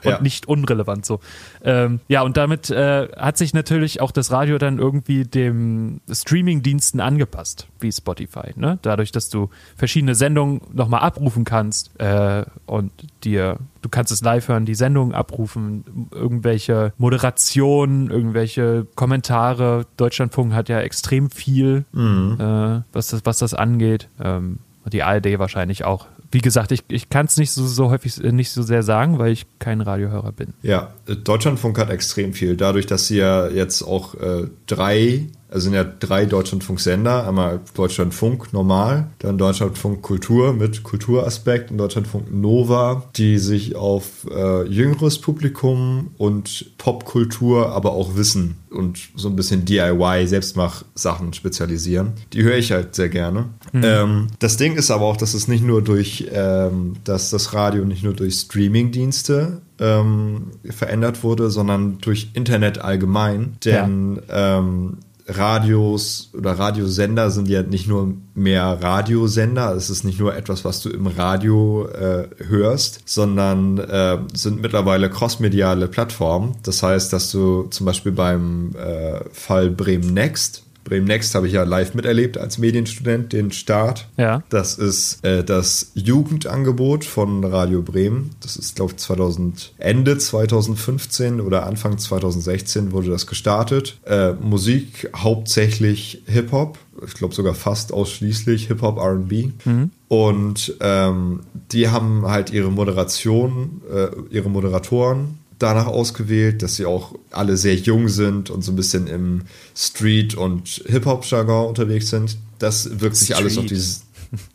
und 0.04 0.12
ja. 0.12 0.22
nicht 0.22 0.48
unrelevant 0.48 1.06
so. 1.06 1.20
Ähm, 1.64 2.00
ja, 2.08 2.22
und 2.22 2.38
damit 2.38 2.70
äh, 2.70 3.08
hat 3.16 3.38
sich 3.38 3.54
natürlich 3.54 4.02
auch 4.02 4.12
das 4.12 4.32
Radio 4.32 4.58
dann 4.58 4.80
irgendwie 4.80 5.26
dem 5.26 6.02
Streaming-Diensten 6.12 7.00
angepasst, 7.00 7.68
wie 7.80 7.92
Spotify. 7.92 8.52
Ne? 8.56 8.80
Dadurch, 8.82 9.12
dass 9.12 9.30
du 9.30 9.50
verschiedene 9.76 10.16
Sendungen 10.16 10.62
nochmal 10.74 11.02
abrufen 11.02 11.44
kannst 11.44 12.00
äh, 12.00 12.46
und 12.66 12.92
dir, 13.24 13.58
du 13.82 13.90
kannst 13.90 14.12
es 14.12 14.22
live 14.22 14.48
hören, 14.48 14.66
die 14.66 14.76
Sendungen 14.76 15.14
abrufen, 15.14 16.08
irgendwelche 16.12 16.94
Moderationen, 16.98 18.10
irgendwelche 18.10 18.88
Kommentare. 18.96 19.86
Deutschlandfunk 19.98 20.54
hat 20.54 20.70
ja 20.70 20.80
extrem 20.80 21.30
viel, 21.30 21.86
mhm. 21.92 22.38
äh, 22.40 22.82
was, 22.94 23.08
das, 23.08 23.22
was 23.26 23.40
das 23.40 23.54
angeht. 23.54 24.10
Ähm, 24.22 24.60
die 24.86 25.04
ARD 25.04 25.38
wahrscheinlich 25.38 25.84
auch 25.84 26.08
wie 26.32 26.40
gesagt, 26.40 26.72
ich, 26.72 26.84
ich 26.90 27.10
kann 27.10 27.26
es 27.26 27.38
nicht 27.38 27.52
so, 27.52 27.66
so 27.66 27.90
häufig, 27.90 28.24
äh, 28.24 28.32
nicht 28.32 28.52
so 28.52 28.62
sehr 28.62 28.84
sagen, 28.84 29.20
weil 29.20 29.32
ich 29.32 29.46
kein 29.60 29.82
Radiohörer 29.82 30.32
bin. 30.32 30.54
Ja, 30.62 30.94
Deutschlandfunk 31.06 31.78
hat 31.78 31.90
extrem 31.90 32.34
viel. 32.34 32.58
Dadurch, 32.58 32.86
dass 32.86 33.08
sie 33.08 33.18
ja 33.18 33.48
jetzt 33.48 33.82
auch 33.82 34.16
äh, 34.16 34.48
drei 34.66 35.28
es 35.50 35.64
sind 35.64 35.74
ja 35.74 35.84
drei 35.84 36.26
Deutschlandfunksender. 36.26 37.28
Einmal 37.28 37.62
Deutschlandfunk 37.74 38.52
normal, 38.54 39.08
dann 39.20 39.38
Deutschlandfunk 39.38 40.02
Kultur 40.02 40.54
mit 40.54 40.84
Kulturaspekt 40.84 41.72
und 41.72 41.78
Deutschlandfunk 41.78 42.34
Nova, 42.34 43.04
die 43.16 43.38
sich 43.38 43.76
auf 43.76 44.28
äh, 44.30 44.64
jüngeres 44.68 45.20
Publikum 45.20 46.12
und 46.18 46.78
Popkultur, 46.78 47.72
aber 47.72 47.94
auch 47.94 48.16
Wissen 48.16 48.58
und 48.70 49.00
so 49.16 49.30
ein 49.30 49.36
bisschen 49.36 49.64
DIY, 49.64 50.28
Selbstmach-Sachen 50.28 51.34
spezialisieren. 51.34 52.14
Die 52.34 52.44
höre 52.44 52.58
ich 52.58 52.72
halt 52.72 52.96
sehr 52.96 53.10
gerne. 53.10 53.46
Mhm. 53.72 53.82
Ähm, 53.84 54.28
das 54.40 54.58
Ding 54.58 54.76
ist 54.76 54.92
aber 54.92 55.06
auch, 55.06 55.18
dass 55.18 55.34
es 55.34 55.48
nicht 55.48 55.64
nur 55.64 55.82
durch, 55.82 56.28
ähm, 56.32 56.98
dass 57.04 57.30
das 57.30 57.54
Radio 57.54 57.86
nicht 57.86 58.04
nur 58.04 58.14
durch 58.14 58.36
Streaming-Dienste 58.36 59.62
ähm, 59.80 60.52
verändert 60.70 61.24
wurde, 61.24 61.50
sondern 61.50 62.00
durch 62.00 62.32
Internet 62.34 62.80
allgemein. 62.80 63.58
Denn 63.64 64.20
ja. 64.28 64.60
ähm, 64.60 64.98
Radios 65.28 66.30
oder 66.34 66.54
Radiosender 66.54 67.32
sind 67.32 67.50
ja 67.50 67.62
nicht 67.62 67.88
nur 67.88 68.14
mehr 68.34 68.78
Radiosender, 68.82 69.76
es 69.76 69.90
ist 69.90 70.04
nicht 70.04 70.20
nur 70.20 70.36
etwas, 70.36 70.64
was 70.64 70.82
du 70.82 70.90
im 70.90 71.08
Radio 71.08 71.88
äh, 71.88 72.28
hörst, 72.48 73.02
sondern 73.06 73.78
äh, 73.78 74.20
sind 74.34 74.62
mittlerweile 74.62 75.10
crossmediale 75.10 75.88
Plattformen. 75.88 76.56
Das 76.64 76.82
heißt, 76.82 77.12
dass 77.12 77.32
du 77.32 77.64
zum 77.64 77.86
Beispiel 77.86 78.14
beim 78.14 78.74
äh, 78.76 79.20
Fall 79.32 79.70
Bremen 79.70 80.14
Next 80.14 80.64
Bremen 80.88 81.06
Next 81.06 81.36
habe 81.36 81.48
ich 81.48 81.54
ja 81.54 81.64
live 81.64 81.94
miterlebt 81.94 82.38
als 82.38 82.58
Medienstudent, 82.58 83.34
den 83.34 83.52
Start. 83.52 84.08
Ja. 84.18 84.44
Das 84.50 84.76
ist 84.76 85.24
äh, 85.26 85.44
das 85.44 85.92
Jugendangebot 85.96 87.04
von 87.04 87.44
Radio 87.44 87.82
Bremen. 87.82 88.32
Das 88.40 88.56
ist, 88.56 88.76
glaube 88.76 88.94
ich, 88.94 88.98
2000, 88.98 89.74
Ende 89.78 90.18
2015 90.18 91.42
oder 91.42 91.66
Anfang 91.66 91.98
2016 91.98 92.92
wurde 92.92 93.10
das 93.10 93.28
gestartet. 93.28 94.00
Äh, 94.06 94.34
Musik 94.34 95.10
hauptsächlich 95.16 96.24
Hip-Hop. 96.26 96.78
Ich 97.06 97.14
glaube 97.14 97.36
sogar 97.36 97.54
fast 97.54 97.94
ausschließlich 97.94 98.68
Hip-Hop, 98.68 98.98
RB. 98.98 99.52
Mhm. 99.66 99.92
Und 100.08 100.76
ähm, 100.80 101.42
die 101.72 101.90
haben 101.90 102.26
halt 102.26 102.52
ihre 102.52 102.72
Moderation, 102.72 103.82
äh, 103.94 104.08
ihre 104.34 104.50
Moderatoren 104.50 105.40
danach 105.60 105.88
ausgewählt, 105.88 106.62
dass 106.62 106.76
sie 106.76 106.86
auch 106.86 107.16
alle 107.32 107.58
sehr 107.58 107.76
jung 107.76 108.10
sind 108.10 108.50
und 108.50 108.64
so 108.64 108.72
ein 108.72 108.76
bisschen 108.76 109.08
im 109.08 109.42
Street- 109.76 110.36
und 110.36 110.84
Hip-Hop-Jargon 110.88 111.68
unterwegs 111.68 112.10
sind. 112.10 112.38
Das 112.60 113.00
wirkt 113.00 113.16
sich 113.16 113.36
alles 113.36 113.58
auf 113.58 113.66
die, 113.66 113.82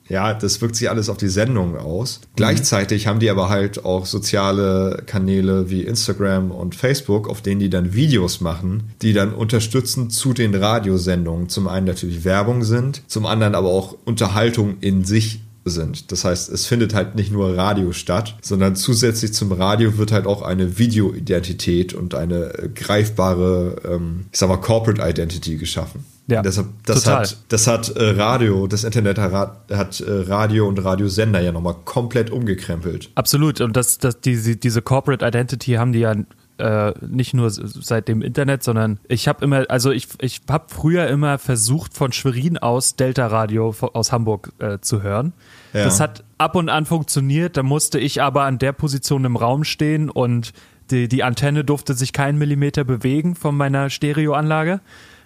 ja, 0.09 0.35
das 0.35 0.61
wirkt 0.61 0.77
sich 0.77 0.91
alles 0.91 1.09
auf 1.09 1.17
die 1.17 1.29
Sendung 1.29 1.77
aus. 1.77 2.21
Mhm. 2.21 2.27
Gleichzeitig 2.37 3.07
haben 3.07 3.21
die 3.21 3.31
aber 3.31 3.49
halt 3.49 3.85
auch 3.85 4.07
soziale 4.07 5.03
Kanäle 5.07 5.71
wie 5.71 5.83
Instagram 5.83 6.51
und 6.51 6.75
Facebook, 6.75 7.29
auf 7.29 7.43
denen 7.43 7.61
die 7.61 7.71
dann 7.71 7.95
Videos 7.95 8.41
machen, 8.41 8.93
die 9.03 9.13
dann 9.13 9.33
unterstützend 9.33 10.13
zu 10.13 10.33
den 10.33 10.55
Radiosendungen 10.55 11.49
zum 11.49 11.69
einen 11.69 11.87
natürlich 11.87 12.25
Werbung 12.25 12.65
sind, 12.65 13.03
zum 13.07 13.27
anderen 13.27 13.55
aber 13.55 13.69
auch 13.69 13.97
Unterhaltung 14.05 14.77
in 14.81 15.05
sich 15.05 15.41
sind. 15.65 16.13
Das 16.13 16.25
heißt, 16.25 16.51
es 16.51 16.67
findet 16.67 16.95
halt 16.95 17.15
nicht 17.15 17.33
nur 17.33 17.57
Radio 17.57 17.93
statt, 17.93 18.37
sondern 18.43 18.77
zusätzlich 18.77 19.33
zum 19.33 19.53
Radio 19.53 19.99
wird 19.99 20.13
halt 20.13 20.27
auch 20.27 20.43
eine 20.43 20.79
Videoidentität 20.79 21.95
und 21.95 22.15
eine 22.15 22.59
äh, 22.59 22.69
greifbare, 22.69 23.77
ähm, 23.85 24.27
ich 24.33 24.39
sag 24.39 24.49
mal, 24.49 24.57
Corporate 24.57 25.03
Identity 25.03 25.57
geschaffen. 25.57 26.05
Ja, 26.29 26.41
deshalb, 26.41 26.69
das 26.87 27.03
total. 27.03 27.23
hat, 27.23 27.37
das 27.49 27.67
hat 27.67 27.89
äh, 27.97 28.11
Radio, 28.11 28.67
das 28.67 28.85
Internet 28.85 29.19
hat, 29.19 30.01
äh, 30.01 30.05
Radio 30.09 30.69
und 30.69 30.79
Radiosender 30.79 31.41
ja 31.41 31.51
nochmal 31.53 31.75
komplett 31.85 32.31
umgekrempelt. 32.31 33.11
Absolut. 33.17 33.61
Und 33.61 33.77
das, 33.77 33.99
das, 33.99 34.21
diese, 34.21 34.57
diese 34.57 34.83
Corporate 34.83 35.27
Identity 35.27 35.73
haben 35.73 35.93
die 35.93 36.01
ja 36.01 36.15
äh, 36.59 36.93
nicht 37.01 37.35
nur 37.35 37.51
seit 37.51 38.09
dem 38.09 38.23
Internet, 38.23 38.63
sondern 38.63 39.01
ich 39.09 39.27
habe 39.27 39.45
immer, 39.45 39.65
also 39.69 39.91
ich, 39.91 40.09
ich 40.21 40.43
habe 40.49 40.67
früher 40.69 41.09
immer 41.09 41.39
versucht, 41.39 41.95
von 41.95 42.13
Schwerin 42.13 42.57
aus 42.57 42.95
Delta 42.95 43.27
Radio 43.27 43.75
aus 43.93 44.13
Hamburg 44.13 44.53
äh, 44.59 44.79
zu 44.81 45.03
hören. 45.03 45.33
Ja. 45.73 45.85
Das 45.85 46.01
hat 46.01 46.25
ab 46.39 46.55
und 46.57 46.69
an 46.69 46.85
funktioniert, 46.85 47.57
da 47.57 47.63
musste 47.63 47.99
ich 47.99 48.23
aber 48.23 48.43
an 48.43 48.59
der 48.59 48.73
Position 48.73 49.25
im 49.25 49.37
Raum 49.37 49.65
stehen 49.65 50.11
und 50.11 50.53
die, 50.91 51.09
die 51.09 51.23
Antenne 51.23 51.65
durfte 51.65 51.95
sich 51.95 52.13
keinen 52.13 52.39
Millimeter 52.39 52.85
bewegen 52.85 53.35
von 53.35 53.57
meiner 53.57 53.91
Stereoanlage. 53.91 54.81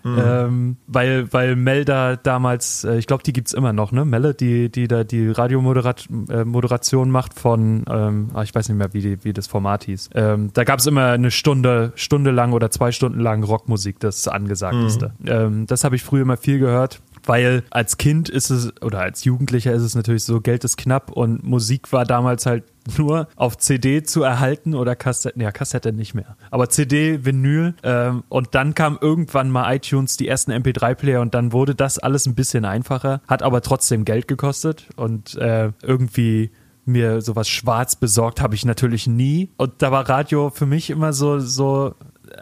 Mhm. 0.07 0.23
Ähm, 0.25 0.77
weil, 0.87 1.33
weil 1.33 1.57
Melda 1.57 2.15
damals, 2.15 2.85
äh, 2.85 2.97
ich 2.97 3.09
glaube, 3.09 3.25
die 3.25 3.33
gibt 3.33 3.49
es 3.49 3.55
immer 3.55 3.73
noch, 3.73 3.91
ne? 3.91 4.05
Melle, 4.05 4.35
die, 4.35 4.71
die 4.71 4.87
da 4.87 5.03
die 5.03 5.29
Radiomoderation 5.31 7.09
äh, 7.09 7.11
macht 7.11 7.35
von, 7.35 7.85
ähm, 7.91 8.29
ah, 8.33 8.45
ich 8.45 8.55
weiß 8.55 8.69
nicht 8.69 8.79
mehr, 8.79 8.93
wie, 8.93 9.01
die, 9.01 9.25
wie 9.25 9.33
das 9.33 9.49
Format 9.49 9.83
hieß. 9.83 10.11
Ähm, 10.15 10.51
da 10.53 10.63
gab 10.63 10.79
es 10.79 10.87
immer 10.87 11.07
eine 11.07 11.33
Stunde, 11.33 11.93
Stunde 11.97 12.31
lang 12.31 12.53
oder 12.53 12.71
zwei 12.71 12.93
Stunden 12.93 13.19
lang 13.19 13.43
Rockmusik, 13.43 13.99
das 13.99 14.29
angesagteste. 14.29 15.13
Mhm. 15.19 15.27
Ähm, 15.27 15.67
das 15.67 15.83
habe 15.83 15.97
ich 15.97 16.05
früher 16.05 16.23
immer 16.23 16.37
viel 16.37 16.61
gehört 16.61 17.01
weil 17.27 17.65
als 17.71 17.99
Kind 17.99 18.29
ist 18.29 18.51
es 18.51 18.73
oder 18.83 19.01
als 19.01 19.25
Jugendlicher 19.25 19.73
ist 19.73 19.83
es 19.83 19.95
natürlich 19.95 20.25
so, 20.25 20.41
Geld 20.41 20.65
ist 20.65 20.77
knapp 20.77 21.11
und 21.11 21.45
Musik 21.45 21.93
war 21.93 22.05
damals 22.05 22.47
halt 22.47 22.65
nur 22.99 23.29
auf 23.37 23.59
CD 23.59 24.03
zu 24.03 24.23
erhalten 24.23 24.75
oder 24.75 24.95
Kassette, 24.97 25.41
ja, 25.41 25.51
Kassette 25.51 25.93
nicht 25.93 26.15
mehr, 26.15 26.37
aber 26.51 26.69
CD, 26.69 27.25
Vinyl 27.25 27.75
ähm, 27.83 28.23
und 28.29 28.55
dann 28.55 28.75
kam 28.75 28.99
irgendwann 29.01 29.51
mal 29.51 29.75
iTunes, 29.75 30.17
die 30.17 30.29
ersten 30.29 30.53
MP3-Player 30.53 31.21
und 31.21 31.35
dann 31.35 31.53
wurde 31.53 31.75
das 31.75 31.99
alles 31.99 32.27
ein 32.27 32.35
bisschen 32.35 32.65
einfacher, 32.65 33.21
hat 33.27 33.43
aber 33.43 33.61
trotzdem 33.61 34.05
Geld 34.05 34.29
gekostet 34.29 34.89
und 34.97 35.35
äh, 35.37 35.73
irgendwie 35.83 36.51
mir 36.85 37.21
sowas 37.21 37.49
schwarz 37.49 37.97
besorgt 37.97 38.41
habe 38.41 38.55
ich 38.55 38.65
natürlich 38.65 39.09
nie 39.09 39.51
und 39.57 39.83
da 39.83 39.91
war 39.91 40.09
Radio 40.09 40.51
für 40.51 40.67
mich 40.67 40.91
immer 40.91 41.13
so 41.13 41.41
so 41.41 41.95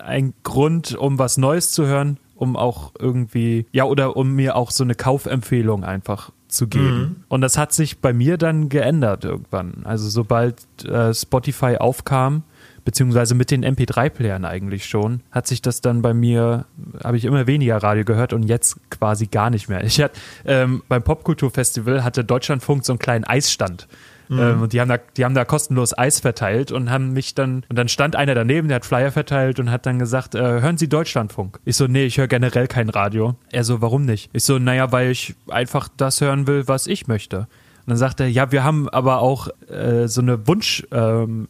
ein 0.02 0.34
Grund, 0.42 0.94
um 0.96 1.18
was 1.18 1.38
Neues 1.38 1.70
zu 1.70 1.86
hören 1.86 2.18
um 2.34 2.56
auch 2.56 2.92
irgendwie, 2.98 3.66
ja, 3.72 3.84
oder 3.84 4.16
um 4.16 4.32
mir 4.34 4.56
auch 4.56 4.70
so 4.70 4.84
eine 4.84 4.94
Kaufempfehlung 4.94 5.84
einfach 5.84 6.30
zu 6.48 6.68
geben. 6.68 6.98
Mhm. 6.98 7.16
Und 7.28 7.40
das 7.40 7.58
hat 7.58 7.72
sich 7.72 7.98
bei 7.98 8.12
mir 8.12 8.38
dann 8.38 8.68
geändert 8.68 9.24
irgendwann. 9.24 9.82
Also 9.84 10.08
sobald 10.08 10.56
äh, 10.84 11.12
Spotify 11.12 11.76
aufkam, 11.76 12.42
beziehungsweise 12.84 13.34
mit 13.34 13.50
den 13.50 13.64
MP3-Playern 13.64 14.44
eigentlich 14.44 14.86
schon, 14.86 15.20
hat 15.30 15.46
sich 15.46 15.62
das 15.62 15.80
dann 15.80 16.02
bei 16.02 16.14
mir, 16.14 16.66
habe 17.02 17.16
ich 17.16 17.24
immer 17.24 17.46
weniger 17.46 17.78
Radio 17.78 18.04
gehört 18.04 18.32
und 18.32 18.44
jetzt 18.44 18.78
quasi 18.90 19.26
gar 19.26 19.50
nicht 19.50 19.68
mehr. 19.68 19.82
Ich 19.84 20.00
hatte 20.00 20.18
ähm, 20.44 20.82
beim 20.88 21.02
Popkulturfestival 21.02 22.04
hatte 22.04 22.24
Deutschlandfunk 22.24 22.84
so 22.84 22.92
einen 22.92 22.98
kleinen 22.98 23.24
Eisstand. 23.24 23.88
Mhm. 24.28 24.38
Ähm, 24.38 24.62
und 24.62 24.72
die 24.72 24.80
haben, 24.80 24.88
da, 24.88 24.98
die 25.16 25.24
haben 25.24 25.34
da 25.34 25.44
kostenlos 25.44 25.96
Eis 25.96 26.20
verteilt 26.20 26.72
und 26.72 26.90
haben 26.90 27.12
mich 27.12 27.34
dann, 27.34 27.64
und 27.68 27.76
dann 27.76 27.88
stand 27.88 28.16
einer 28.16 28.34
daneben, 28.34 28.68
der 28.68 28.76
hat 28.76 28.86
Flyer 28.86 29.12
verteilt 29.12 29.58
und 29.60 29.70
hat 29.70 29.86
dann 29.86 29.98
gesagt, 29.98 30.34
äh, 30.34 30.38
hören 30.38 30.78
Sie 30.78 30.88
Deutschlandfunk? 30.88 31.60
Ich 31.64 31.76
so, 31.76 31.86
nee, 31.86 32.04
ich 32.04 32.18
höre 32.18 32.28
generell 32.28 32.66
kein 32.66 32.88
Radio. 32.88 33.36
Er 33.50 33.64
so, 33.64 33.80
warum 33.80 34.04
nicht? 34.04 34.30
Ich 34.32 34.44
so, 34.44 34.58
naja, 34.58 34.92
weil 34.92 35.10
ich 35.10 35.34
einfach 35.48 35.88
das 35.96 36.20
hören 36.20 36.46
will, 36.46 36.66
was 36.66 36.86
ich 36.86 37.06
möchte. 37.06 37.48
Und 37.86 37.90
dann 37.90 37.96
sagt 37.98 38.20
er, 38.20 38.28
ja, 38.28 38.50
wir 38.50 38.64
haben 38.64 38.88
aber 38.88 39.20
auch 39.20 39.48
äh, 39.68 40.08
so 40.08 40.22
eine 40.22 40.46
Wunschzeit, 40.46 40.88
ähm, 40.90 41.48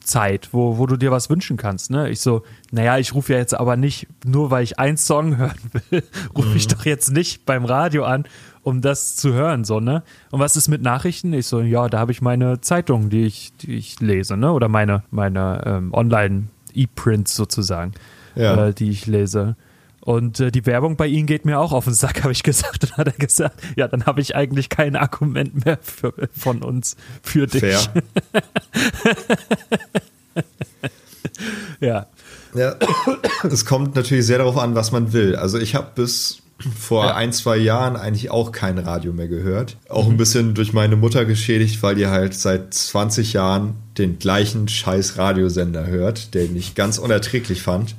wo, 0.50 0.78
wo 0.78 0.86
du 0.86 0.96
dir 0.96 1.12
was 1.12 1.30
wünschen 1.30 1.56
kannst. 1.56 1.90
Ne? 1.90 2.10
Ich 2.10 2.20
so, 2.20 2.42
naja, 2.72 2.98
ich 2.98 3.14
rufe 3.14 3.34
ja 3.34 3.38
jetzt 3.38 3.54
aber 3.54 3.76
nicht, 3.76 4.08
nur 4.24 4.50
weil 4.50 4.64
ich 4.64 4.78
einen 4.78 4.96
Song 4.96 5.36
hören 5.38 5.58
will, 5.90 6.02
rufe 6.36 6.48
mhm. 6.48 6.56
ich 6.56 6.66
doch 6.66 6.84
jetzt 6.84 7.12
nicht 7.12 7.46
beim 7.46 7.64
Radio 7.64 8.04
an 8.04 8.24
um 8.64 8.80
das 8.80 9.14
zu 9.16 9.34
hören, 9.34 9.62
so, 9.64 9.78
ne? 9.78 10.02
Und 10.30 10.40
was 10.40 10.56
ist 10.56 10.68
mit 10.68 10.80
Nachrichten? 10.80 11.34
Ich 11.34 11.46
so, 11.46 11.60
ja, 11.60 11.86
da 11.88 11.98
habe 11.98 12.12
ich 12.12 12.22
meine 12.22 12.62
Zeitung, 12.62 13.10
die 13.10 13.26
ich, 13.26 13.52
die 13.58 13.74
ich 13.74 14.00
lese, 14.00 14.38
ne? 14.38 14.52
Oder 14.52 14.68
meine, 14.68 15.02
meine 15.10 15.62
ähm, 15.66 15.92
Online-E-Prints 15.92 17.36
sozusagen. 17.36 17.92
Ja. 18.34 18.68
äh, 18.68 18.74
die 18.74 18.90
ich 18.90 19.06
lese. 19.06 19.54
Und 20.04 20.38
äh, 20.38 20.52
die 20.52 20.66
Werbung 20.66 20.96
bei 20.96 21.06
ihnen 21.06 21.26
geht 21.26 21.46
mir 21.46 21.58
auch 21.58 21.72
auf 21.72 21.86
den 21.86 21.94
Sack, 21.94 22.22
habe 22.24 22.32
ich 22.32 22.42
gesagt. 22.42 22.84
Und 22.84 22.96
hat 22.98 23.06
er 23.06 23.14
gesagt, 23.14 23.60
ja, 23.74 23.88
dann 23.88 24.04
habe 24.04 24.20
ich 24.20 24.36
eigentlich 24.36 24.68
kein 24.68 24.96
Argument 24.96 25.64
mehr 25.64 25.78
für, 25.80 26.12
von 26.36 26.62
uns 26.62 26.96
für 27.22 27.46
dich. 27.46 27.60
Fair. 27.60 27.80
Ja. 31.80 32.06
Ja, 32.54 32.76
es 33.42 33.64
kommt 33.64 33.96
natürlich 33.96 34.26
sehr 34.26 34.38
darauf 34.38 34.56
an, 34.56 34.76
was 34.76 34.92
man 34.92 35.12
will. 35.12 35.34
Also 35.34 35.58
ich 35.58 35.74
habe 35.74 35.88
bis 35.94 36.42
vor 36.78 37.16
ein, 37.16 37.32
zwei 37.32 37.56
Jahren 37.56 37.96
eigentlich 37.96 38.30
auch 38.30 38.52
kein 38.52 38.78
Radio 38.78 39.12
mehr 39.12 39.26
gehört. 39.26 39.76
Auch 39.88 40.08
ein 40.08 40.16
bisschen 40.16 40.54
durch 40.54 40.72
meine 40.72 40.96
Mutter 40.96 41.24
geschädigt, 41.24 41.82
weil 41.82 41.96
die 41.96 42.06
halt 42.06 42.34
seit 42.34 42.72
20 42.72 43.32
Jahren 43.32 43.74
den 43.98 44.18
gleichen 44.18 44.68
scheiß 44.68 45.18
Radiosender 45.18 45.86
hört, 45.86 46.34
den 46.34 46.56
ich 46.56 46.74
ganz 46.74 46.98
unerträglich 46.98 47.62
fand. 47.62 47.96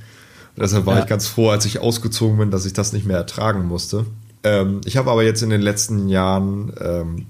Deshalb 0.57 0.85
war 0.85 0.95
Ja. 0.97 1.01
ich 1.03 1.07
ganz 1.09 1.27
froh, 1.27 1.49
als 1.49 1.65
ich 1.65 1.79
ausgezogen 1.79 2.37
bin, 2.37 2.51
dass 2.51 2.65
ich 2.65 2.73
das 2.73 2.93
nicht 2.93 3.05
mehr 3.05 3.17
ertragen 3.17 3.65
musste. 3.67 4.05
Ähm, 4.43 4.81
ich 4.85 4.97
habe 4.97 5.11
aber 5.11 5.23
jetzt 5.23 5.41
in 5.43 5.49
den 5.49 5.61
letzten 5.61 6.07
Jahren 6.07 6.71
ähm, 6.79 7.25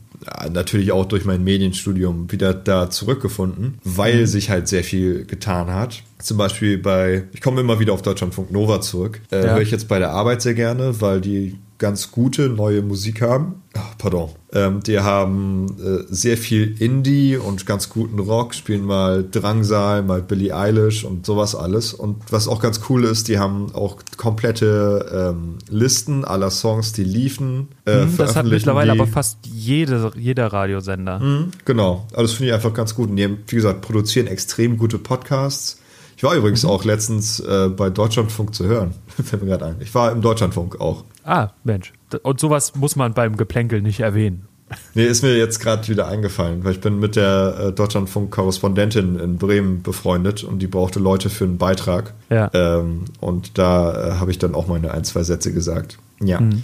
natürlich 0.52 0.92
auch 0.92 1.06
durch 1.06 1.26
mein 1.26 1.44
Medienstudium 1.44 2.32
wieder 2.32 2.54
da 2.54 2.90
zurückgefunden, 2.90 3.76
weil 3.84 4.28
sich 4.28 4.50
halt 4.50 4.68
sehr 4.68 4.84
viel 4.84 5.26
getan 5.26 5.68
hat. 5.72 6.04
Zum 6.20 6.38
Beispiel 6.38 6.78
bei, 6.78 7.24
ich 7.34 7.42
komme 7.42 7.62
immer 7.62 7.80
wieder 7.80 7.94
auf 7.94 8.02
Deutschlandfunk 8.02 8.52
Nova 8.52 8.82
zurück, 8.82 9.22
äh, 9.32 9.44
Ja. 9.46 9.54
höre 9.54 9.62
ich 9.62 9.72
jetzt 9.72 9.88
bei 9.88 10.00
der 10.00 10.12
Arbeit 10.12 10.42
sehr 10.42 10.54
gerne, 10.56 11.00
weil 11.02 11.22
die 11.22 11.58
ganz 11.78 12.12
gute 12.12 12.50
neue 12.50 12.82
Musik 12.82 13.22
haben. 13.22 13.62
Ah, 13.74 13.82
pardon. 13.98 14.30
Ähm, 14.54 14.82
die 14.82 15.00
haben 15.02 15.66
äh, 15.84 16.04
sehr 16.08 16.38
viel 16.38 16.82
Indie 16.82 17.36
und 17.36 17.66
ganz 17.66 17.90
guten 17.90 18.20
Rock, 18.20 18.56
spielen 18.56 18.86
mal 18.86 19.26
Drangsal, 19.30 20.02
mal 20.04 20.22
Billie 20.22 20.56
Eilish 20.56 21.04
und 21.04 21.26
sowas 21.26 21.54
alles. 21.56 21.94
Und 21.94 22.18
was 22.32 22.48
auch 22.48 22.62
ganz 22.62 22.80
cool 22.90 23.04
ist, 23.04 23.28
die 23.28 23.38
haben 23.40 23.74
auch 23.76 23.98
komplette 24.18 25.34
ähm, 25.36 25.58
Listen 25.70 26.24
aller 26.24 26.52
Songs, 26.52 26.94
die 26.94 27.04
liefen. 27.04 27.68
Äh, 27.86 28.04
Hm, 28.04 28.18
das 28.18 28.36
hat 28.36 28.46
mittlerweile 28.46 28.94
die. 28.94 29.00
aber 29.00 29.08
fast 29.10 29.38
jede, 29.46 30.12
jeder 30.18 30.48
Radiosender. 30.54 31.20
Mhm, 31.20 31.52
Genau, 31.66 32.06
also 32.12 32.22
das 32.24 32.32
finde 32.34 32.50
ich 32.50 32.54
einfach 32.54 32.74
ganz 32.74 32.96
gut. 32.96 33.10
Und 33.10 33.18
die, 33.18 33.24
haben, 33.26 33.40
wie 33.48 33.56
gesagt, 33.58 33.82
produzieren 33.82 34.28
extrem 34.28 34.78
gute 34.78 34.98
Podcasts. 34.98 35.80
Ich 36.18 36.24
war 36.24 36.34
übrigens 36.36 36.64
Mhm. 36.64 36.70
auch 36.70 36.86
letztens 36.86 37.42
äh, 37.42 37.68
bei 37.68 37.90
Deutschlandfunk 37.90 38.56
zu 38.56 38.66
hören. 38.66 38.94
Fällt 39.22 39.42
mir 39.44 39.50
gerade 39.50 39.66
ein. 39.66 39.76
Ich 39.82 39.94
war 39.94 40.14
im 40.14 40.22
Deutschlandfunk 40.22 40.80
auch. 40.80 41.04
Ah, 41.26 41.50
Mensch. 41.64 41.92
Und 42.22 42.40
sowas 42.40 42.76
muss 42.76 42.96
man 42.96 43.14
beim 43.14 43.36
Geplänkel 43.36 43.82
nicht 43.82 44.00
erwähnen. 44.00 44.48
Nee, 44.94 45.06
ist 45.06 45.22
mir 45.22 45.38
jetzt 45.38 45.60
gerade 45.60 45.88
wieder 45.88 46.08
eingefallen, 46.08 46.64
weil 46.64 46.72
ich 46.74 46.82
bin 46.82 47.00
mit 47.00 47.16
der 47.16 47.56
äh, 47.60 47.72
Deutschlandfunk-Korrespondentin 47.72 49.20
in 49.20 49.38
Bremen 49.38 49.84
befreundet 49.84 50.44
und 50.44 50.60
die 50.60 50.68
brauchte 50.68 51.00
Leute 51.00 51.30
für 51.30 51.44
einen 51.44 51.58
Beitrag. 51.58 52.14
Ja. 52.30 52.50
Ähm, 52.54 53.06
und 53.20 53.58
da 53.58 53.92
äh, 53.92 54.12
habe 54.20 54.32
ich 54.32 54.40
dann 54.40 54.56
auch 54.56 54.68
meine 54.68 54.92
ein, 54.92 55.04
zwei 55.04 55.24
Sätze 55.24 55.54
gesagt. 55.54 55.98
Ja. 56.20 56.40
Mhm. 56.40 56.64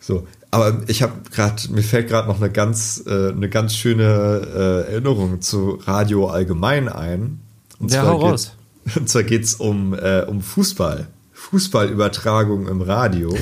So. 0.00 0.26
Aber 0.50 0.82
ich 0.88 1.02
habe 1.02 1.12
gerade, 1.30 1.62
mir 1.70 1.82
fällt 1.82 2.08
gerade 2.08 2.26
noch 2.26 2.40
eine 2.40 2.50
ganz, 2.50 3.04
äh, 3.06 3.30
eine 3.30 3.48
ganz 3.48 3.76
schöne 3.76 4.04
äh, 4.52 4.92
Erinnerung 4.92 5.40
zu 5.40 5.78
Radio 5.84 6.28
allgemein 6.28 6.88
ein. 6.88 7.40
Und 7.78 7.92
Ja, 7.92 8.02
zwar 8.02 8.12
hau 8.12 8.16
raus. 8.16 8.56
Und 8.96 9.08
zwar 9.08 9.22
geht 9.22 9.44
es 9.44 9.54
um, 9.54 9.94
äh, 9.94 10.22
um 10.22 10.42
Fußball. 10.42 11.06
Fußballübertragung 11.50 12.68
im 12.68 12.80
Radio. 12.82 13.36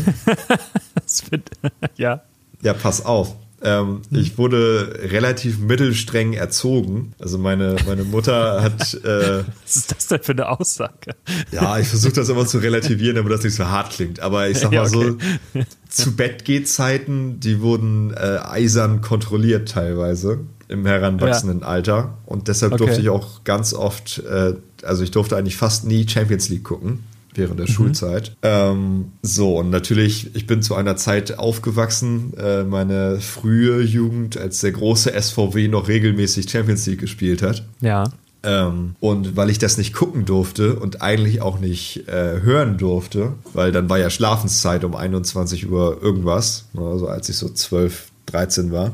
Find, 1.06 1.50
ja. 1.96 2.22
Ja, 2.62 2.72
pass 2.74 3.04
auf. 3.04 3.36
Ähm, 3.60 4.02
Ich 4.10 4.38
wurde 4.38 4.98
relativ 5.10 5.58
mittelstreng 5.58 6.32
erzogen. 6.32 7.12
Also 7.18 7.38
meine, 7.38 7.76
meine 7.86 8.04
Mutter 8.04 8.62
hat, 8.62 8.94
äh, 9.04 9.42
Was 9.64 9.76
ist 9.76 9.90
das 9.94 10.06
denn 10.06 10.22
für 10.22 10.32
eine 10.32 10.48
Aussage? 10.48 11.14
ja, 11.50 11.78
ich 11.78 11.88
versuche 11.88 12.12
das 12.12 12.28
immer 12.28 12.46
zu 12.46 12.58
relativieren, 12.58 13.16
damit 13.16 13.32
das 13.32 13.42
nicht 13.42 13.54
so 13.56 13.66
hart 13.66 13.90
klingt. 13.90 14.20
Aber 14.20 14.48
ich 14.48 14.58
sag 14.58 14.70
mal 14.70 14.76
Ja, 14.76 14.86
so, 14.86 15.00
okay. 15.00 15.66
zu 15.88 16.14
Bett 16.14 16.44
geht 16.44 16.68
Zeiten, 16.68 17.40
die 17.40 17.60
wurden 17.60 18.12
äh, 18.14 18.38
eisern 18.42 19.00
kontrolliert 19.00 19.68
teilweise 19.70 20.40
im 20.68 20.86
heranwachsenden 20.86 21.62
Alter. 21.62 22.18
Und 22.26 22.46
deshalb 22.48 22.72
Okay. 22.74 22.84
durfte 22.84 23.00
ich 23.00 23.08
auch 23.08 23.42
ganz 23.44 23.74
oft, 23.74 24.18
äh, 24.18 24.54
also 24.82 25.02
ich 25.02 25.10
durfte 25.10 25.36
eigentlich 25.36 25.56
fast 25.56 25.84
nie 25.84 26.06
Champions 26.08 26.48
League 26.48 26.64
gucken 26.64 27.02
während 27.38 27.58
der 27.58 27.66
Mhm. 27.68 27.72
Schulzeit. 27.72 28.36
Ähm, 28.42 29.12
so, 29.22 29.56
und 29.58 29.70
natürlich, 29.70 30.34
ich 30.36 30.46
bin 30.46 30.60
zu 30.62 30.74
einer 30.74 30.96
Zeit 30.96 31.38
aufgewachsen, 31.38 32.34
äh, 32.36 32.64
meine 32.64 33.20
frühe 33.20 33.80
Jugend, 33.82 34.36
als 34.36 34.60
der 34.60 34.72
große 34.72 35.12
SVW 35.12 35.68
noch 35.68 35.88
regelmäßig 35.88 36.50
Champions 36.50 36.84
League 36.86 37.00
gespielt 37.00 37.40
hat. 37.42 37.64
Ja. 37.80 38.04
Ähm, 38.44 38.94
und 39.00 39.36
weil 39.36 39.50
ich 39.50 39.58
das 39.58 39.78
nicht 39.78 39.92
gucken 39.94 40.24
durfte 40.24 40.76
und 40.76 41.02
eigentlich 41.02 41.42
auch 41.42 41.58
nicht 41.58 42.06
äh, 42.08 42.40
hören 42.40 42.78
durfte, 42.78 43.32
weil 43.52 43.72
dann 43.72 43.88
war 43.90 43.98
ja 43.98 44.10
Schlafenszeit 44.10 44.84
um 44.84 44.94
21 44.94 45.68
Uhr 45.70 45.98
irgendwas, 46.00 46.66
also 46.76 47.08
als 47.08 47.28
ich 47.28 47.36
so 47.36 47.48
12, 47.48 48.10
13 48.26 48.70
war, 48.72 48.92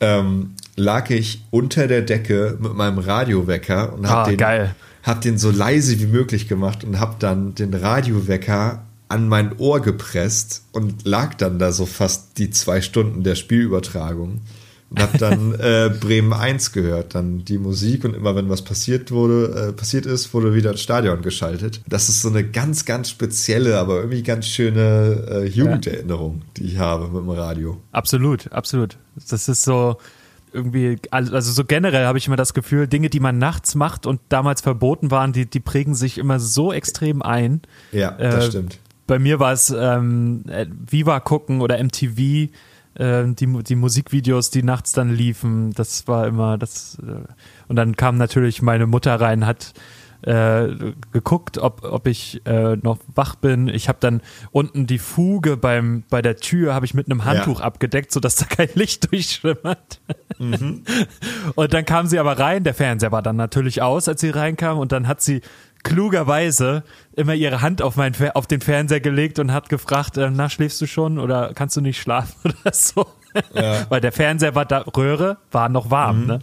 ähm, 0.00 0.50
lag 0.76 1.10
ich 1.10 1.42
unter 1.50 1.86
der 1.88 2.00
Decke 2.02 2.56
mit 2.60 2.74
meinem 2.74 2.98
Radiowecker 2.98 3.92
und 3.92 4.06
Ah, 4.06 4.10
hab 4.10 4.28
den, 4.28 4.36
geil. 4.38 4.74
Hab 5.08 5.22
den 5.22 5.38
so 5.38 5.50
leise 5.50 5.98
wie 6.00 6.06
möglich 6.06 6.48
gemacht 6.48 6.84
und 6.84 7.00
hab 7.00 7.18
dann 7.18 7.54
den 7.54 7.72
Radiowecker 7.72 8.84
an 9.08 9.26
mein 9.26 9.58
Ohr 9.58 9.80
gepresst 9.80 10.64
und 10.72 11.06
lag 11.06 11.34
dann 11.34 11.58
da 11.58 11.72
so 11.72 11.86
fast 11.86 12.36
die 12.36 12.50
zwei 12.50 12.82
Stunden 12.82 13.22
der 13.22 13.34
Spielübertragung 13.34 14.42
und 14.90 15.00
habe 15.00 15.16
dann 15.16 15.54
äh, 15.60 15.90
Bremen 15.98 16.34
1 16.34 16.72
gehört, 16.72 17.14
dann 17.14 17.42
die 17.42 17.56
Musik 17.56 18.04
und 18.04 18.14
immer 18.14 18.36
wenn 18.36 18.50
was 18.50 18.60
passiert 18.62 19.10
wurde, 19.10 19.68
äh, 19.68 19.72
passiert 19.72 20.04
ist, 20.04 20.34
wurde 20.34 20.54
wieder 20.54 20.72
ins 20.72 20.82
Stadion 20.82 21.22
geschaltet. 21.22 21.80
Das 21.88 22.10
ist 22.10 22.20
so 22.20 22.28
eine 22.28 22.44
ganz, 22.44 22.84
ganz 22.84 23.08
spezielle, 23.08 23.78
aber 23.78 23.96
irgendwie 23.96 24.22
ganz 24.22 24.46
schöne 24.46 25.26
äh, 25.30 25.44
Jugenderinnerung, 25.46 26.42
die 26.58 26.64
ich 26.64 26.76
habe 26.76 27.08
mit 27.08 27.22
dem 27.22 27.30
Radio. 27.30 27.80
Absolut, 27.92 28.52
absolut. 28.52 28.98
Das 29.30 29.48
ist 29.48 29.62
so 29.62 29.96
irgendwie, 30.52 30.96
also 31.10 31.40
so 31.40 31.64
generell 31.64 32.06
habe 32.06 32.18
ich 32.18 32.26
immer 32.26 32.36
das 32.36 32.54
Gefühl, 32.54 32.86
Dinge, 32.88 33.10
die 33.10 33.20
man 33.20 33.38
nachts 33.38 33.74
macht 33.74 34.06
und 34.06 34.20
damals 34.28 34.60
verboten 34.60 35.10
waren, 35.10 35.32
die, 35.32 35.46
die 35.46 35.60
prägen 35.60 35.94
sich 35.94 36.18
immer 36.18 36.40
so 36.40 36.72
extrem 36.72 37.22
ein. 37.22 37.62
Ja, 37.92 38.12
das 38.12 38.46
Äh, 38.46 38.48
stimmt. 38.48 38.78
Bei 39.06 39.18
mir 39.18 39.40
war 39.40 39.52
es 39.52 39.70
ähm, 39.70 40.44
äh, 40.48 40.66
Viva 40.68 41.20
gucken 41.20 41.60
oder 41.62 41.82
MTV, 41.82 42.18
äh, 42.18 42.48
die, 42.98 43.62
die 43.62 43.74
Musikvideos, 43.76 44.50
die 44.50 44.62
nachts 44.62 44.92
dann 44.92 45.10
liefen, 45.14 45.72
das 45.72 46.06
war 46.08 46.26
immer 46.26 46.58
das. 46.58 46.98
Äh, 47.00 47.22
und 47.68 47.76
dann 47.76 47.96
kam 47.96 48.16
natürlich 48.18 48.60
meine 48.60 48.86
Mutter 48.86 49.14
rein, 49.18 49.46
hat 49.46 49.72
äh, 50.22 50.68
geguckt, 51.12 51.58
ob, 51.58 51.84
ob 51.84 52.06
ich 52.08 52.40
äh, 52.46 52.76
noch 52.76 52.98
wach 53.14 53.36
bin. 53.36 53.68
Ich 53.68 53.88
habe 53.88 53.98
dann 54.00 54.20
unten 54.50 54.86
die 54.86 54.98
Fuge 54.98 55.56
beim, 55.56 56.02
bei 56.10 56.22
der 56.22 56.36
Tür 56.36 56.74
habe 56.74 56.86
ich 56.86 56.94
mit 56.94 57.06
einem 57.10 57.24
Handtuch 57.24 57.60
Ja. 57.60 57.66
abgedeckt, 57.66 58.10
sodass 58.12 58.36
da 58.36 58.44
kein 58.46 58.68
Licht 58.74 59.10
durchschimmert. 59.12 60.00
Und 61.54 61.72
dann 61.74 61.84
kam 61.84 62.06
sie 62.06 62.18
aber 62.18 62.38
rein, 62.38 62.64
der 62.64 62.74
Fernseher 62.74 63.12
war 63.12 63.22
dann 63.22 63.36
natürlich 63.36 63.82
aus, 63.82 64.08
als 64.08 64.20
sie 64.20 64.30
reinkam 64.30 64.78
und 64.78 64.92
dann 64.92 65.06
hat 65.08 65.20
sie 65.22 65.40
klugerweise 65.84 66.82
immer 67.14 67.34
ihre 67.34 67.60
Hand 67.62 67.82
auf, 67.82 67.96
mein, 67.96 68.12
auf 68.34 68.46
den 68.46 68.60
Fernseher 68.60 69.00
gelegt 69.00 69.38
und 69.38 69.52
hat 69.52 69.68
gefragt, 69.68 70.16
äh, 70.16 70.30
na, 70.30 70.48
schläfst 70.50 70.80
du 70.80 70.86
schon 70.86 71.18
oder 71.18 71.52
kannst 71.54 71.76
du 71.76 71.80
nicht 71.80 72.00
schlafen 72.00 72.34
oder 72.62 72.72
so. 72.74 73.06
Ja. 73.54 73.86
Weil 73.88 74.00
der 74.00 74.12
Fernseher 74.12 74.54
war 74.54 74.64
da, 74.64 74.78
Röhre 74.96 75.38
war 75.50 75.68
noch 75.68 75.90
warm, 75.90 76.26
ne? 76.26 76.38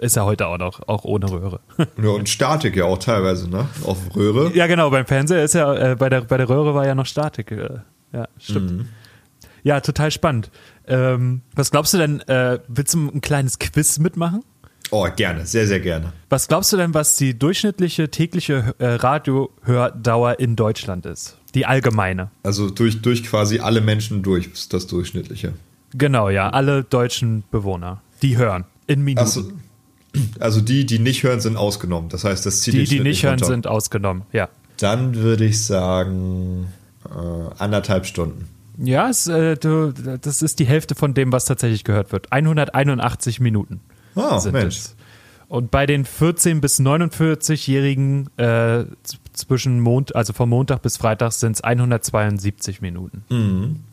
Ist 0.00 0.16
ja 0.16 0.24
heute 0.24 0.46
auch 0.46 0.58
noch, 0.58 0.86
auch 0.88 1.04
ohne 1.04 1.30
Röhre. 1.30 1.60
Ja, 2.00 2.10
und 2.10 2.28
Statik 2.28 2.76
ja 2.76 2.84
auch 2.84 2.98
teilweise, 2.98 3.48
ne? 3.48 3.68
Auf 3.84 3.98
Röhre. 4.14 4.52
Ja, 4.54 4.66
genau, 4.66 4.90
beim 4.90 5.06
Fernseher 5.06 5.42
ist 5.44 5.54
ja, 5.54 5.74
äh, 5.74 5.96
bei, 5.96 6.08
der, 6.08 6.22
bei 6.22 6.36
der 6.36 6.48
Röhre 6.48 6.74
war 6.74 6.86
ja 6.86 6.94
noch 6.94 7.06
Statik. 7.06 7.50
Äh, 7.52 7.80
ja, 8.12 8.28
stimmt. 8.38 8.86
Ja, 9.62 9.80
total 9.80 10.10
spannend. 10.10 10.50
Ähm, 10.86 11.42
was 11.54 11.70
glaubst 11.70 11.94
du 11.94 11.98
denn, 11.98 12.20
äh, 12.20 12.58
willst 12.68 12.94
du 12.94 13.08
ein 13.08 13.20
kleines 13.20 13.58
Quiz 13.58 13.98
mitmachen? 13.98 14.42
Oh, 14.90 15.06
gerne, 15.14 15.46
sehr, 15.46 15.66
sehr 15.66 15.78
gerne. 15.78 16.12
Was 16.30 16.48
glaubst 16.48 16.72
du 16.72 16.76
denn, 16.76 16.94
was 16.94 17.14
die 17.16 17.38
durchschnittliche 17.38 18.10
tägliche 18.10 18.74
äh, 18.78 18.86
Radiohördauer 18.86 20.40
in 20.40 20.56
Deutschland 20.56 21.06
ist? 21.06 21.36
Die 21.54 21.66
allgemeine. 21.66 22.30
Also 22.42 22.70
durch, 22.70 23.00
durch 23.00 23.24
quasi 23.24 23.60
alle 23.60 23.80
Menschen 23.80 24.22
durch 24.22 24.48
ist 24.48 24.72
das 24.72 24.86
Durchschnittliche. 24.88 25.52
Genau, 25.94 26.28
ja, 26.28 26.50
alle 26.50 26.84
deutschen 26.84 27.44
Bewohner, 27.50 28.02
die 28.22 28.36
hören 28.36 28.64
in 28.86 29.02
Minuten. 29.02 29.26
Achso. 29.26 29.42
Also 30.40 30.60
die, 30.60 30.86
die 30.86 30.98
nicht 30.98 31.22
hören, 31.22 31.40
sind 31.40 31.56
ausgenommen. 31.56 32.08
Das 32.08 32.24
heißt, 32.24 32.44
das 32.44 32.62
zieht 32.62 32.74
die, 32.74 32.84
die 32.84 33.00
nicht 33.00 33.22
hören, 33.22 33.34
runter. 33.34 33.46
sind 33.46 33.66
ausgenommen. 33.66 34.22
Ja. 34.32 34.48
Dann 34.78 35.14
würde 35.14 35.44
ich 35.44 35.64
sagen 35.64 36.66
äh, 37.08 37.54
anderthalb 37.58 38.06
Stunden. 38.06 38.48
Ja, 38.82 39.08
es, 39.08 39.26
äh, 39.26 39.56
du, 39.56 39.92
das 39.92 40.42
ist 40.42 40.58
die 40.58 40.64
Hälfte 40.64 40.94
von 40.94 41.14
dem, 41.14 41.32
was 41.32 41.44
tatsächlich 41.44 41.84
gehört 41.84 42.12
wird. 42.12 42.32
181 42.32 43.38
Minuten. 43.40 43.80
Sind 44.38 44.52
Mensch. 44.52 44.76
es. 44.76 44.96
Und 45.50 45.72
bei 45.72 45.84
den 45.84 46.04
14 46.04 46.60
bis 46.60 46.78
49-Jährigen 46.78 48.30
äh, 48.38 48.84
zwischen 49.32 49.80
Mond, 49.80 50.14
also 50.14 50.32
von 50.32 50.48
Montag 50.48 50.80
bis 50.82 50.96
Freitag 50.96 51.32
sind 51.32 51.56
es 51.56 51.60
172 51.64 52.80
Minuten. 52.80 53.24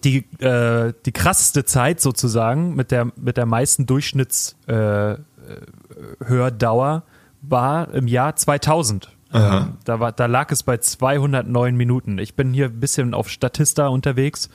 Die, 0.04 0.17
äh, 0.39 0.93
die 1.08 1.12
krasseste 1.12 1.65
Zeit 1.65 2.00
sozusagen 2.00 2.76
mit 2.76 2.91
der, 2.91 3.12
mit 3.15 3.38
der 3.38 3.48
meisten 3.48 3.88
Durchschnittshördauer 3.88 5.17
äh, 5.50 6.26
Hördauer 6.26 7.04
war 7.41 7.91
im 7.93 8.08
Jahr 8.08 8.36
2000. 8.36 9.10
Ähm, 9.34 9.78
da, 9.84 10.00
war, 10.00 10.12
da 10.12 10.28
lag 10.28 10.52
es 10.52 10.62
bei 10.62 10.78
209 10.78 11.76
Minuten. 11.76 12.20
Ich 12.20 12.36
bin 12.36 12.54
hier 12.54 12.65
ein 12.67 12.80
bisschen 12.80 13.13
auf 13.15 13.30
Statista 13.30 13.88
unterwegs. 13.88 14.50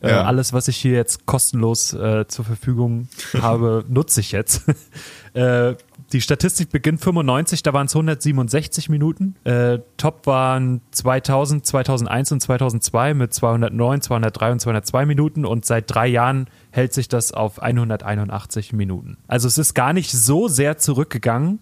Äh, 0.00 0.10
Ja. 0.10 0.24
alles, 0.24 0.52
was 0.52 0.68
ich 0.68 0.76
hier 0.76 0.92
jetzt 0.92 1.26
kostenlos 1.26 1.92
äh, 1.92 2.26
zur 2.28 2.44
Verfügung 2.44 3.08
habe, 3.40 3.84
nutze 3.88 4.20
ich 4.20 4.32
jetzt. 4.32 4.62
äh, 5.34 5.74
die 6.12 6.20
Statistik 6.20 6.70
beginnt 6.70 7.00
95, 7.00 7.62
da 7.62 7.72
waren 7.72 7.86
es 7.86 7.94
167 7.94 8.88
Minuten. 8.88 9.34
Äh, 9.44 9.80
Top 9.98 10.26
waren 10.26 10.80
2000, 10.90 11.66
2001 11.66 12.32
und 12.32 12.40
2002 12.40 13.14
mit 13.14 13.34
209, 13.34 14.00
203 14.02 14.52
und 14.52 14.60
202 14.60 15.06
Minuten 15.06 15.44
und 15.44 15.66
seit 15.66 15.84
drei 15.92 16.06
Jahren 16.06 16.46
hält 16.70 16.94
sich 16.94 17.08
das 17.08 17.32
auf 17.32 17.60
181 17.60 18.72
Minuten. 18.72 19.18
Also 19.26 19.48
es 19.48 19.58
ist 19.58 19.74
gar 19.74 19.92
nicht 19.92 20.10
so 20.10 20.48
sehr 20.48 20.78
zurückgegangen, 20.78 21.58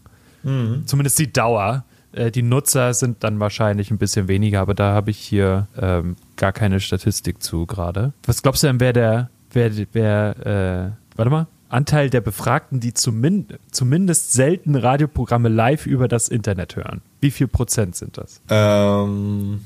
zumindest 0.87 1.19
die 1.19 1.33
Dauer. 1.33 1.85
Äh, 2.13 2.31
Die 2.31 2.43
Nutzer 2.43 2.95
sind 2.95 3.25
dann 3.25 3.41
wahrscheinlich 3.41 3.91
ein 3.91 3.99
bisschen 3.99 4.29
weniger, 4.29 4.61
aber 4.61 4.75
da 4.75 4.93
habe 4.95 5.11
ich 5.11 5.19
hier 5.19 5.67
ähm, 5.77 6.15
gar 6.37 6.53
keine 6.53 6.79
Statistik 6.79 7.43
zu 7.43 7.67
gerade. 7.67 8.13
Was 8.27 8.43
glaubst 8.43 8.63
du 8.63 8.69
denn, 8.69 8.79
wer 8.79 8.93
der, 8.93 9.31
wer, 9.51 9.73
wer, 9.93 10.95
äh, 10.95 11.17
warte 11.17 11.31
mal, 11.31 11.47
Anteil 11.69 12.11
der 12.11 12.21
Befragten, 12.21 12.81
die 12.81 12.95
zumin 12.95 13.47
zumindest 13.71 14.33
selten 14.33 14.77
Radioprogramme 14.77 15.49
live 15.49 15.87
über 15.87 16.09
das 16.09 16.29
Internet 16.29 16.77
hören? 16.77 17.03
Wie 17.21 17.31
viel 17.31 17.49
Prozent 17.49 17.97
sind 17.97 18.19
das? 18.19 18.41
Ähm, 18.49 19.61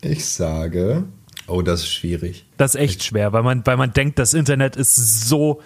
ich 0.00 0.24
sage. 0.26 1.04
Oh, 1.46 1.60
das 1.60 1.80
ist 1.80 1.92
schwierig. 1.92 2.46
Das 2.56 2.74
ist 2.74 2.80
echt 2.80 3.04
schwer, 3.04 3.32
weil 3.32 3.42
man, 3.42 3.66
weil 3.66 3.76
man 3.76 3.92
denkt, 3.92 4.18
das 4.18 4.32
Internet 4.32 4.76
ist 4.76 5.28
so 5.28 5.60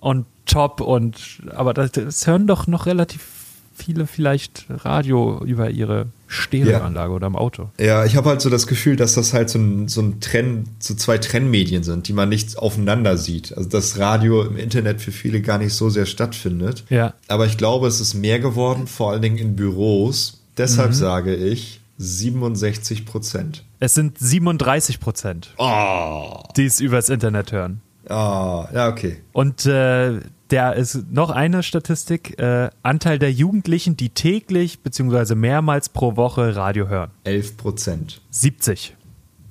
on 0.00 0.24
top 0.46 0.80
und 0.80 1.42
aber 1.54 1.74
das, 1.74 1.92
das 1.92 2.26
hören 2.26 2.46
doch 2.46 2.66
noch 2.66 2.86
relativ 2.86 3.26
viele 3.74 4.06
vielleicht 4.06 4.66
Radio 4.68 5.42
über 5.44 5.70
ihre 5.70 6.06
Stereoanlage 6.32 7.12
oder 7.12 7.26
im 7.26 7.36
Auto. 7.36 7.70
Ja, 7.78 8.04
ich 8.04 8.16
habe 8.16 8.28
halt 8.28 8.40
so 8.40 8.48
das 8.50 8.66
Gefühl, 8.66 8.96
dass 8.96 9.14
das 9.14 9.32
halt 9.34 9.50
so 9.50 9.58
ein, 9.58 9.88
so 9.88 10.00
ein 10.00 10.20
Trend, 10.20 10.68
so 10.78 10.94
zwei 10.94 11.18
Trennmedien 11.18 11.82
sind, 11.82 12.06
die 12.08 12.12
man 12.12 12.28
nicht 12.28 12.56
aufeinander 12.56 13.16
sieht. 13.16 13.56
Also 13.56 13.68
dass 13.68 13.98
Radio 13.98 14.42
im 14.42 14.56
Internet 14.56 15.00
für 15.00 15.12
viele 15.12 15.40
gar 15.42 15.58
nicht 15.58 15.74
so 15.74 15.90
sehr 15.90 16.06
stattfindet. 16.06 16.84
Ja. 16.88 17.14
Aber 17.28 17.46
ich 17.46 17.58
glaube, 17.58 17.88
es 17.88 18.00
ist 18.00 18.14
mehr 18.14 18.38
geworden, 18.38 18.86
vor 18.86 19.10
allen 19.10 19.22
Dingen 19.22 19.38
in 19.38 19.56
Büros. 19.56 20.40
Deshalb 20.56 20.94
sage 20.94 21.34
ich 21.34 21.80
67 21.98 23.06
Prozent. 23.06 23.64
Es 23.78 23.94
sind 23.94 24.18
37 24.18 25.00
Prozent, 25.00 25.54
Oh, 25.58 26.42
die 26.56 26.66
es 26.66 26.80
übers 26.80 27.08
Internet 27.08 27.52
hören. 27.52 27.80
oh, 28.08 28.64
ja, 28.74 28.88
okay. 28.88 29.16
Und 29.32 29.66
äh, 29.66 30.20
der 30.50 30.74
ist 30.74 31.10
noch 31.10 31.30
eine 31.30 31.62
Statistik, 31.62 32.38
äh, 32.38 32.70
Anteil 32.82 33.18
der 33.18 33.32
Jugendlichen, 33.32 33.96
die 33.96 34.10
täglich 34.10 34.80
bzw. 34.80 35.34
mehrmals 35.34 35.88
pro 35.88 36.16
Woche 36.16 36.56
Radio 36.56 36.88
hören. 36.88 37.10
11 37.24 37.56
Prozent. 37.56 38.20
70. 38.30 38.96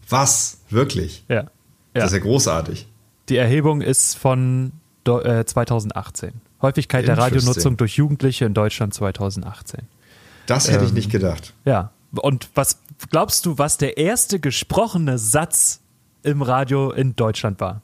Was? 0.09 0.59
Wirklich? 0.69 1.23
Ja. 1.27 1.43
Das 1.93 2.01
ja. 2.01 2.05
ist 2.05 2.13
ja 2.13 2.19
großartig. 2.19 2.87
Die 3.29 3.37
Erhebung 3.37 3.81
ist 3.81 4.15
von 4.15 4.71
äh, 5.05 5.45
2018. 5.45 6.33
Häufigkeit 6.61 7.07
der. 7.07 7.17
Radionutzung 7.17 7.77
durch 7.77 7.95
Jugendliche 7.95 8.45
in 8.45 8.53
Deutschland 8.53 8.93
2018. 8.93 9.81
Das 10.45 10.69
hätte 10.69 10.83
ich 10.83 10.89
Ähm, 10.89 10.95
nicht 10.95 11.11
gedacht. 11.11 11.53
Ja. 11.65 11.91
Und 12.11 12.49
was 12.55 12.79
glaubst 13.11 13.45
du, 13.45 13.57
was 13.57 13.77
der 13.77 13.97
erste 13.97 14.39
gesprochene 14.39 15.17
Satz 15.17 15.79
im 16.23 16.41
Radio 16.41 16.91
in 16.91 17.15
Deutschland 17.15 17.59
war? 17.59 17.81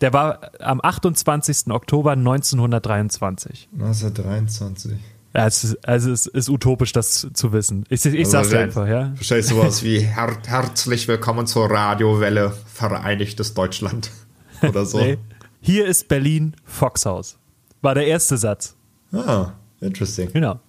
Der 0.00 0.12
war 0.12 0.50
am 0.60 0.80
28. 0.82 1.70
Oktober 1.70 2.12
1923. 2.12 3.68
1923. 3.72 4.92
Ja, 5.34 5.46
es 5.46 5.64
ist, 5.64 5.88
also 5.88 6.12
es 6.12 6.26
ist 6.26 6.48
utopisch, 6.48 6.92
das 6.92 7.26
zu 7.32 7.52
wissen. 7.52 7.84
Ich, 7.88 8.04
ich 8.04 8.28
sag's 8.28 8.50
dir 8.50 8.60
einfach, 8.60 8.86
ja. 8.86 9.12
Wahrscheinlich 9.16 9.46
sowas 9.46 9.82
wie 9.82 9.98
Her 10.00 10.36
herzlich 10.46 11.08
willkommen 11.08 11.46
zur 11.46 11.70
Radiowelle 11.70 12.52
Vereinigtes 12.72 13.54
Deutschland 13.54 14.10
oder 14.62 14.86
so. 14.86 14.98
Nee. 14.98 15.18
Hier 15.60 15.86
ist 15.86 16.08
Berlin 16.08 16.54
Foxhaus. 16.64 17.38
War 17.82 17.94
der 17.94 18.06
erste 18.06 18.36
Satz. 18.36 18.76
Ah, 19.12 19.52
interesting. 19.80 20.30
Genau. 20.32 20.60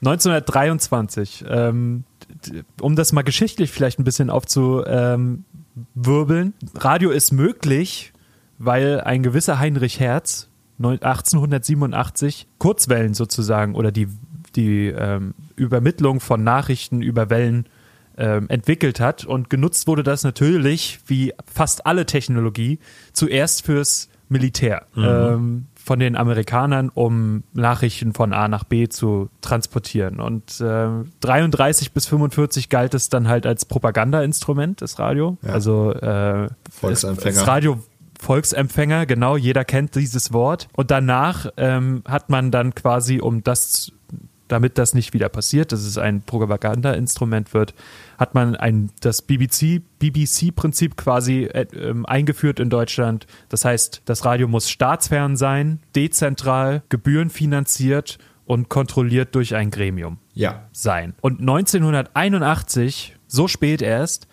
1923. 0.00 1.44
Ähm, 1.48 2.04
um 2.80 2.96
das 2.96 3.12
mal 3.12 3.22
geschichtlich 3.22 3.70
vielleicht 3.70 3.98
ein 3.98 4.04
bisschen 4.04 4.30
aufzuwirbeln. 4.30 5.44
Radio 6.74 7.10
ist 7.10 7.32
möglich, 7.32 8.12
weil 8.64 9.00
ein 9.00 9.22
gewisser 9.22 9.58
Heinrich 9.58 10.00
Herz 10.00 10.48
neun- 10.78 11.02
1887 11.02 12.46
Kurzwellen 12.58 13.14
sozusagen 13.14 13.74
oder 13.74 13.92
die, 13.92 14.08
die 14.56 14.88
ähm, 14.88 15.34
Übermittlung 15.56 16.20
von 16.20 16.44
Nachrichten 16.44 17.02
über 17.02 17.30
Wellen 17.30 17.66
ähm, 18.16 18.48
entwickelt 18.48 19.00
hat. 19.00 19.24
Und 19.24 19.50
genutzt 19.50 19.86
wurde 19.86 20.02
das 20.02 20.24
natürlich, 20.24 21.00
wie 21.06 21.32
fast 21.52 21.86
alle 21.86 22.06
Technologie, 22.06 22.78
zuerst 23.12 23.64
fürs 23.64 24.08
Militär. 24.28 24.86
Ähm, 24.96 25.66
von 25.84 25.98
den 25.98 26.16
Amerikanern, 26.16 26.90
um 26.94 27.42
Nachrichten 27.54 28.14
von 28.14 28.32
A 28.32 28.46
nach 28.46 28.64
B 28.64 28.88
zu 28.88 29.28
transportieren. 29.40 30.20
Und 30.20 30.60
äh, 30.60 30.88
33 31.20 31.92
bis 31.92 32.06
45 32.06 32.68
galt 32.68 32.94
es 32.94 33.08
dann 33.08 33.26
halt 33.26 33.46
als 33.46 33.64
Propagandainstrument, 33.64 34.80
das 34.80 34.98
Radio. 35.00 35.38
Ja. 35.42 35.50
Also 35.50 35.92
äh, 35.92 36.48
Volksempfänger. 36.70 37.34
Das 37.34 37.48
Radio 37.48 37.80
Volksempfänger, 38.22 39.04
genau, 39.06 39.36
jeder 39.36 39.64
kennt 39.64 39.94
dieses 39.94 40.32
Wort. 40.32 40.68
Und 40.74 40.90
danach 40.90 41.46
ähm, 41.56 42.02
hat 42.06 42.30
man 42.30 42.50
dann 42.50 42.74
quasi, 42.74 43.20
um 43.20 43.42
das, 43.42 43.92
damit 44.48 44.78
das 44.78 44.94
nicht 44.94 45.12
wieder 45.12 45.28
passiert, 45.28 45.72
dass 45.72 45.80
es 45.80 45.98
ein 45.98 46.22
Propagandainstrument 46.22 47.52
wird, 47.52 47.74
hat 48.18 48.34
man 48.34 48.54
ein, 48.56 48.90
das 49.00 49.22
BBC, 49.22 49.82
BBC-Prinzip 49.98 50.96
quasi 50.96 51.44
äh, 51.44 51.66
ähm, 51.74 52.06
eingeführt 52.06 52.60
in 52.60 52.70
Deutschland. 52.70 53.26
Das 53.48 53.64
heißt, 53.64 54.02
das 54.04 54.24
Radio 54.24 54.46
muss 54.48 54.70
staatsfern 54.70 55.36
sein, 55.36 55.80
dezentral, 55.96 56.82
gebührenfinanziert 56.88 58.18
und 58.44 58.68
kontrolliert 58.68 59.34
durch 59.34 59.54
ein 59.54 59.70
Gremium 59.70 60.18
Ja. 60.34 60.64
sein. 60.72 61.14
Und 61.20 61.40
1981, 61.40 63.16
so 63.26 63.48
spät 63.48 63.82
erst, 63.82 64.26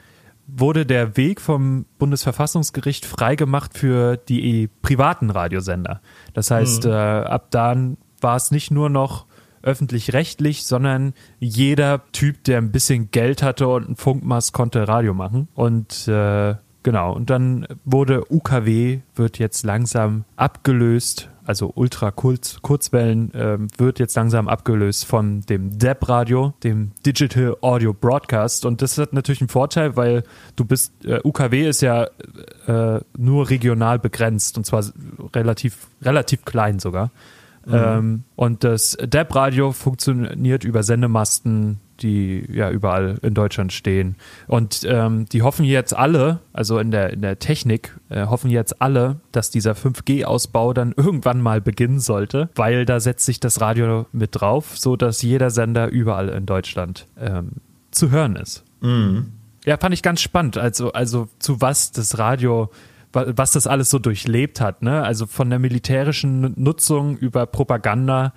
wurde 0.55 0.85
der 0.85 1.17
Weg 1.17 1.41
vom 1.41 1.85
Bundesverfassungsgericht 1.97 3.05
freigemacht 3.05 3.77
für 3.77 4.17
die 4.17 4.69
privaten 4.81 5.29
Radiosender. 5.29 6.01
Das 6.33 6.51
heißt, 6.51 6.85
äh, 6.85 6.91
ab 6.91 7.47
dann 7.51 7.97
war 8.21 8.35
es 8.35 8.51
nicht 8.51 8.71
nur 8.71 8.89
noch 8.89 9.25
öffentlich-rechtlich, 9.61 10.65
sondern 10.65 11.13
jeder 11.39 12.01
Typ, 12.11 12.43
der 12.45 12.59
ein 12.59 12.71
bisschen 12.71 13.11
Geld 13.11 13.43
hatte 13.43 13.67
und 13.67 13.87
einen 13.87 13.95
Funkmast, 13.95 14.53
konnte 14.53 14.87
Radio 14.87 15.13
machen. 15.13 15.47
Und 15.53 16.07
äh, 16.07 16.55
genau, 16.83 17.13
und 17.13 17.29
dann 17.29 17.67
wurde 17.85 18.23
UKW, 18.31 18.99
wird 19.15 19.39
jetzt 19.39 19.63
langsam 19.63 20.25
abgelöst, 20.35 21.29
also 21.49 21.71
Ultra-Kurzwellen 21.73 23.31
ähm, 23.33 23.67
wird 23.75 23.97
jetzt 23.97 24.15
langsam 24.15 24.47
abgelöst 24.47 25.07
von 25.07 25.41
dem 25.41 25.79
DEB-Radio, 25.79 26.53
dem 26.63 26.91
Digital 27.03 27.57
Audio 27.61 27.91
Broadcast. 27.91 28.65
Und 28.65 28.83
das 28.83 28.99
hat 28.99 29.13
natürlich 29.13 29.41
einen 29.41 29.49
Vorteil, 29.49 29.95
weil 29.95 30.23
du 30.55 30.63
bist, 30.63 30.93
äh, 31.03 31.19
UKW 31.23 31.67
ist 31.67 31.81
ja 31.81 32.07
äh, 32.67 32.99
nur 33.17 33.49
regional 33.49 33.97
begrenzt 33.97 34.59
und 34.59 34.67
zwar 34.67 34.85
relativ, 35.33 35.87
relativ 36.03 36.45
klein 36.45 36.77
sogar. 36.77 37.09
Ähm, 37.67 38.25
und 38.35 38.63
das 38.63 38.95
DEB-Radio 39.01 39.71
funktioniert 39.71 40.63
über 40.63 40.83
Sendemasten, 40.83 41.79
die 42.01 42.45
ja 42.51 42.69
überall 42.71 43.17
in 43.21 43.33
Deutschland 43.33 43.73
stehen. 43.73 44.15
Und 44.47 44.85
ähm, 44.87 45.25
die 45.29 45.41
hoffen 45.41 45.65
jetzt 45.65 45.95
alle, 45.95 46.39
also 46.53 46.79
in 46.79 46.91
der, 46.91 47.11
in 47.13 47.21
der 47.21 47.39
Technik, 47.39 47.95
äh, 48.09 48.25
hoffen 48.25 48.49
jetzt 48.49 48.81
alle, 48.81 49.19
dass 49.31 49.49
dieser 49.51 49.73
5G-Ausbau 49.73 50.73
dann 50.73 50.93
irgendwann 50.95 51.41
mal 51.41 51.61
beginnen 51.61 51.99
sollte, 51.99 52.49
weil 52.55 52.85
da 52.85 52.99
setzt 52.99 53.25
sich 53.25 53.39
das 53.39 53.61
Radio 53.61 54.05
mit 54.11 54.29
drauf, 54.39 54.77
so 54.77 54.95
dass 54.95 55.21
jeder 55.21 55.49
Sender 55.49 55.87
überall 55.89 56.29
in 56.29 56.45
Deutschland 56.45 57.07
ähm, 57.19 57.51
zu 57.91 58.11
hören 58.11 58.35
ist. 58.35 58.63
Ja, 59.65 59.77
fand 59.77 59.93
ich 59.93 60.01
ganz 60.01 60.21
spannend. 60.21 60.57
Also, 60.57 60.93
also 60.93 61.27
zu 61.39 61.59
was 61.61 61.91
das 61.91 62.17
Radio, 62.17 62.69
wa- 63.11 63.25
was 63.35 63.51
das 63.51 63.67
alles 63.67 63.89
so 63.89 63.99
durchlebt 63.99 64.61
hat, 64.61 64.81
ne? 64.81 65.03
Also 65.03 65.25
von 65.25 65.49
der 65.49 65.59
militärischen 65.59 66.53
Nutzung 66.55 67.17
über 67.17 67.45
Propaganda 67.45 68.33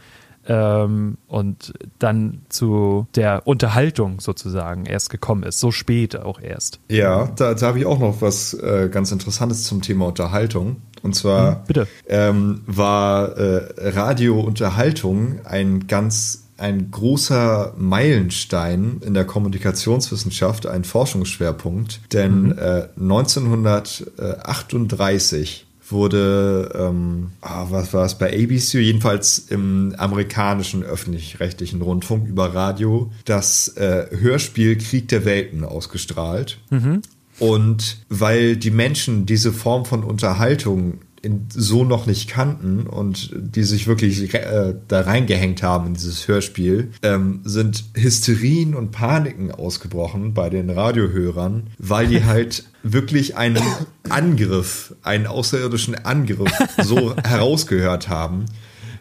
ähm, 0.46 1.18
und 1.28 1.74
dann 1.98 2.42
zu 2.48 3.06
der 3.14 3.46
Unterhaltung 3.46 4.20
sozusagen 4.20 4.86
erst 4.86 5.10
gekommen 5.10 5.42
ist. 5.42 5.60
So 5.60 5.70
spät 5.70 6.16
auch 6.16 6.40
erst. 6.40 6.80
Ja, 6.88 7.26
da, 7.36 7.52
da 7.54 7.66
habe 7.66 7.78
ich 7.78 7.86
auch 7.86 7.98
noch 7.98 8.20
was 8.20 8.54
äh, 8.54 8.88
ganz 8.90 9.12
Interessantes 9.12 9.64
zum 9.64 9.82
Thema 9.82 10.06
Unterhaltung. 10.06 10.76
Und 11.02 11.14
zwar 11.16 11.64
bitte. 11.66 11.88
Ähm, 12.08 12.62
war 12.66 13.36
äh, 13.36 13.90
Radiounterhaltung 13.90 15.40
ein 15.44 15.88
ganz 15.88 16.38
ein 16.58 16.90
großer 16.92 17.72
Meilenstein 17.76 19.00
in 19.04 19.14
der 19.14 19.24
Kommunikationswissenschaft, 19.24 20.68
ein 20.68 20.84
Forschungsschwerpunkt, 20.84 22.00
denn 22.12 22.56
äh, 22.56 22.86
1938 23.00 25.66
wurde, 25.92 26.72
ähm, 26.74 27.30
ah, 27.40 27.66
was 27.70 27.92
war 27.92 28.04
es 28.04 28.16
bei 28.18 28.32
ABC, 28.32 28.80
jedenfalls 28.80 29.38
im 29.38 29.94
amerikanischen 29.96 30.82
öffentlich-rechtlichen 30.82 31.82
Rundfunk 31.82 32.28
über 32.28 32.54
Radio, 32.54 33.10
das 33.24 33.68
äh, 33.76 34.06
Hörspiel 34.10 34.76
Krieg 34.78 35.08
der 35.08 35.24
Welten 35.24 35.64
ausgestrahlt. 35.64 36.58
Mhm. 36.70 37.02
Und 37.38 37.98
weil 38.08 38.56
die 38.56 38.70
Menschen 38.70 39.26
diese 39.26 39.52
Form 39.52 39.84
von 39.84 40.04
Unterhaltung 40.04 41.00
in, 41.22 41.46
so 41.50 41.84
noch 41.84 42.06
nicht 42.06 42.28
kannten 42.28 42.86
und 42.86 43.30
die 43.34 43.62
sich 43.62 43.86
wirklich 43.86 44.34
äh, 44.34 44.74
da 44.88 45.00
reingehängt 45.02 45.62
haben 45.62 45.86
in 45.88 45.94
dieses 45.94 46.26
Hörspiel, 46.26 46.90
ähm, 47.02 47.40
sind 47.44 47.84
Hysterien 47.94 48.74
und 48.74 48.90
Paniken 48.90 49.52
ausgebrochen 49.52 50.34
bei 50.34 50.50
den 50.50 50.68
Radiohörern, 50.68 51.68
weil 51.78 52.08
die 52.08 52.24
halt 52.24 52.64
wirklich 52.82 53.36
einen 53.36 53.62
Angriff, 54.08 54.94
einen 55.02 55.26
außerirdischen 55.26 55.94
Angriff 55.94 56.52
so 56.82 57.14
herausgehört 57.24 58.08
haben, 58.08 58.46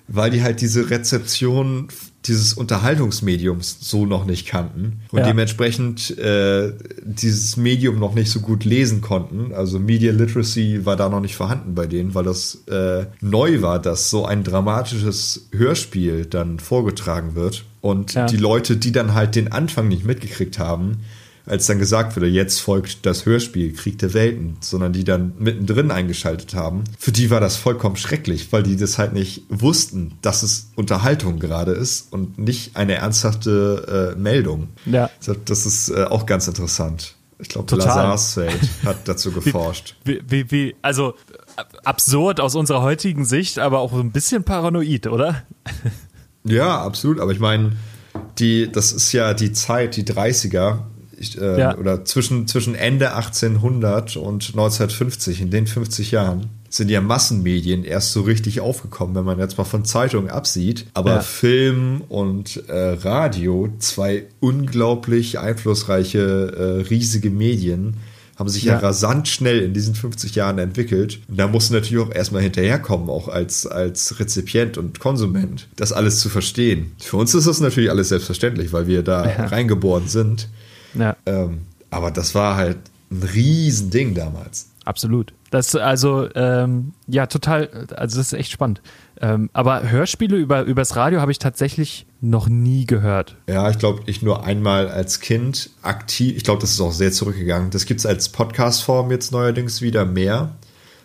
weil 0.08 0.30
die 0.30 0.44
halt 0.44 0.62
diese 0.62 0.92
Rezeption 0.92 1.88
dieses 2.26 2.54
Unterhaltungsmediums 2.54 3.78
so 3.82 4.06
noch 4.06 4.26
nicht 4.26 4.48
kannten 4.48 5.02
und 5.12 5.20
ja. 5.20 5.26
dementsprechend 5.26 6.18
äh, 6.20 6.72
dieses 7.02 7.58
Medium 7.58 7.98
noch 8.00 8.14
nicht 8.14 8.30
so 8.30 8.42
gut 8.42 8.64
lesen 8.64 9.02
konnten. 9.02 9.54
Also 9.54 9.80
Media 9.80 10.12
Literacy 10.12 10.86
war 10.86 10.96
da 10.96 11.10
noch 11.10 11.22
nicht 11.22 11.36
vorhanden 11.36 11.74
bei 11.74 11.88
denen, 11.88 12.14
weil 12.14 12.24
das 12.24 12.64
äh, 12.68 13.06
neu 13.22 13.62
war, 13.64 13.80
dass 13.80 14.12
so 14.12 14.26
ein 14.26 14.44
dramatisches 14.44 15.48
Hörspiel 15.52 16.26
dann 16.26 16.60
vorgetragen 16.60 17.34
wird. 17.34 17.66
Und 17.82 18.14
ja. 18.14 18.28
die 18.28 18.38
Leute, 18.38 18.78
die 18.78 18.92
dann 18.92 19.16
halt 19.16 19.36
den 19.36 19.52
Anfang 19.52 19.88
nicht 19.88 20.06
mitgekriegt 20.06 20.60
haben, 20.60 21.00
als 21.46 21.68
dann 21.68 21.80
gesagt 21.80 22.16
wurde, 22.16 22.28
jetzt 22.28 22.60
folgt 22.60 23.06
das 23.06 23.26
Hörspiel 23.26 23.74
Krieg 23.74 23.98
der 24.00 24.14
Welten, 24.14 24.58
sondern 24.62 24.94
die 24.94 25.04
dann 25.04 25.34
mittendrin 25.40 25.92
eingeschaltet 25.92 26.54
haben, 26.54 26.84
für 26.98 27.12
die 27.12 27.30
war 27.30 27.40
das 27.40 27.58
vollkommen 27.58 27.96
schrecklich, 27.96 28.52
weil 28.52 28.64
die 28.64 28.76
das 28.76 28.98
halt 28.98 29.14
nicht 29.14 29.44
wussten, 29.50 30.14
dass 30.22 30.44
es 30.44 30.72
Unterhaltung 30.76 31.40
gerade 31.40 31.72
ist 31.72 32.12
und 32.12 32.38
nicht 32.38 32.76
eine 32.76 32.96
ernsthafte 32.96 34.14
äh, 34.16 34.20
Meldung. 34.20 34.70
Ja. 34.86 35.10
Das 35.46 35.66
ist 35.66 35.90
äh, 35.90 36.06
auch 36.06 36.26
ganz 36.26 36.48
interessant. 36.48 37.16
Ich 37.40 37.50
glaube, 37.50 37.76
Lazarsfeld 37.76 38.60
hat 38.86 39.08
dazu 39.08 39.32
geforscht. 39.34 39.96
Wie, 40.06 40.22
wie, 40.28 40.52
wie, 40.52 40.76
also 40.84 41.16
absurd 41.84 42.40
aus 42.40 42.56
unserer 42.56 42.84
heutigen 42.84 43.26
Sicht, 43.26 43.58
aber 43.58 43.80
auch 43.80 43.92
so 43.92 44.00
ein 44.00 44.12
bisschen 44.12 44.44
paranoid, 44.44 45.08
oder? 45.08 45.44
Ja, 46.44 46.82
absolut. 46.82 47.20
Aber 47.20 47.32
ich 47.32 47.40
meine, 47.40 47.74
die, 48.40 48.72
das 48.72 48.92
ist 48.92 49.12
ja 49.12 49.34
die 49.34 49.52
Zeit, 49.52 49.96
die 49.96 50.04
30er, 50.04 50.80
ich, 51.22 51.40
äh, 51.40 51.60
ja. 51.60 51.78
oder 51.78 52.04
zwischen, 52.06 52.48
zwischen 52.48 52.76
Ende 52.76 53.14
1800 53.14 54.18
und 54.18 54.50
1950, 54.50 55.42
in 55.42 55.52
den 55.52 55.68
50 55.68 56.12
Jahren, 56.12 56.50
sind 56.70 56.90
ja 56.90 57.02
Massenmedien 57.02 57.84
erst 57.84 58.14
so 58.14 58.22
richtig 58.22 58.62
aufgekommen, 58.62 59.16
wenn 59.16 59.26
man 59.26 59.40
jetzt 59.40 59.58
mal 59.58 59.66
von 59.66 59.86
Zeitungen 59.86 60.30
absieht. 60.30 60.88
Aber 60.94 61.16
ja. 61.16 61.22
Film 61.22 62.02
und 62.08 62.64
äh, 62.68 62.94
Radio, 62.94 63.70
zwei 63.80 64.26
unglaublich 64.40 65.38
einflussreiche, 65.38 66.80
äh, 66.80 66.88
riesige 66.88 67.30
Medien, 67.30 67.98
haben 68.42 68.50
sich 68.50 68.64
ja. 68.64 68.74
ja. 68.74 68.80
rasant 68.80 69.28
schnell 69.28 69.60
in 69.60 69.74
diesen 69.74 69.94
50 69.96 70.34
Jahren 70.36 70.58
entwickelt. 70.58 71.20
Und 71.28 71.38
da 71.40 71.48
musst 71.48 71.70
du 71.70 71.76
natürlich 71.76 72.04
auch 72.04 72.14
erstmal 72.14 72.42
hinterherkommen, 72.42 73.10
auch 73.10 73.28
als, 73.28 73.68
als 73.68 74.20
Rezipient 74.20 74.78
und 74.78 75.00
Konsument, 75.00 75.68
das 75.76 75.92
alles 75.92 76.20
zu 76.20 76.30
verstehen. 76.30 76.94
Für 77.00 77.18
uns 77.18 77.36
ist 77.36 77.48
das 77.48 77.60
natürlich 77.60 77.92
alles 77.92 78.10
selbstverständlich, 78.10 78.74
weil 78.74 78.88
wir 78.88 79.04
da 79.04 79.26
ja. 79.26 79.46
reingeboren 79.46 80.08
sind. 80.08 80.48
Ja. 80.94 81.16
Ähm, 81.26 81.62
aber 81.90 82.12
das 82.12 82.36
war 82.36 82.56
halt 82.56 82.78
ein 83.12 83.24
Riesending 83.24 84.14
damals. 84.14 84.70
Absolut. 84.86 85.34
Das 85.52 85.76
also 85.76 86.30
ähm, 86.34 86.94
ja 87.08 87.28
total, 87.28 87.88
also 87.96 88.18
das 88.18 88.28
ist 88.28 88.34
echt 88.34 88.52
spannend. 88.52 88.82
Ähm, 89.20 89.50
aber 89.54 89.90
Hörspiele 89.90 90.38
über 90.38 90.64
übers 90.64 90.96
Radio 90.96 91.20
habe 91.20 91.32
ich 91.32 91.40
tatsächlich 91.40 92.08
noch 92.22 92.48
nie 92.48 92.86
gehört. 92.86 93.36
Ja, 93.48 93.70
ich 93.70 93.78
glaube, 93.78 94.02
ich 94.06 94.22
nur 94.22 94.46
einmal 94.46 94.88
als 94.88 95.20
Kind 95.20 95.70
aktiv. 95.84 96.36
Ich 96.38 96.44
glaube, 96.44 96.62
das 96.62 96.72
ist 96.72 96.82
auch 96.82 96.94
sehr 96.94 97.12
zurückgegangen. 97.12 97.70
Das 97.70 97.86
gibt 97.86 98.00
es 98.00 98.06
als 98.06 98.30
Podcast-Form 98.30 99.12
jetzt 99.12 99.32
neuerdings 99.32 99.82
wieder 99.82 100.06
mehr. 100.06 100.56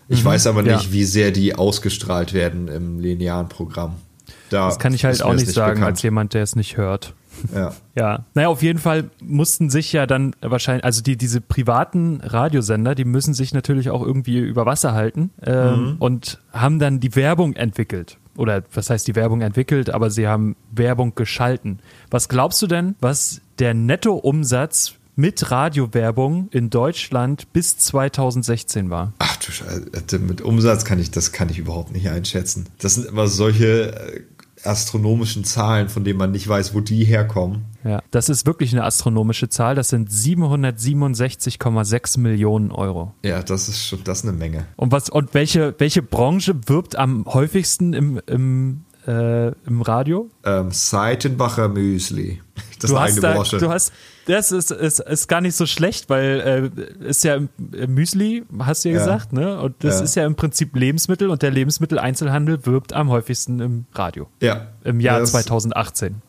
Ich 0.09 0.23
mhm, 0.23 0.29
weiß 0.29 0.47
aber 0.47 0.63
nicht, 0.63 0.87
ja. 0.87 0.93
wie 0.93 1.05
sehr 1.05 1.31
die 1.33 1.55
ausgestrahlt 1.57 2.33
werden 2.33 2.69
im 2.69 3.01
linearen 3.01 3.49
Programm. 3.49 3.97
Da 4.51 4.69
das 4.69 4.79
kann 4.79 4.95
ich 4.95 5.05
halt 5.05 5.23
auch 5.23 5.35
nicht 5.35 5.49
sagen, 5.49 5.75
bekannt. 5.75 5.97
als 5.97 6.03
jemand, 6.03 6.35
der 6.35 6.43
es 6.43 6.55
nicht 6.55 6.77
hört. 6.77 7.15
Ja. 7.55 7.73
ja. 7.95 8.25
Naja, 8.35 8.49
auf 8.49 8.63
jeden 8.63 8.79
Fall 8.79 9.11
mussten 9.23 9.71
sich 9.71 9.93
ja 9.93 10.07
dann 10.07 10.35
wahrscheinlich, 10.41 10.85
also 10.85 11.03
die, 11.03 11.17
diese 11.17 11.41
privaten 11.41 12.21
Radiosender, 12.23 12.95
die 12.95 13.05
müssen 13.05 13.35
sich 13.35 13.53
natürlich 13.55 13.91
auch 13.91 14.03
irgendwie 14.03 14.39
über 14.39 14.67
Wasser 14.67 14.93
halten 14.93 15.31
ähm, 15.43 15.93
mhm. 15.93 15.97
und 15.99 16.41
haben 16.53 16.79
dann 16.79 17.01
die 17.01 17.15
Werbung 17.15 17.55
entwickelt. 17.55 18.19
Oder 18.37 18.63
was 18.73 18.91
heißt 18.91 19.09
die 19.09 19.15
Werbung 19.15 19.41
entwickelt, 19.41 19.91
aber 19.91 20.11
sie 20.11 20.29
haben 20.29 20.57
Werbung 20.71 21.15
geschalten. 21.15 21.81
Was 22.11 22.29
glaubst 22.29 22.61
du 22.61 22.67
denn, 22.67 22.95
was 23.01 23.41
der 23.59 23.73
Nettoumsatz 23.73 24.95
mit 25.17 25.51
Radiowerbung 25.51 26.49
in 26.53 26.69
Deutschland 26.69 27.53
bis 27.55 27.79
2016 27.79 28.91
war. 28.91 29.15
Ach 29.19 29.37
du 29.37 29.51
Scheiße, 29.51 30.19
mit 30.19 30.43
Umsatz 30.43 30.85
kann 30.85 31.01
ich, 31.01 31.11
das 31.11 31.33
kann 31.33 31.49
ich 31.49 31.59
überhaupt 31.59 31.91
nicht 31.91 32.11
einschätzen. 32.11 32.67
Das 32.79 32.95
sind 32.95 33.07
immer 33.07 33.27
solche 33.27 33.95
äh, 33.95 34.21
astronomischen 34.67 35.45
Zahlen, 35.45 35.89
von 35.89 36.05
denen 36.05 36.19
man 36.19 36.33
nicht 36.33 36.49
weiß, 36.49 36.75
wo 36.75 36.81
die 36.81 37.05
herkommen. 37.05 37.65
Ja, 37.85 38.03
das 38.11 38.29
ist 38.29 38.45
wirklich 38.47 38.73
eine 38.73 38.85
astronomische 38.85 39.49
Zahl. 39.49 39.75
Das 39.75 39.89
sind 39.89 40.11
767,6 40.11 42.19
Millionen 42.19 42.73
Euro. 42.73 43.15
Ja, 43.25 43.43
das 43.43 43.69
ist 43.69 43.87
schon 43.87 44.05
das 44.05 44.19
ist 44.19 44.29
eine 44.29 44.37
Menge. 44.37 44.67
Und 44.77 44.93
was 44.93 45.09
und 45.09 45.33
welche 45.35 45.75
welche 45.79 46.03
Branche 46.03 46.55
wirbt 46.67 46.97
am 46.97 47.25
häufigsten 47.27 47.93
im 47.93 48.21
im 48.27 48.85
äh, 49.07 49.53
im 49.67 49.83
Radio? 49.83 50.31
Ähm, 50.45 50.71
Seitenbacher 50.71 51.69
Müsli. 51.69 52.41
Das 52.81 52.91
du 52.91 52.97
ist 52.97 53.03
eine 53.03 53.21
da, 53.21 53.35
Branche. 53.35 53.59
Du 53.59 53.71
hast 53.71 53.93
das 54.27 54.53
ist, 54.53 54.71
ist, 54.71 55.01
ist 55.01 55.29
gar 55.29 55.41
nicht 55.41 55.57
so 55.57 55.67
schlecht, 55.67 56.11
weil 56.11 56.71
äh, 56.79 57.09
ist 57.09 57.25
ja 57.25 57.39
Müsli, 57.87 58.45
hast 58.59 58.85
du 58.85 58.89
ja, 58.89 58.97
ja. 58.97 59.01
gesagt, 59.01 59.33
ne? 59.33 59.61
Und 59.61 59.77
das 59.85 59.99
ja. 59.99 60.05
ist 60.05 60.15
ja 60.17 60.27
im 60.27 60.35
Prinzip 60.35 60.77
Lebensmittel 60.77 61.31
und 61.31 61.43
der 61.43 61.51
Lebensmitteleinzelhandel 61.53 62.67
wirbt 62.67 62.93
am 62.93 63.09
häufigsten 63.09 63.61
im 63.61 63.85
Radio. 63.95 64.29
Ja. 64.41 64.69
Im 64.85 65.01
Jahr 65.01 65.25
2018. 65.25 66.23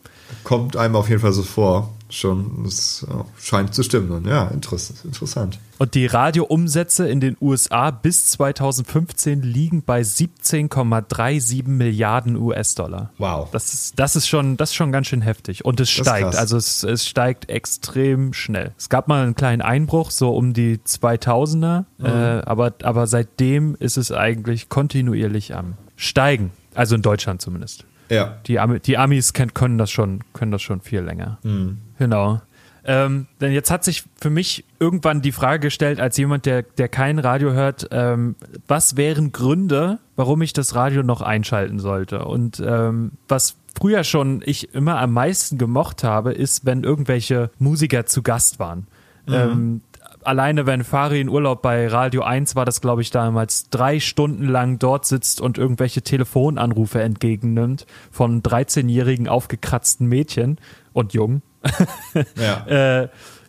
Kommt 0.44 0.76
einem 0.76 0.94
auf 0.96 1.08
jeden 1.08 1.20
Fall 1.20 1.32
so 1.32 1.42
vor 1.42 1.92
schon, 2.10 2.64
das 2.64 3.06
scheint 3.38 3.74
zu 3.74 3.82
stimmen. 3.82 4.26
Ja, 4.26 4.48
interessant. 4.48 5.58
Und 5.78 5.94
die 5.94 6.06
Radioumsätze 6.06 7.08
in 7.08 7.20
den 7.20 7.36
USA 7.40 7.90
bis 7.90 8.26
2015 8.26 9.42
liegen 9.42 9.82
bei 9.82 10.00
17,37 10.00 11.68
Milliarden 11.68 12.36
US-Dollar. 12.36 13.12
Wow. 13.18 13.50
Das 13.52 13.72
ist, 13.72 13.98
das, 13.98 14.16
ist 14.16 14.26
schon, 14.26 14.56
das 14.56 14.70
ist 14.70 14.74
schon 14.74 14.90
ganz 14.90 15.06
schön 15.06 15.22
heftig. 15.22 15.64
Und 15.64 15.78
es 15.80 15.90
steigt. 15.90 16.34
Also 16.34 16.56
es, 16.56 16.82
es 16.82 17.06
steigt 17.06 17.48
extrem 17.48 18.32
schnell. 18.32 18.72
Es 18.76 18.88
gab 18.88 19.06
mal 19.06 19.22
einen 19.22 19.36
kleinen 19.36 19.62
Einbruch, 19.62 20.10
so 20.10 20.30
um 20.34 20.52
die 20.52 20.78
2000er. 20.78 21.84
Mhm. 21.98 22.06
Äh, 22.06 22.08
aber, 22.44 22.74
aber 22.82 23.06
seitdem 23.06 23.76
ist 23.78 23.96
es 23.96 24.10
eigentlich 24.10 24.68
kontinuierlich 24.68 25.54
am 25.54 25.74
Steigen. 25.96 26.50
Also 26.74 26.96
in 26.96 27.02
Deutschland 27.02 27.40
zumindest. 27.40 27.84
Ja. 28.10 28.38
Die, 28.46 28.58
Ami, 28.58 28.80
die 28.80 28.98
Amis 28.98 29.32
können 29.32 29.78
das 29.78 29.90
schon, 29.90 30.24
können 30.32 30.50
das 30.50 30.62
schon 30.62 30.80
viel 30.80 31.00
länger. 31.00 31.38
Mhm. 31.42 31.78
Genau. 31.98 32.40
Ähm, 32.84 33.26
denn 33.40 33.52
jetzt 33.52 33.70
hat 33.70 33.84
sich 33.84 34.04
für 34.18 34.30
mich 34.30 34.64
irgendwann 34.78 35.20
die 35.20 35.32
Frage 35.32 35.60
gestellt, 35.60 36.00
als 36.00 36.16
jemand, 36.16 36.46
der, 36.46 36.62
der 36.62 36.88
kein 36.88 37.18
Radio 37.18 37.52
hört, 37.52 37.88
ähm, 37.90 38.34
was 38.66 38.96
wären 38.96 39.32
Gründe, 39.32 39.98
warum 40.16 40.40
ich 40.40 40.54
das 40.54 40.74
Radio 40.74 41.02
noch 41.02 41.20
einschalten 41.20 41.80
sollte? 41.80 42.24
Und 42.24 42.62
ähm, 42.64 43.12
was 43.28 43.56
früher 43.78 44.04
schon 44.04 44.42
ich 44.44 44.74
immer 44.74 44.98
am 45.00 45.12
meisten 45.12 45.58
gemocht 45.58 46.02
habe, 46.02 46.32
ist, 46.32 46.64
wenn 46.64 46.82
irgendwelche 46.82 47.50
Musiker 47.58 48.06
zu 48.06 48.22
Gast 48.22 48.58
waren. 48.58 48.86
Mhm. 49.26 49.34
Ähm, 49.34 49.80
alleine 50.22 50.66
wenn 50.66 50.84
Fari 50.84 51.20
in 51.20 51.28
Urlaub 51.28 51.62
bei 51.62 51.88
Radio 51.88 52.22
1 52.22 52.56
war 52.56 52.64
das, 52.64 52.80
glaube 52.80 53.02
ich, 53.02 53.10
damals 53.10 53.68
drei 53.70 54.00
Stunden 54.00 54.46
lang 54.46 54.78
dort 54.78 55.04
sitzt 55.04 55.40
und 55.40 55.58
irgendwelche 55.58 56.02
Telefonanrufe 56.02 57.02
entgegennimmt 57.02 57.86
von 58.10 58.42
13-jährigen 58.42 59.28
aufgekratzten 59.28 60.06
Mädchen 60.06 60.58
und 60.92 61.12
Jungen. 61.12 61.42
ja. 62.36 63.02
äh, 63.02 63.08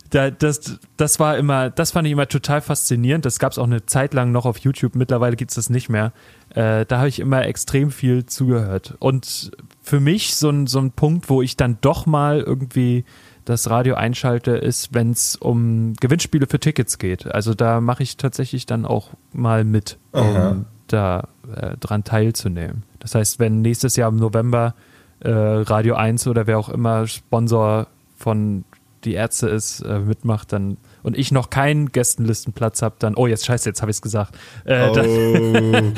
da, 0.10 0.32
das, 0.32 0.80
das 0.97 1.20
war 1.20 1.38
immer, 1.38 1.70
das 1.70 1.91
fand 1.91 2.07
ich 2.07 2.14
immer 2.14 2.28
total 2.28 2.62
faszinierend. 2.62 3.26
Das 3.26 3.38
gab 3.38 3.51
es 3.51 3.57
auch 3.57 3.66
eine 3.66 3.86
Zeit 3.86 4.14
lang 4.14 4.32
noch 4.32 4.45
auf 4.45 4.57
YouTube. 4.57 4.95
Mittlerweile 4.95 5.36
gibt 5.36 5.51
es 5.51 5.55
das 5.55 5.70
nicht 5.70 5.89
mehr. 5.89 6.12
Äh, 6.49 6.86
da 6.86 6.97
habe 6.97 7.10
ich 7.10 7.20
immer 7.20 7.45
extrem 7.45 7.91
viel 7.91 8.26
zugehört. 8.26 8.95
Und 8.99 9.51
für 9.82 9.99
mich 9.99 10.36
so 10.36 10.49
ein, 10.49 10.68
so 10.68 10.80
ein 10.80 10.91
Punkt, 10.91 11.30
wo 11.30 11.41
ich 11.41 11.57
dann 11.57 11.78
doch 11.82 12.05
mal 12.05 12.39
irgendwie 12.39 13.05
das 13.45 13.70
Radio 13.70 13.95
einschalte, 13.95 14.51
ist, 14.51 14.93
wenn 14.93 15.12
es 15.12 15.36
um 15.36 15.93
Gewinnspiele 15.99 16.47
für 16.47 16.60
Tickets 16.60 16.97
geht. 16.97 17.28
Also 17.28 17.53
da 17.53 17.82
mache 17.82 18.03
ich 18.03 18.18
tatsächlich 18.18 18.66
dann 18.66 18.86
auch 18.86 19.10
mal 19.32 19.64
mit, 19.64 19.97
um 20.12 20.22
Aha. 20.22 20.66
da 20.88 21.28
äh, 21.55 21.78
dran 21.78 22.03
teilzunehmen. 22.03 22.84
Das 22.99 23.16
heißt, 23.16 23.39
wenn 23.39 23.62
nächstes 23.62 23.95
Jahr 23.95 24.10
im 24.10 24.18
November 24.18 24.76
äh, 25.20 25.30
Radio 25.32 25.95
1 25.95 26.28
oder 26.28 26.47
wer 26.47 26.60
auch 26.60 26.70
immer 26.70 27.07
Sponsor 27.07 27.88
von 28.20 28.66
die 29.06 29.14
Ärzte 29.14 29.48
ist, 29.48 29.80
äh, 29.82 30.00
mitmacht, 30.00 30.52
dann 30.52 30.78
und 31.04 31.18
ich 31.18 31.32
noch 31.32 31.50
keinen 31.50 31.92
Gästenlistenplatz 31.92 32.82
habe, 32.82 32.96
dann, 33.00 33.16
oh, 33.16 33.28
jetzt 33.28 33.46
scheiße, 33.46 33.70
jetzt 33.70 33.82
habe 33.82 33.92
ich 33.92 33.98
es 33.98 34.02
gesagt. 34.02 34.38
Äh, 34.66 34.90
oh, 34.90 35.94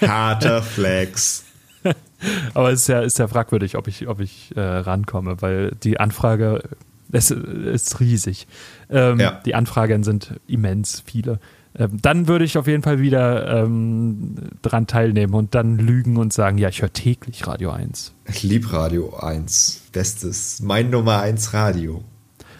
harter 0.06 0.62
Flex. 0.62 1.44
Aber 2.54 2.70
es 2.70 2.82
ist 2.82 2.88
ja, 2.88 3.00
ist 3.00 3.18
ja 3.18 3.28
fragwürdig, 3.28 3.76
ob 3.76 3.88
ich, 3.88 4.08
ob 4.08 4.20
ich 4.20 4.56
äh, 4.56 4.60
rankomme, 4.60 5.42
weil 5.42 5.72
die 5.82 6.00
Anfrage 6.00 6.62
es 7.12 7.30
ist 7.30 8.00
riesig. 8.00 8.46
Ähm, 8.90 9.20
ja. 9.20 9.40
Die 9.44 9.54
Anfragen 9.54 10.02
sind 10.02 10.40
immens 10.46 11.02
viele. 11.04 11.38
Ähm, 11.78 11.98
dann 12.00 12.28
würde 12.28 12.44
ich 12.44 12.56
auf 12.56 12.66
jeden 12.66 12.82
Fall 12.82 13.00
wieder 13.00 13.62
ähm, 13.62 14.34
dran 14.62 14.86
teilnehmen 14.86 15.34
und 15.34 15.54
dann 15.54 15.78
lügen 15.78 16.16
und 16.16 16.32
sagen, 16.32 16.58
ja, 16.58 16.68
ich 16.68 16.80
höre 16.80 16.92
täglich 16.92 17.46
Radio 17.46 17.70
1. 17.70 18.14
Ich 18.26 18.42
liebe 18.42 18.72
Radio 18.72 19.14
1. 19.16 19.82
Bestes. 19.92 20.60
Mein 20.60 20.90
Nummer 20.90 21.20
1 21.20 21.52
Radio. 21.52 22.02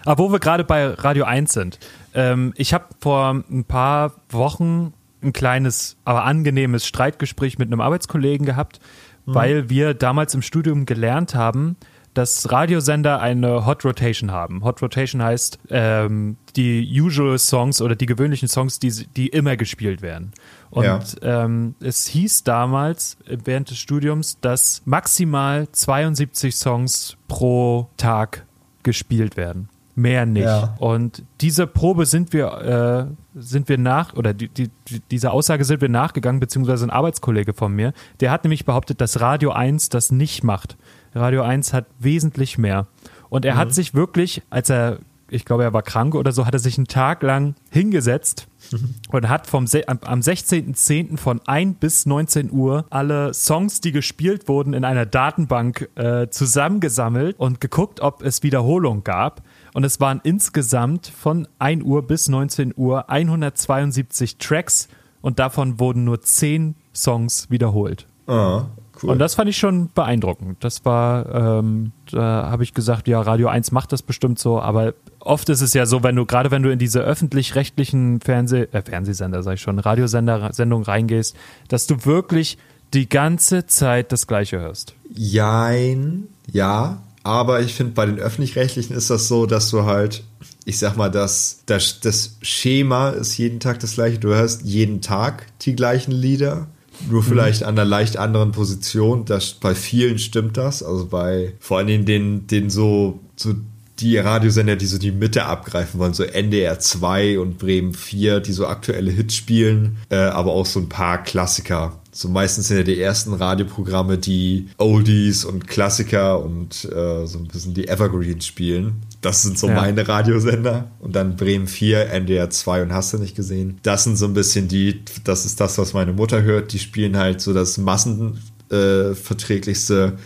Aber 0.05 0.23
wo 0.23 0.33
wir 0.33 0.39
gerade 0.39 0.65
bei 0.65 0.87
Radio 0.87 1.25
1 1.25 1.53
sind. 1.53 1.79
Ähm, 2.15 2.53
ich 2.57 2.75
habe 2.75 2.85
vor 3.01 3.43
ein 3.51 3.65
paar 3.65 4.13
Wochen 4.31 4.93
ein 5.23 5.33
kleines, 5.33 5.97
aber 6.05 6.25
angenehmes 6.25 6.87
Streitgespräch 6.87 7.59
mit 7.59 7.69
einem 7.69 7.81
Arbeitskollegen 7.81 8.47
gehabt, 8.47 8.81
mhm. 9.25 9.35
weil 9.35 9.71
wir 9.71 9.95
damals 9.95 10.35
im 10.35 10.43
Studium 10.43 10.87
gelernt 10.87 11.35
haben, 11.35 11.77
dass 12.17 12.51
Radiosender 12.51 13.21
eine 13.21 13.67
Hot 13.67 13.85
Rotation 13.85 14.31
haben. 14.31 14.65
Hot 14.65 14.81
Rotation 14.81 15.23
heißt 15.23 15.59
ähm, 15.69 16.39
die 16.57 17.01
usual 17.01 17.39
Songs 17.39 17.83
oder 17.83 17.95
die 17.95 18.07
gewöhnlichen 18.07 18.49
Songs, 18.49 18.79
die, 18.79 18.91
die 18.91 19.29
immer 19.29 19.57
gespielt 19.57 20.01
werden. 20.01 20.33
Und 20.71 20.85
ja. 20.85 21.45
ähm, 21.45 21.75
es 21.81 22.07
hieß 22.07 22.45
damals 22.45 23.19
während 23.27 23.69
des 23.71 23.79
Studiums, 23.79 24.41
dass 24.41 24.81
maximal 24.87 25.71
72 25.71 26.57
Songs 26.57 27.17
pro 27.29 27.91
Tag 27.99 28.47
gespielt 28.83 29.37
werden. 29.37 29.69
Mehr 29.95 30.27
nicht. 30.27 30.45
Ja. 30.45 30.75
Und 30.79 31.23
diese 31.41 31.67
Probe 31.67 32.07
sind 32.07 32.33
wir, 32.33 33.09
äh, 33.37 33.41
sind 33.41 33.69
wir 33.69 33.79
nach, 33.79 34.15
oder 34.15 34.33
die, 34.33 34.49
die, 34.49 34.71
diese 35.11 35.33
Aussage 35.33 35.65
sind 35.65 35.81
wir 35.81 35.89
nachgegangen, 35.89 36.41
beziehungsweise 36.41 36.87
ein 36.87 36.91
Arbeitskollege 36.91 37.55
von 37.55 37.73
mir, 37.73 37.93
der 38.21 38.31
hat 38.31 38.45
nämlich 38.45 38.65
behauptet, 38.65 39.01
dass 39.01 39.21
Radio 39.21 39.53
1 39.53 39.89
das 39.91 40.11
nicht 40.11 40.45
macht. 40.45 40.77
Radio 41.17 41.43
1 41.43 41.73
hat 41.73 41.87
wesentlich 41.99 42.59
mehr. 42.59 42.87
Und 43.29 43.45
er 43.45 43.55
mhm. 43.55 43.59
hat 43.59 43.75
sich 43.75 43.95
wirklich, 43.95 44.43
als 44.51 44.71
er, 44.71 44.99
ich 45.29 45.45
glaube, 45.45 45.65
er 45.65 45.73
war 45.73 45.83
krank 45.83 46.15
oder 46.15 46.33
so, 46.33 46.47
hat 46.47 46.55
er 46.55 46.61
sich 46.61 46.79
einen 46.79 46.87
Tag 46.87 47.23
lang 47.23 47.55
hingesetzt 47.71 48.47
mhm. 48.71 48.95
und 49.11 49.29
hat 49.29 49.47
vom 49.47 49.65
am 49.65 50.21
16.10. 50.21 51.17
von 51.17 51.41
1 51.47 51.79
bis 51.81 52.07
19 52.07 52.53
Uhr 52.53 52.87
alle 52.91 53.35
Songs, 53.35 53.81
die 53.81 53.93
gespielt 53.93 54.49
wurden, 54.49 54.75
in 54.75 54.85
einer 54.85 55.07
Datenbank 55.07 55.89
äh, 55.97 56.29
zusammengesammelt 56.29 57.39
und 57.39 57.61
geguckt, 57.61 58.01
ob 58.01 58.23
es 58.23 58.43
Wiederholung 58.43 59.03
gab. 59.03 59.43
Und 59.73 59.85
es 59.85 60.01
waren 60.01 60.21
insgesamt 60.23 61.07
von 61.09 61.49
1 61.59 61.83
Uhr 61.83 62.07
bis 62.07 62.29
19 62.29 62.75
Uhr 62.77 63.11
172 63.11 64.39
Tracks 64.39 64.89
und 65.21 65.39
davon 65.39 65.81
wurden 65.81 66.05
nur 66.05 66.21
10 66.21 66.77
Songs 66.95 67.51
wiederholt. 67.51 68.07
Ah, 68.27 68.67
Cool. 69.03 69.11
Und 69.11 69.19
das 69.19 69.35
fand 69.35 69.51
ich 69.51 69.59
schon 69.59 69.91
beeindruckend. 69.95 70.65
Das 70.65 70.85
war, 70.85 71.59
ähm, 71.59 71.93
da 72.11 72.51
habe 72.51 72.63
ich 72.63 72.73
gesagt, 72.73 73.09
ja, 73.09 73.21
Radio 73.21 73.49
1 73.49 73.71
macht 73.73 73.93
das 73.93 74.03
bestimmt 74.03 74.39
so, 74.39 74.59
aber 74.61 74.95
oft 75.21 75.49
ist 75.51 75.61
es 75.61 75.75
ja 75.75 75.85
so, 75.85 76.03
wenn 76.03 76.17
du, 76.17 76.25
gerade 76.25 76.51
wenn 76.51 76.63
du 76.63 76.71
in 76.71 76.79
diese 76.79 77.01
öffentlich-rechtlichen 77.01 78.21
Fernseh, 78.21 78.69
äh, 78.73 78.83
Fernsehsender, 78.83 79.43
sag 79.43 79.55
ich 79.55 79.61
schon, 79.61 79.79
Radiosender-Sendung 79.79 80.83
reingehst, 80.83 81.37
dass 81.69 81.87
du 81.87 82.07
wirklich 82.07 82.57
die 82.95 83.09
ganze 83.09 83.67
Zeit 83.67 84.13
das 84.13 84.27
Gleiche 84.27 84.61
hörst. 84.61 84.95
Jein, 85.15 86.29
ja, 86.51 87.03
aber 87.23 87.61
ich 87.61 87.75
finde, 87.75 87.93
bei 87.93 88.07
den 88.07 88.19
öffentlich-rechtlichen 88.19 88.97
ist 88.97 89.11
das 89.11 89.29
so, 89.29 89.45
dass 89.45 89.69
du 89.71 89.85
halt, 89.85 90.25
ich 90.65 90.79
sag 90.79 90.97
mal, 90.97 91.11
das, 91.11 91.65
das, 91.67 92.01
das 92.01 92.39
Schema 92.41 93.11
ist 93.11 93.37
jeden 93.37 93.61
Tag 93.61 93.81
das 93.81 93.95
gleiche. 93.95 94.19
Du 94.19 94.29
hörst 94.29 94.63
jeden 94.63 95.03
Tag 95.03 95.47
die 95.63 95.75
gleichen 95.75 96.13
Lieder 96.13 96.69
nur 97.09 97.23
vielleicht 97.23 97.63
mhm. 97.63 97.69
an 97.69 97.79
einer 97.79 97.85
leicht 97.85 98.17
anderen 98.17 98.53
Position. 98.53 99.25
Das, 99.25 99.53
bei 99.53 99.75
vielen 99.75 100.19
stimmt 100.19 100.57
das. 100.57 100.83
Also 100.83 101.07
bei 101.07 101.55
vor 101.61 101.79
allen 101.79 101.87
Dingen 101.87 102.05
den, 102.05 102.47
den 102.47 102.71
so, 102.71 103.21
so 103.37 103.55
die 103.99 104.19
Radiosender, 104.19 104.77
die 104.77 104.87
so 104.87 104.99
die 104.99 105.13
Mitte 105.13 105.47
abgreifen 105.47 105.99
wollen, 105.99 106.15
so 106.15 106.23
NDR 106.23 106.79
2 106.79 107.39
und 107.39 107.59
Bremen 107.59 107.95
4, 107.95 108.41
die 108.41 108.53
so 108.53 108.67
aktuelle 108.67 109.11
Hits 109.11 109.35
spielen, 109.35 109.97
äh, 110.11 110.17
aber 110.17 110.53
auch 110.53 110.67
so 110.67 110.81
ein 110.81 110.89
paar 110.89 111.23
Klassiker. 111.23 111.99
So 112.13 112.29
meistens 112.29 112.69
sind 112.69 112.79
ja 112.79 112.83
die 112.83 113.01
ersten 113.01 113.35
Radioprogramme, 113.35 114.19
die 114.19 114.69
Oldies 114.79 115.45
und 115.45 115.67
Klassiker 115.67 116.43
und 116.43 116.85
äh, 116.87 117.27
so 117.27 117.39
ein 117.39 117.49
bisschen 117.49 117.75
die 117.75 117.89
Evergreens 117.89 118.47
spielen. 118.47 119.03
Das 119.27 119.43
sind 119.43 119.59
so 119.59 119.67
ja. 119.67 119.75
meine 119.75 120.07
Radiosender. 120.07 120.93
Und 121.01 121.17
dann 121.17 121.35
Bremen 121.35 121.67
4, 121.67 122.11
NDR 122.11 122.49
2 122.49 122.83
und 122.83 122.93
hast 122.93 123.13
du 123.13 123.19
nicht 123.19 123.35
gesehen. 123.35 123.81
Das 123.83 124.05
sind 124.05 124.15
so 124.15 124.27
ein 124.27 124.35
bisschen 124.35 124.69
die, 124.69 125.03
das 125.25 125.45
ist 125.45 125.61
das, 125.61 125.79
was 125.79 125.95
meine 125.95 126.13
Mutter 126.13 126.43
hört. 126.43 126.73
Die 126.73 126.79
spielen 126.79 127.17
halt 127.17 127.41
so 127.41 127.53
das 127.53 127.77
massenverträglichste, 127.77 130.13
äh, 130.15 130.19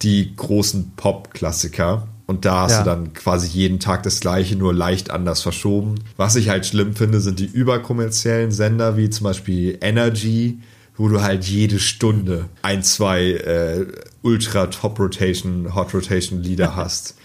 die 0.00 0.34
großen 0.34 0.92
Pop-Klassiker. 0.96 2.08
Und 2.24 2.46
da 2.46 2.62
hast 2.62 2.72
ja. 2.72 2.78
du 2.78 2.84
dann 2.86 3.12
quasi 3.12 3.46
jeden 3.48 3.78
Tag 3.78 4.04
das 4.04 4.20
gleiche, 4.20 4.56
nur 4.56 4.72
leicht 4.72 5.10
anders 5.10 5.42
verschoben. 5.42 5.96
Was 6.16 6.34
ich 6.34 6.48
halt 6.48 6.64
schlimm 6.64 6.96
finde, 6.96 7.20
sind 7.20 7.38
die 7.38 7.44
überkommerziellen 7.44 8.52
Sender, 8.52 8.96
wie 8.96 9.10
zum 9.10 9.24
Beispiel 9.24 9.76
Energy, 9.82 10.60
wo 10.96 11.08
du 11.08 11.20
halt 11.20 11.44
jede 11.44 11.78
Stunde 11.78 12.48
ein, 12.62 12.82
zwei 12.82 13.32
äh, 13.32 13.84
Ultra 14.22 14.68
Top 14.68 14.98
Rotation, 14.98 15.74
Hot 15.74 15.92
Rotation 15.92 16.42
Lieder 16.42 16.74
hast. 16.76 17.16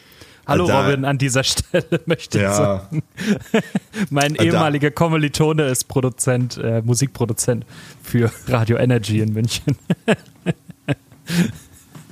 Hallo 0.47 0.67
da, 0.67 0.85
Robin, 0.85 1.05
an 1.05 1.17
dieser 1.17 1.43
Stelle 1.43 2.01
möchte 2.05 2.37
ich 2.37 2.43
ja. 2.43 2.53
sagen. 2.53 3.03
mein 4.09 4.35
ehemaliger 4.35 4.91
Kommilitone 4.91 5.67
ist 5.67 5.87
Produzent, 5.87 6.57
äh, 6.57 6.81
Musikproduzent 6.81 7.65
für 8.01 8.31
Radio 8.47 8.77
Energy 8.77 9.19
in 9.19 9.33
München. 9.33 9.77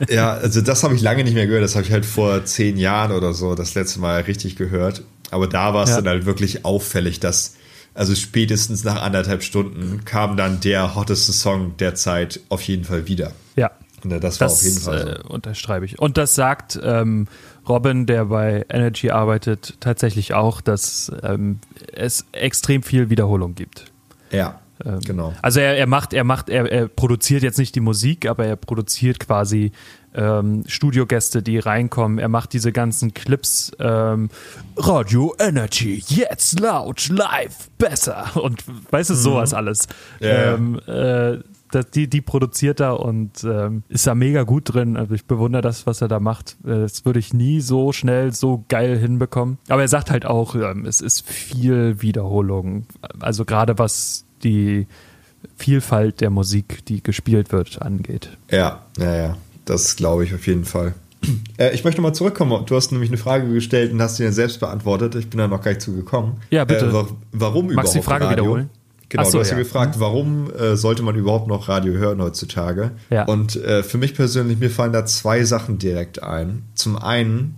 ja, 0.09 0.33
also 0.33 0.61
das 0.61 0.83
habe 0.83 0.95
ich 0.95 1.01
lange 1.01 1.23
nicht 1.23 1.33
mehr 1.33 1.47
gehört. 1.47 1.63
Das 1.63 1.75
habe 1.75 1.85
ich 1.85 1.91
halt 1.91 2.05
vor 2.05 2.45
zehn 2.45 2.77
Jahren 2.77 3.11
oder 3.11 3.33
so 3.33 3.55
das 3.55 3.75
letzte 3.75 3.99
Mal 3.99 4.21
richtig 4.21 4.55
gehört. 4.55 5.03
Aber 5.31 5.47
da 5.47 5.73
war 5.73 5.83
es 5.83 5.91
ja. 5.91 5.97
dann 5.97 6.07
halt 6.07 6.25
wirklich 6.25 6.65
auffällig, 6.65 7.19
dass 7.19 7.55
also 7.93 8.15
spätestens 8.15 8.83
nach 8.83 9.01
anderthalb 9.01 9.43
Stunden 9.43 10.05
kam 10.05 10.37
dann 10.37 10.59
der 10.61 10.95
hotteste 10.95 11.33
Song 11.33 11.75
der 11.77 11.95
Zeit 11.95 12.39
auf 12.49 12.61
jeden 12.61 12.85
Fall 12.85 13.07
wieder. 13.07 13.33
Ja. 13.55 13.71
Und 14.03 14.11
das 14.11 14.39
war 14.39 14.47
das, 14.47 14.59
auf 14.59 14.63
jeden 14.63 14.79
Fall 14.79 14.99
so. 15.01 15.29
Äh, 15.29 15.33
unterschreibe 15.33 15.85
ich. 15.85 15.99
Und 15.99 16.17
das 16.17 16.35
sagt 16.35 16.79
ähm, 16.81 17.27
Robin, 17.67 18.05
der 18.05 18.25
bei 18.25 18.65
Energy 18.69 19.11
arbeitet, 19.11 19.75
tatsächlich 19.79 20.33
auch, 20.33 20.61
dass 20.61 21.11
ähm, 21.23 21.59
es 21.93 22.25
extrem 22.31 22.83
viel 22.83 23.09
Wiederholung 23.09 23.55
gibt. 23.55 23.85
Ja. 24.31 24.59
Ähm, 24.85 24.99
genau. 25.01 25.33
Also 25.41 25.59
er, 25.59 25.77
er 25.77 25.87
macht, 25.87 26.13
er 26.13 26.23
macht, 26.23 26.49
er, 26.49 26.71
er 26.71 26.87
produziert 26.87 27.43
jetzt 27.43 27.57
nicht 27.57 27.75
die 27.75 27.81
Musik, 27.81 28.27
aber 28.27 28.45
er 28.45 28.55
produziert 28.55 29.19
quasi 29.19 29.71
ähm, 30.13 30.63
Studiogäste, 30.67 31.43
die 31.43 31.59
reinkommen. 31.59 32.17
Er 32.17 32.29
macht 32.29 32.53
diese 32.53 32.71
ganzen 32.71 33.13
Clips, 33.13 33.71
ähm, 33.79 34.29
Radio 34.77 35.35
Energy, 35.37 36.03
jetzt 36.07 36.59
laut, 36.59 37.09
live, 37.09 37.69
besser 37.77 38.31
und 38.35 38.63
weißt 38.91 39.11
du, 39.11 39.13
mhm. 39.13 39.19
sowas 39.19 39.53
alles. 39.53 39.87
Ja. 40.19 40.55
Ähm, 40.55 40.79
äh, 40.87 41.39
das, 41.71 41.89
die, 41.91 42.07
die 42.07 42.21
produziert 42.21 42.79
er 42.79 42.99
und 42.99 43.43
ähm, 43.43 43.83
ist 43.89 44.07
da 44.07 44.15
mega 44.15 44.43
gut 44.43 44.73
drin. 44.73 44.97
Also 44.97 45.13
ich 45.13 45.25
bewundere 45.25 45.61
das, 45.61 45.85
was 45.85 46.01
er 46.01 46.07
da 46.07 46.19
macht. 46.19 46.57
Äh, 46.65 46.79
das 46.79 47.05
würde 47.05 47.19
ich 47.19 47.33
nie 47.33 47.61
so 47.61 47.91
schnell, 47.91 48.33
so 48.33 48.63
geil 48.67 48.97
hinbekommen. 48.97 49.57
Aber 49.67 49.81
er 49.81 49.87
sagt 49.87 50.11
halt 50.11 50.25
auch, 50.25 50.55
ähm, 50.55 50.85
es 50.85 51.01
ist 51.01 51.27
viel 51.27 52.01
Wiederholung. 52.01 52.85
Also 53.19 53.45
gerade 53.45 53.77
was 53.77 54.25
die 54.43 54.87
Vielfalt 55.55 56.21
der 56.21 56.29
Musik, 56.29 56.85
die 56.85 57.01
gespielt 57.03 57.51
wird, 57.51 57.81
angeht. 57.81 58.37
Ja, 58.49 58.83
ja, 58.97 59.15
ja. 59.15 59.37
Das 59.65 59.95
glaube 59.95 60.23
ich 60.23 60.33
auf 60.33 60.47
jeden 60.47 60.65
Fall. 60.65 60.93
Äh, 61.57 61.75
ich 61.75 61.83
möchte 61.83 61.99
mal 61.99 62.13
zurückkommen. 62.13 62.65
Du 62.65 62.77
hast 62.77 62.93
nämlich 62.93 63.09
eine 63.09 63.17
Frage 63.17 63.51
gestellt 63.51 63.91
und 63.91 64.01
hast 64.01 64.15
sie 64.15 64.23
dann 64.23 64.31
selbst 64.31 64.61
beantwortet. 64.61 65.15
Ich 65.15 65.29
bin 65.29 65.39
da 65.39 65.49
noch 65.49 65.61
gar 65.61 65.71
nicht 65.71 65.81
zugekommen. 65.81 66.37
Ja, 66.49 66.63
bitte. 66.63 66.85
Äh, 66.85 66.93
warum 66.93 67.03
Magst 67.03 67.33
überhaupt 67.33 67.75
Magst 67.75 67.93
du 67.93 67.99
die 67.99 68.03
Frage 68.05 68.25
Radio? 68.25 68.43
wiederholen? 68.43 68.69
Genau, 69.09 69.23
so, 69.23 69.31
du 69.33 69.39
hast 69.39 69.49
ja 69.49 69.57
gefragt, 69.57 69.97
mhm. 69.97 70.01
warum 70.01 70.53
äh, 70.53 70.75
sollte 70.75 71.01
man 71.01 71.15
überhaupt 71.15 71.47
noch 71.47 71.67
Radio 71.67 71.93
hören 71.93 72.21
heutzutage? 72.21 72.91
Ja. 73.09 73.25
Und 73.25 73.55
äh, 73.55 73.83
für 73.83 73.97
mich 73.97 74.13
persönlich, 74.13 74.59
mir 74.59 74.69
fallen 74.69 74.93
da 74.93 75.05
zwei 75.05 75.43
Sachen 75.43 75.79
direkt 75.79 76.21
ein. 76.21 76.63
Zum 76.75 76.95
einen, 76.97 77.55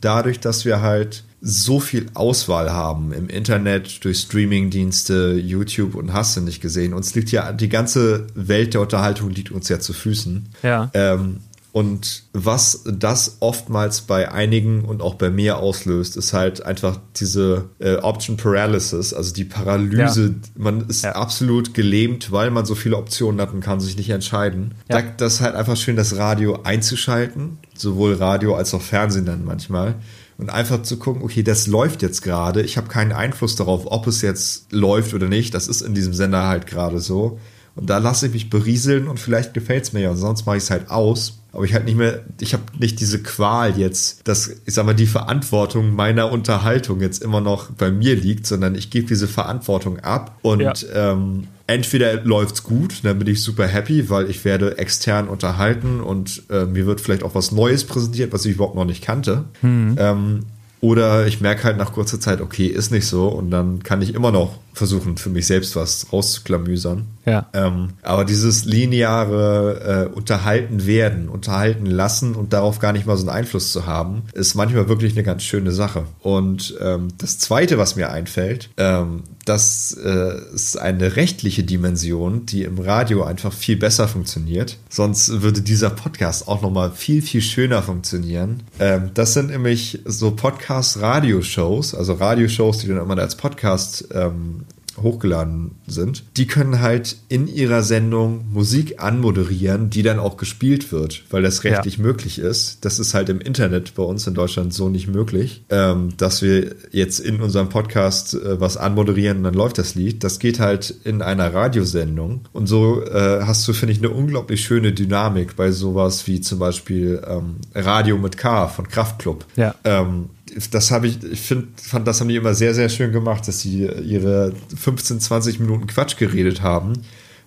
dadurch, 0.00 0.40
dass 0.40 0.64
wir 0.64 0.82
halt 0.82 1.24
so 1.42 1.80
viel 1.80 2.06
Auswahl 2.12 2.70
haben 2.70 3.12
im 3.12 3.28
Internet, 3.28 4.04
durch 4.04 4.18
Streamingdienste, 4.18 5.40
YouTube 5.42 5.94
und 5.94 6.12
hast 6.12 6.36
du 6.36 6.42
nicht 6.42 6.60
gesehen. 6.60 6.92
Uns 6.92 7.14
liegt 7.14 7.30
ja, 7.32 7.52
die 7.52 7.70
ganze 7.70 8.26
Welt 8.34 8.74
der 8.74 8.82
Unterhaltung 8.82 9.30
liegt 9.30 9.50
uns 9.50 9.68
ja 9.70 9.80
zu 9.80 9.94
Füßen. 9.94 10.50
Ja. 10.62 10.90
Ähm, 10.92 11.38
und 11.72 12.24
was 12.32 12.82
das 12.84 13.36
oftmals 13.40 14.02
bei 14.02 14.30
einigen 14.30 14.84
und 14.84 15.02
auch 15.02 15.14
bei 15.14 15.30
mir 15.30 15.58
auslöst, 15.58 16.16
ist 16.16 16.32
halt 16.32 16.64
einfach 16.64 16.98
diese 17.16 17.66
äh, 17.78 17.96
Option 17.96 18.36
Paralysis, 18.36 19.14
also 19.14 19.32
die 19.32 19.44
Paralyse. 19.44 20.26
Ja. 20.26 20.50
Man 20.56 20.88
ist 20.88 21.04
ja. 21.04 21.12
absolut 21.12 21.74
gelähmt, 21.74 22.32
weil 22.32 22.50
man 22.50 22.66
so 22.66 22.74
viele 22.74 22.96
Optionen 22.96 23.40
hat 23.40 23.52
und 23.52 23.60
kann 23.60 23.80
sich 23.80 23.96
nicht 23.96 24.10
entscheiden. 24.10 24.74
Ja. 24.90 25.00
das 25.02 25.34
ist 25.34 25.40
halt 25.40 25.54
einfach 25.54 25.76
schön, 25.76 25.96
das 25.96 26.16
Radio 26.16 26.60
einzuschalten, 26.64 27.58
sowohl 27.76 28.14
Radio 28.14 28.56
als 28.56 28.74
auch 28.74 28.82
Fernsehen 28.82 29.26
dann 29.26 29.44
manchmal 29.44 29.94
und 30.40 30.50
einfach 30.50 30.82
zu 30.82 30.96
gucken, 30.96 31.22
okay, 31.22 31.42
das 31.42 31.66
läuft 31.66 32.02
jetzt 32.02 32.22
gerade. 32.22 32.62
Ich 32.62 32.78
habe 32.78 32.88
keinen 32.88 33.12
Einfluss 33.12 33.56
darauf, 33.56 33.82
ob 33.86 34.06
es 34.06 34.22
jetzt 34.22 34.72
läuft 34.72 35.12
oder 35.12 35.28
nicht. 35.28 35.54
Das 35.54 35.68
ist 35.68 35.82
in 35.82 35.94
diesem 35.94 36.14
Sender 36.14 36.46
halt 36.48 36.66
gerade 36.66 36.98
so. 36.98 37.38
Und 37.80 37.88
da 37.88 37.98
lasse 37.98 38.26
ich 38.26 38.32
mich 38.34 38.50
berieseln 38.50 39.08
und 39.08 39.18
vielleicht 39.18 39.54
gefällt 39.54 39.84
es 39.84 39.92
mir 39.94 40.00
ja 40.00 40.10
und 40.10 40.18
sonst 40.18 40.44
mache 40.44 40.58
ich 40.58 40.64
es 40.64 40.70
halt 40.70 40.90
aus. 40.90 41.38
Aber 41.52 41.64
ich 41.64 41.74
halt 41.74 41.86
nicht 41.86 41.96
mehr, 41.96 42.20
ich 42.40 42.52
habe 42.52 42.62
nicht 42.78 43.00
diese 43.00 43.22
Qual 43.22 43.76
jetzt, 43.76 44.20
dass, 44.28 44.48
ich 44.48 44.74
sag 44.74 44.86
mal, 44.86 44.94
die 44.94 45.06
Verantwortung 45.06 45.94
meiner 45.96 46.30
Unterhaltung 46.30 47.00
jetzt 47.00 47.22
immer 47.22 47.40
noch 47.40 47.70
bei 47.70 47.90
mir 47.90 48.14
liegt, 48.14 48.46
sondern 48.46 48.76
ich 48.76 48.90
gebe 48.90 49.08
diese 49.08 49.26
Verantwortung 49.26 49.98
ab 49.98 50.38
und 50.42 50.60
ja. 50.60 50.74
ähm, 50.94 51.48
entweder 51.66 52.22
läuft's 52.22 52.62
gut, 52.62 53.00
dann 53.02 53.18
bin 53.18 53.26
ich 53.26 53.42
super 53.42 53.66
happy, 53.66 54.10
weil 54.10 54.30
ich 54.30 54.44
werde 54.44 54.78
extern 54.78 55.26
unterhalten 55.26 56.00
und 56.00 56.42
äh, 56.50 56.66
mir 56.66 56.86
wird 56.86 57.00
vielleicht 57.00 57.24
auch 57.24 57.34
was 57.34 57.50
Neues 57.50 57.84
präsentiert, 57.84 58.32
was 58.32 58.44
ich 58.44 58.54
überhaupt 58.54 58.76
noch 58.76 58.84
nicht 58.84 59.02
kannte. 59.02 59.44
Mhm. 59.62 59.96
Ähm, 59.98 60.40
oder 60.80 61.26
ich 61.26 61.40
merke 61.40 61.64
halt 61.64 61.76
nach 61.76 61.92
kurzer 61.92 62.20
Zeit, 62.20 62.40
okay, 62.40 62.66
ist 62.66 62.90
nicht 62.90 63.06
so 63.06 63.28
und 63.28 63.50
dann 63.50 63.82
kann 63.82 64.02
ich 64.02 64.14
immer 64.14 64.30
noch 64.30 64.58
versuchen, 64.72 65.16
für 65.16 65.30
mich 65.30 65.46
selbst 65.46 65.76
was 65.76 66.12
rauszuklamüsern. 66.12 67.06
Ja. 67.26 67.48
Ähm, 67.52 67.90
aber 68.02 68.24
dieses 68.24 68.64
lineare 68.64 70.08
äh, 70.10 70.14
Unterhalten 70.14 70.86
werden, 70.86 71.28
unterhalten 71.28 71.86
lassen 71.86 72.34
und 72.34 72.52
darauf 72.52 72.78
gar 72.78 72.92
nicht 72.92 73.06
mal 73.06 73.16
so 73.16 73.22
einen 73.22 73.36
Einfluss 73.36 73.72
zu 73.72 73.86
haben, 73.86 74.22
ist 74.32 74.54
manchmal 74.54 74.88
wirklich 74.88 75.12
eine 75.12 75.22
ganz 75.22 75.42
schöne 75.42 75.72
Sache. 75.72 76.04
Und 76.20 76.76
ähm, 76.80 77.08
das 77.18 77.38
Zweite, 77.38 77.78
was 77.78 77.96
mir 77.96 78.10
einfällt, 78.10 78.70
ähm, 78.76 79.24
das 79.44 79.92
äh, 79.92 80.54
ist 80.54 80.78
eine 80.78 81.16
rechtliche 81.16 81.64
Dimension, 81.64 82.46
die 82.46 82.62
im 82.62 82.78
Radio 82.78 83.24
einfach 83.24 83.52
viel 83.52 83.76
besser 83.76 84.06
funktioniert. 84.06 84.78
Sonst 84.88 85.42
würde 85.42 85.62
dieser 85.62 85.90
Podcast 85.90 86.46
auch 86.46 86.62
noch 86.62 86.70
mal 86.70 86.90
viel, 86.92 87.22
viel 87.22 87.40
schöner 87.40 87.82
funktionieren. 87.82 88.62
Ähm, 88.78 89.10
das 89.14 89.34
sind 89.34 89.50
nämlich 89.50 90.00
so 90.04 90.30
Podcast-Radioshows, 90.32 91.94
also 91.94 92.14
Radioshows, 92.14 92.78
die 92.78 92.88
dann 92.88 92.98
immer 92.98 93.18
als 93.18 93.36
Podcast 93.36 94.08
ähm, 94.12 94.66
hochgeladen 94.96 95.72
sind, 95.86 96.24
die 96.36 96.46
können 96.46 96.80
halt 96.80 97.16
in 97.28 97.46
ihrer 97.46 97.82
Sendung 97.82 98.44
Musik 98.52 99.02
anmoderieren, 99.02 99.90
die 99.90 100.02
dann 100.02 100.18
auch 100.18 100.36
gespielt 100.36 100.92
wird, 100.92 101.24
weil 101.30 101.42
das 101.42 101.64
rechtlich 101.64 101.96
ja. 101.96 102.02
möglich 102.02 102.38
ist. 102.38 102.84
Das 102.84 102.98
ist 102.98 103.14
halt 103.14 103.28
im 103.28 103.40
Internet 103.40 103.94
bei 103.94 104.02
uns 104.02 104.26
in 104.26 104.34
Deutschland 104.34 104.72
so 104.74 104.88
nicht 104.88 105.08
möglich, 105.08 105.64
ähm, 105.70 106.10
dass 106.16 106.42
wir 106.42 106.74
jetzt 106.90 107.20
in 107.20 107.40
unserem 107.40 107.68
Podcast 107.68 108.34
äh, 108.34 108.60
was 108.60 108.76
anmoderieren 108.76 109.38
und 109.38 109.44
dann 109.44 109.54
läuft 109.54 109.78
das 109.78 109.94
Lied. 109.94 110.24
Das 110.24 110.38
geht 110.38 110.60
halt 110.60 110.94
in 111.04 111.22
einer 111.22 111.52
Radiosendung 111.52 112.42
und 112.52 112.66
so 112.66 113.04
äh, 113.04 113.42
hast 113.42 113.66
du, 113.66 113.72
finde 113.72 113.92
ich, 113.92 113.98
eine 113.98 114.10
unglaublich 114.10 114.62
schöne 114.62 114.92
Dynamik 114.92 115.56
bei 115.56 115.70
sowas 115.70 116.26
wie 116.26 116.40
zum 116.40 116.58
Beispiel 116.58 117.22
ähm, 117.26 117.56
Radio 117.74 118.18
mit 118.18 118.36
K 118.36 118.68
von 118.68 118.88
Kraftklub. 118.88 119.44
Ja. 119.56 119.74
Ähm, 119.84 120.30
das 120.70 120.90
habe 120.90 121.06
ich, 121.06 121.22
ich 121.22 121.40
find, 121.40 121.80
fand, 121.80 122.06
das 122.06 122.20
haben 122.20 122.28
die 122.28 122.36
immer 122.36 122.54
sehr, 122.54 122.74
sehr 122.74 122.88
schön 122.88 123.12
gemacht, 123.12 123.46
dass 123.48 123.60
sie 123.60 123.86
ihre 123.86 124.52
15, 124.76 125.20
20 125.20 125.60
Minuten 125.60 125.86
Quatsch 125.86 126.16
geredet 126.16 126.62
haben 126.62 126.94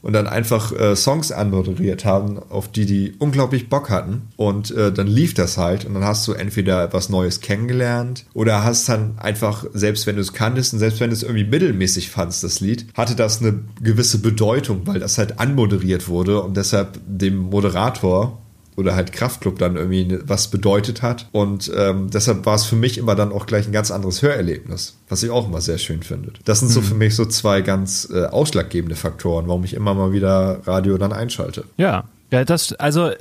und 0.04 0.14
dann 0.14 0.28
einfach 0.28 0.72
äh, 0.74 0.96
Songs 0.96 1.32
anmoderiert 1.32 2.06
haben, 2.06 2.38
auf 2.38 2.70
die 2.70 2.86
die 2.86 3.14
unglaublich 3.20 3.70
Bock 3.70 3.90
hatten. 3.90 4.24
Und 4.36 4.70
äh, 4.72 4.92
dann 4.92 5.08
lief 5.08 5.34
das 5.34 5.58
halt 5.58 5.86
und 5.86 5.94
dann 5.94 6.04
hast 6.04 6.28
du 6.28 6.34
entweder 6.34 6.84
etwas 6.84 7.10
Neues 7.10 7.40
kennengelernt 7.40 8.26
oder 8.34 8.64
hast 8.64 8.88
dann 8.90 9.18
einfach, 9.18 9.66
selbst 9.74 10.06
wenn 10.06 10.18
du 10.18 10.22
es 10.22 10.34
kanntest 10.34 10.74
und 10.74 10.80
selbst 10.80 11.00
wenn 11.00 11.10
du 11.10 11.16
es 11.16 11.24
irgendwie 11.24 11.46
mittelmäßig 11.46 12.12
fandst, 12.12 12.44
das 12.44 12.60
Lied, 12.60 12.86
hatte 12.94 13.16
das 13.16 13.42
eine 13.42 13.62
gewisse 13.82 14.20
Bedeutung, 14.20 14.82
weil 14.86 15.00
das 15.00 15.18
halt 15.18 15.40
anmoderiert 15.40 16.10
wurde 16.10 16.42
und 16.42 16.58
deshalb 16.58 17.00
dem 17.08 17.38
Moderator 17.38 18.43
oder 18.76 18.96
halt 18.96 19.12
Kraftclub 19.12 19.60
dann 19.60 19.76
irgendwie 19.76 20.20
was 20.26 20.50
bedeutet 20.50 21.02
hat. 21.02 21.28
Und 21.32 21.72
ähm, 21.76 22.10
deshalb 22.10 22.46
war 22.46 22.56
es 22.56 22.66
für 22.66 22.76
mich 22.76 22.98
immer 22.98 23.16
dann 23.16 23.32
auch 23.32 23.46
gleich 23.46 23.68
ein 23.68 23.72
ganz 23.72 23.92
anderes 23.92 24.22
Hörerlebnis, 24.22 24.98
was 25.10 25.24
ich 25.24 25.30
auch 25.30 25.48
immer 25.48 25.62
sehr 25.62 25.78
schön 25.78 26.04
finde. 26.04 26.34
Das 26.46 26.60
sind 26.60 26.70
so 26.70 26.82
mhm. 26.82 26.86
für 26.86 26.96
mich 26.96 27.16
so 27.16 27.26
zwei 27.26 27.62
ganz 27.62 28.10
äh, 28.14 28.26
ausschlaggebende 28.26 28.96
Faktoren, 28.96 29.48
warum 29.48 29.64
ich 29.64 29.74
immer 29.74 29.94
mal 29.94 30.12
wieder 30.12 30.62
Radio 30.66 30.98
dann 30.98 31.14
einschalte. 31.14 31.66
Ja, 31.78 32.06
ja, 32.32 32.44
das, 32.44 32.74
also 32.74 33.10
äh, 33.10 33.18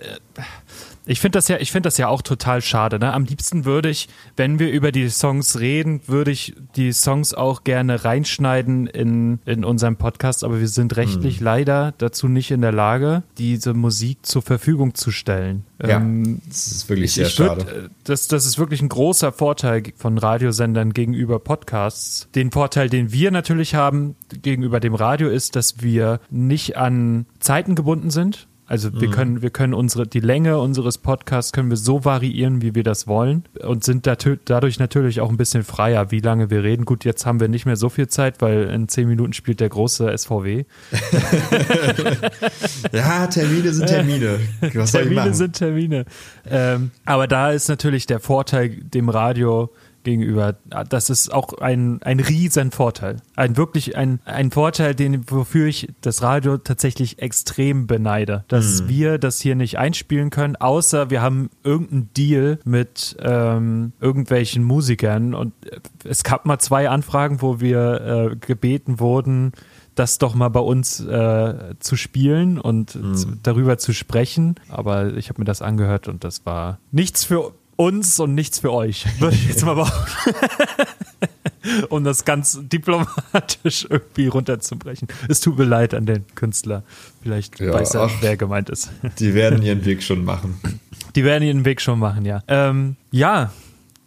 ich 1.04 1.20
finde 1.20 1.38
das 1.38 1.48
ja, 1.48 1.56
ich 1.58 1.72
finde 1.72 1.88
das 1.88 1.98
ja 1.98 2.08
auch 2.08 2.22
total 2.22 2.62
schade. 2.62 2.98
Ne? 2.98 3.12
Am 3.12 3.24
liebsten 3.24 3.64
würde 3.64 3.90
ich, 3.90 4.08
wenn 4.36 4.58
wir 4.58 4.70
über 4.70 4.92
die 4.92 5.08
Songs 5.08 5.58
reden, 5.58 6.00
würde 6.06 6.30
ich 6.30 6.54
die 6.76 6.92
Songs 6.92 7.34
auch 7.34 7.64
gerne 7.64 8.04
reinschneiden 8.04 8.86
in, 8.86 9.40
in 9.44 9.64
unserem 9.64 9.96
Podcast, 9.96 10.44
aber 10.44 10.60
wir 10.60 10.68
sind 10.68 10.96
rechtlich 10.96 11.38
hm. 11.38 11.44
leider 11.44 11.94
dazu 11.98 12.28
nicht 12.28 12.50
in 12.50 12.60
der 12.60 12.72
Lage, 12.72 13.22
diese 13.38 13.74
Musik 13.74 14.18
zur 14.22 14.42
Verfügung 14.42 14.94
zu 14.94 15.10
stellen. 15.10 15.64
Ja, 15.82 15.96
ähm, 15.96 16.40
das 16.46 16.68
ist 16.68 16.88
wirklich 16.88 17.12
sehr 17.12 17.28
schade. 17.28 17.66
Würd, 17.66 17.84
äh, 17.84 17.88
das, 18.04 18.28
das 18.28 18.46
ist 18.46 18.58
wirklich 18.58 18.80
ein 18.80 18.88
großer 18.88 19.32
Vorteil 19.32 19.82
von 19.96 20.18
Radiosendern 20.18 20.92
gegenüber 20.92 21.40
Podcasts. 21.40 22.28
Den 22.34 22.52
Vorteil, 22.52 22.88
den 22.88 23.12
wir 23.12 23.30
natürlich 23.32 23.74
haben 23.74 24.14
gegenüber 24.42 24.78
dem 24.78 24.94
Radio, 24.94 25.28
ist, 25.28 25.56
dass 25.56 25.82
wir 25.82 26.20
nicht 26.30 26.76
an 26.76 27.26
Zeiten 27.40 27.74
gebunden 27.74 28.10
sind. 28.10 28.46
Also 28.66 29.00
wir 29.00 29.08
mhm. 29.08 29.12
können, 29.12 29.42
wir 29.42 29.50
können 29.50 29.74
unsere, 29.74 30.06
die 30.06 30.20
Länge 30.20 30.58
unseres 30.58 30.96
Podcasts 30.96 31.52
können 31.52 31.68
wir 31.68 31.76
so 31.76 32.04
variieren, 32.04 32.62
wie 32.62 32.74
wir 32.74 32.84
das 32.84 33.06
wollen 33.06 33.44
und 33.60 33.84
sind 33.84 34.06
dadurch 34.06 34.78
natürlich 34.78 35.20
auch 35.20 35.30
ein 35.30 35.36
bisschen 35.36 35.64
freier, 35.64 36.10
wie 36.10 36.20
lange 36.20 36.48
wir 36.48 36.62
reden. 36.62 36.84
Gut, 36.84 37.04
jetzt 37.04 37.26
haben 37.26 37.40
wir 37.40 37.48
nicht 37.48 37.66
mehr 37.66 37.76
so 37.76 37.88
viel 37.88 38.06
Zeit, 38.06 38.40
weil 38.40 38.70
in 38.70 38.88
zehn 38.88 39.08
Minuten 39.08 39.32
spielt 39.32 39.60
der 39.60 39.68
große 39.68 40.16
SVW. 40.16 40.64
ja, 42.92 43.26
Termine 43.26 43.72
sind 43.72 43.88
Termine. 43.88 44.38
Was 44.74 44.92
Termine 44.92 45.34
sind 45.34 45.54
Termine. 45.54 46.04
Ähm, 46.48 46.92
aber 47.04 47.26
da 47.26 47.50
ist 47.50 47.68
natürlich 47.68 48.06
der 48.06 48.20
Vorteil 48.20 48.70
dem 48.70 49.08
Radio 49.08 49.70
gegenüber. 50.04 50.56
Das 50.88 51.10
ist 51.10 51.32
auch 51.32 51.54
ein, 51.54 52.02
ein 52.02 52.20
riesen 52.20 52.70
Vorteil. 52.70 53.16
Ein 53.36 53.56
wirklich 53.56 53.96
ein, 53.96 54.20
ein 54.24 54.50
Vorteil, 54.50 54.94
den, 54.94 55.30
wofür 55.30 55.66
ich 55.66 55.88
das 56.00 56.22
Radio 56.22 56.58
tatsächlich 56.58 57.20
extrem 57.20 57.86
beneide. 57.86 58.44
Dass 58.48 58.82
mhm. 58.82 58.88
wir 58.88 59.18
das 59.18 59.40
hier 59.40 59.54
nicht 59.54 59.78
einspielen 59.78 60.30
können, 60.30 60.56
außer 60.56 61.10
wir 61.10 61.22
haben 61.22 61.50
irgendeinen 61.64 62.10
Deal 62.14 62.58
mit 62.64 63.16
ähm, 63.20 63.92
irgendwelchen 64.00 64.64
Musikern. 64.64 65.34
Und 65.34 65.54
es 66.04 66.24
gab 66.24 66.46
mal 66.46 66.58
zwei 66.58 66.88
Anfragen, 66.88 67.42
wo 67.42 67.60
wir 67.60 68.32
äh, 68.32 68.36
gebeten 68.36 69.00
wurden, 69.00 69.52
das 69.94 70.18
doch 70.18 70.34
mal 70.34 70.48
bei 70.48 70.60
uns 70.60 71.00
äh, 71.00 71.74
zu 71.78 71.96
spielen 71.96 72.58
und 72.58 72.94
mhm. 72.94 73.14
zu, 73.14 73.28
darüber 73.42 73.78
zu 73.78 73.92
sprechen. 73.92 74.54
Aber 74.68 75.14
ich 75.14 75.28
habe 75.28 75.40
mir 75.40 75.44
das 75.44 75.62
angehört 75.62 76.08
und 76.08 76.24
das 76.24 76.46
war 76.46 76.78
nichts 76.90 77.24
für 77.24 77.52
uns 77.76 78.20
und 78.20 78.34
nichts 78.34 78.58
für 78.58 78.72
euch, 78.72 79.06
würde 79.20 79.36
ich 79.36 79.48
jetzt 79.48 79.64
mal 79.64 79.74
behaupten. 79.74 80.34
um 81.90 82.04
das 82.04 82.24
ganz 82.24 82.58
diplomatisch 82.62 83.86
irgendwie 83.88 84.26
runterzubrechen. 84.26 85.08
Es 85.28 85.40
tut 85.40 85.58
mir 85.58 85.64
leid 85.64 85.94
an 85.94 86.06
den 86.06 86.24
Künstler. 86.34 86.82
Vielleicht 87.22 87.60
ja, 87.60 87.72
weiß 87.72 87.94
er, 87.94 88.02
ach, 88.02 88.12
wer 88.20 88.36
gemeint 88.36 88.70
ist. 88.70 88.90
Die 89.18 89.34
werden 89.34 89.62
ihren 89.62 89.84
Weg 89.84 90.02
schon 90.02 90.24
machen. 90.24 90.60
Die 91.14 91.24
werden 91.24 91.44
ihren 91.44 91.64
Weg 91.64 91.80
schon 91.80 91.98
machen, 91.98 92.24
ja. 92.24 92.42
Ähm, 92.48 92.96
ja, 93.10 93.52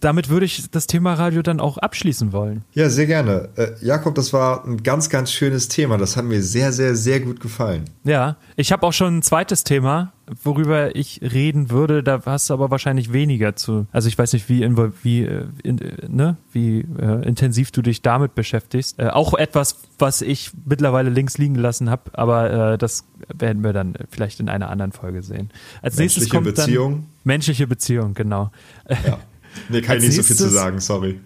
damit 0.06 0.30
würde 0.30 0.46
ich 0.46 0.70
das 0.70 0.86
Thema 0.86 1.16
Radio 1.16 1.42
dann 1.42 1.60
auch 1.60 1.80
abschließen 1.80 2.32
wollen. 2.32 2.64
Ja, 2.74 2.90
sehr 2.90 3.08
gerne. 3.08 3.50
Äh, 3.56 3.72
Jakob, 3.82 4.14
das 4.14 4.34
war 4.34 4.64
ein 4.64 4.84
ganz, 4.84 5.10
ganz 5.10 5.32
schönes 5.32 5.68
Thema. 5.68 5.98
Das 5.98 6.16
hat 6.16 6.26
mir 6.26 6.44
sehr, 6.44 6.72
sehr, 6.72 6.96
sehr 6.96 7.20
gut 7.22 7.40
gefallen. 7.40 7.86
Ja, 8.04 8.36
ich 8.56 8.72
habe 8.72 8.86
auch 8.86 8.94
schon 8.94 9.18
ein 9.18 9.22
zweites 9.24 9.64
Thema, 9.64 10.14
worüber 10.44 10.96
ich 10.96 11.22
reden 11.24 11.72
würde. 11.72 12.04
Da 12.04 12.22
hast 12.24 12.52
du 12.52 12.54
aber 12.54 12.70
wahrscheinlich 12.70 13.14
weniger 13.14 13.56
zu. 13.56 13.88
Also 13.92 14.08
ich 14.08 14.16
weiß 14.16 14.34
nicht, 14.34 14.48
wie, 14.48 14.62
wie, 15.02 15.24
äh, 15.24 15.46
in, 15.64 15.80
ne? 16.08 16.38
wie 16.52 16.82
äh, 16.82 17.28
intensiv 17.28 17.72
du 17.72 17.82
dich 17.82 18.04
damit 18.04 18.36
beschäftigst. 18.36 19.00
Äh, 19.00 19.08
auch 19.08 19.34
etwas, 19.34 19.80
was 19.98 20.22
ich 20.22 20.52
mittlerweile 20.66 21.10
links 21.10 21.40
liegen 21.40 21.56
gelassen 21.56 21.90
habe, 21.90 22.12
aber 22.14 22.74
äh, 22.74 22.78
das 22.78 23.06
werden 23.36 23.64
wir 23.64 23.74
dann 23.74 23.96
vielleicht 24.12 24.40
in 24.40 24.50
einer 24.50 24.70
anderen 24.70 24.92
Folge 24.92 25.24
sehen. 25.24 25.50
Als 25.82 25.98
menschliche 25.98 26.26
nächstes 26.26 26.30
kommt 26.30 26.46
Beziehung. 26.46 26.92
Dann, 26.92 27.06
menschliche 27.24 27.66
Beziehung, 27.66 28.14
genau. 28.14 28.52
Ja. 28.88 29.18
Nee, 29.70 29.82
kann 29.82 29.98
ich 29.98 30.04
nicht 30.04 30.16
so 30.16 30.24
viel 30.24 30.36
zu 30.36 30.50
sagen, 30.50 30.80
sorry. 30.80 31.20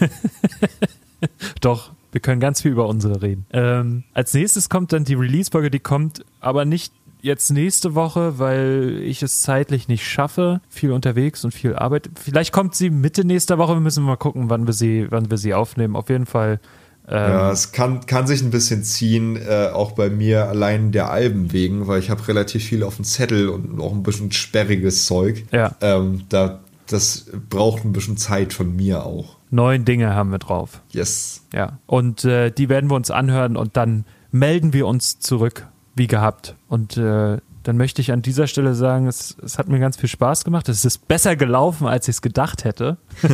Doch, 1.60 1.92
wir 2.12 2.20
können 2.20 2.40
ganz 2.40 2.62
viel 2.62 2.72
über 2.72 2.86
unsere 2.86 3.22
reden. 3.22 3.46
Ähm, 3.52 4.04
als 4.14 4.34
nächstes 4.34 4.68
kommt 4.68 4.92
dann 4.92 5.04
die 5.04 5.14
Release-Folge, 5.14 5.70
die 5.70 5.80
kommt 5.80 6.24
aber 6.40 6.64
nicht 6.64 6.92
jetzt 7.22 7.50
nächste 7.50 7.94
Woche, 7.94 8.38
weil 8.38 9.00
ich 9.02 9.22
es 9.22 9.42
zeitlich 9.42 9.88
nicht 9.88 10.06
schaffe. 10.06 10.60
Viel 10.68 10.92
unterwegs 10.92 11.44
und 11.44 11.52
viel 11.52 11.74
Arbeit. 11.74 12.08
Vielleicht 12.20 12.52
kommt 12.52 12.74
sie 12.74 12.90
Mitte 12.90 13.24
nächster 13.24 13.58
Woche. 13.58 13.74
Wir 13.74 13.80
müssen 13.80 14.04
mal 14.04 14.16
gucken, 14.16 14.48
wann 14.48 14.66
wir 14.66 14.72
sie, 14.72 15.06
wann 15.10 15.30
wir 15.30 15.38
sie 15.38 15.54
aufnehmen. 15.54 15.96
Auf 15.96 16.08
jeden 16.08 16.26
Fall. 16.26 16.60
Ähm, 17.08 17.16
ja, 17.16 17.50
es 17.50 17.72
kann, 17.72 18.06
kann 18.06 18.26
sich 18.26 18.42
ein 18.42 18.50
bisschen 18.50 18.84
ziehen, 18.84 19.36
äh, 19.36 19.70
auch 19.72 19.92
bei 19.92 20.10
mir 20.10 20.46
allein 20.48 20.92
der 20.92 21.10
Alben 21.10 21.52
wegen, 21.52 21.86
weil 21.86 21.98
ich 21.98 22.10
habe 22.10 22.26
relativ 22.28 22.64
viel 22.64 22.82
auf 22.82 22.96
dem 22.96 23.04
Zettel 23.04 23.48
und 23.48 23.80
auch 23.80 23.92
ein 23.92 24.02
bisschen 24.02 24.32
sperriges 24.32 25.06
Zeug. 25.06 25.44
Ja. 25.50 25.74
Ähm, 25.80 26.22
da 26.28 26.60
das 26.92 27.30
braucht 27.48 27.84
ein 27.84 27.92
bisschen 27.92 28.16
Zeit 28.16 28.52
von 28.52 28.74
mir 28.74 29.04
auch. 29.04 29.36
Neun 29.50 29.84
Dinge 29.84 30.14
haben 30.14 30.30
wir 30.30 30.38
drauf. 30.38 30.82
Yes. 30.90 31.46
Ja. 31.52 31.78
Und 31.86 32.24
äh, 32.24 32.50
die 32.50 32.68
werden 32.68 32.90
wir 32.90 32.96
uns 32.96 33.10
anhören 33.10 33.56
und 33.56 33.76
dann 33.76 34.04
melden 34.30 34.72
wir 34.72 34.86
uns 34.86 35.18
zurück, 35.18 35.66
wie 35.94 36.06
gehabt. 36.06 36.56
Und 36.68 36.96
äh, 36.96 37.38
dann 37.62 37.76
möchte 37.76 38.00
ich 38.00 38.12
an 38.12 38.22
dieser 38.22 38.46
Stelle 38.46 38.74
sagen, 38.74 39.06
es, 39.06 39.36
es 39.42 39.58
hat 39.58 39.68
mir 39.68 39.78
ganz 39.78 39.96
viel 39.96 40.08
Spaß 40.08 40.44
gemacht. 40.44 40.68
Es 40.68 40.84
ist 40.84 41.08
besser 41.08 41.36
gelaufen, 41.36 41.86
als 41.86 42.08
ich 42.08 42.16
es 42.16 42.22
gedacht 42.22 42.64
hätte. 42.64 42.96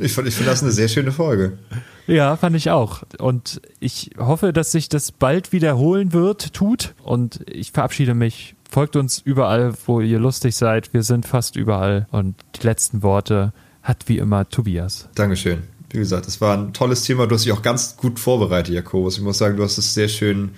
ich 0.00 0.12
finde 0.12 0.28
ich 0.28 0.34
find 0.36 0.48
das 0.48 0.62
eine 0.62 0.70
sehr 0.70 0.88
schöne 0.88 1.12
Folge. 1.12 1.58
Ja, 2.06 2.36
fand 2.36 2.56
ich 2.56 2.70
auch. 2.70 3.02
Und 3.18 3.60
ich 3.80 4.10
hoffe, 4.18 4.52
dass 4.52 4.72
sich 4.72 4.88
das 4.88 5.12
bald 5.12 5.52
wiederholen 5.52 6.12
wird, 6.12 6.54
tut. 6.54 6.94
Und 7.02 7.40
ich 7.50 7.72
verabschiede 7.72 8.14
mich. 8.14 8.54
Folgt 8.70 8.96
uns 8.96 9.18
überall, 9.18 9.74
wo 9.86 10.00
ihr 10.00 10.18
lustig 10.18 10.54
seid. 10.54 10.92
Wir 10.92 11.02
sind 11.02 11.26
fast 11.26 11.56
überall. 11.56 12.06
Und 12.10 12.36
die 12.56 12.66
letzten 12.66 13.02
Worte 13.02 13.52
hat 13.82 14.08
wie 14.08 14.18
immer 14.18 14.48
Tobias. 14.48 15.08
Dankeschön. 15.14 15.62
Wie 15.90 15.98
gesagt, 15.98 16.28
es 16.28 16.40
war 16.40 16.56
ein 16.56 16.72
tolles 16.74 17.02
Thema. 17.02 17.26
Du 17.26 17.34
hast 17.34 17.44
dich 17.44 17.52
auch 17.52 17.62
ganz 17.62 17.96
gut 17.96 18.18
vorbereitet, 18.20 18.74
Jakobus. 18.74 19.16
Ich 19.16 19.22
muss 19.22 19.38
sagen, 19.38 19.56
du 19.56 19.62
hast 19.62 19.78
es 19.78 19.94
sehr 19.94 20.08
schön 20.08 20.50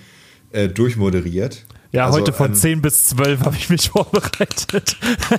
äh, 0.51 0.69
durchmoderiert. 0.69 1.65
Ja, 1.93 2.07
also 2.07 2.19
heute 2.19 2.33
von 2.33 2.55
10 2.55 2.83
bis 2.83 3.05
12 3.05 3.41
habe 3.41 3.57
ich 3.57 3.69
mich 3.69 3.91
vorbereitet. 3.91 4.97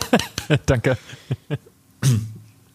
Danke. 0.66 0.98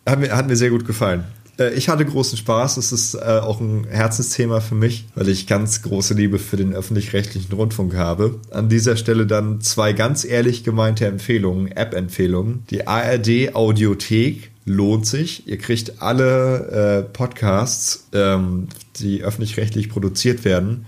Hat 0.07 0.19
mir, 0.19 0.35
hat 0.35 0.47
mir 0.47 0.57
sehr 0.57 0.71
gut 0.71 0.87
gefallen. 0.87 1.25
Äh, 1.59 1.75
ich 1.75 1.89
hatte 1.89 2.05
großen 2.05 2.39
Spaß. 2.39 2.77
Es 2.77 2.93
ist 2.93 3.15
äh, 3.15 3.19
auch 3.19 3.61
ein 3.61 3.87
Herzensthema 3.89 4.61
für 4.61 4.75
mich, 4.75 5.07
weil 5.15 5.29
ich 5.29 5.47
ganz 5.47 5.83
große 5.83 6.15
Liebe 6.15 6.39
für 6.39 6.57
den 6.57 6.73
öffentlich-rechtlichen 6.73 7.53
Rundfunk 7.53 7.95
habe. 7.95 8.41
An 8.51 8.69
dieser 8.69 8.97
Stelle 8.97 9.27
dann 9.27 9.61
zwei 9.61 9.93
ganz 9.93 10.25
ehrlich 10.25 10.65
gemeinte 10.65 11.07
Empfehlungen, 11.07 11.71
App-Empfehlungen. 11.71 12.65
Die 12.71 12.87
ARD 12.87 13.55
Audiothek 13.55 14.51
lohnt 14.65 15.07
sich. 15.07 15.47
Ihr 15.47 15.59
kriegt 15.59 16.03
alle 16.03 17.05
äh, 17.07 17.13
Podcasts, 17.13 18.09
ähm, 18.13 18.69
die 18.97 19.23
öffentlich-rechtlich 19.23 19.89
produziert 19.89 20.45
werden, 20.45 20.87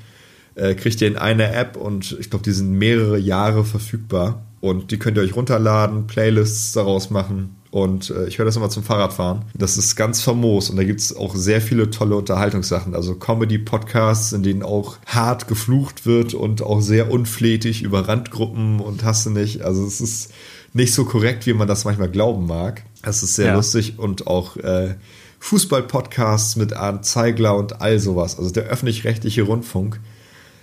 äh, 0.58 0.74
kriegt 0.74 1.00
ihr 1.00 1.08
in 1.08 1.16
einer 1.16 1.54
App 1.54 1.76
und 1.76 2.16
ich 2.20 2.30
glaube, 2.30 2.44
die 2.44 2.52
sind 2.52 2.72
mehrere 2.72 3.18
Jahre 3.18 3.64
verfügbar. 3.64 4.44
Und 4.60 4.90
die 4.90 4.98
könnt 4.98 5.16
ihr 5.16 5.22
euch 5.22 5.36
runterladen, 5.36 6.08
Playlists 6.08 6.72
daraus 6.72 7.10
machen. 7.10 7.56
Und 7.70 8.10
äh, 8.10 8.26
ich 8.26 8.38
höre 8.38 8.46
das 8.46 8.56
immer 8.56 8.70
zum 8.70 8.82
Fahrradfahren. 8.82 9.44
Das 9.54 9.76
ist 9.76 9.94
ganz 9.94 10.20
famos 10.20 10.70
und 10.70 10.76
da 10.76 10.84
gibt 10.84 11.00
es 11.00 11.14
auch 11.14 11.36
sehr 11.36 11.60
viele 11.60 11.90
tolle 11.90 12.16
Unterhaltungssachen. 12.16 12.94
Also 12.94 13.14
Comedy-Podcasts, 13.14 14.32
in 14.32 14.42
denen 14.42 14.62
auch 14.62 14.96
hart 15.06 15.48
geflucht 15.48 16.06
wird 16.06 16.34
und 16.34 16.62
auch 16.62 16.80
sehr 16.80 17.10
unflätig 17.10 17.82
über 17.82 18.08
Randgruppen 18.08 18.80
und 18.80 19.04
hast 19.04 19.26
du 19.26 19.30
nicht. 19.30 19.62
Also 19.62 19.86
es 19.86 20.00
ist 20.00 20.32
nicht 20.72 20.94
so 20.94 21.04
korrekt, 21.04 21.46
wie 21.46 21.52
man 21.52 21.68
das 21.68 21.84
manchmal 21.84 22.10
glauben 22.10 22.46
mag. 22.46 22.84
Es 23.02 23.22
ist 23.22 23.36
sehr 23.36 23.48
ja. 23.48 23.54
lustig 23.54 23.98
und 23.98 24.26
auch 24.26 24.56
äh, 24.56 24.94
Fußball-Podcasts 25.40 26.56
mit 26.56 26.72
Arndt 26.72 27.04
Zeigler 27.04 27.56
und 27.56 27.80
all 27.80 28.00
sowas. 28.00 28.38
Also 28.38 28.50
der 28.50 28.64
öffentlich-rechtliche 28.64 29.42
Rundfunk. 29.42 30.00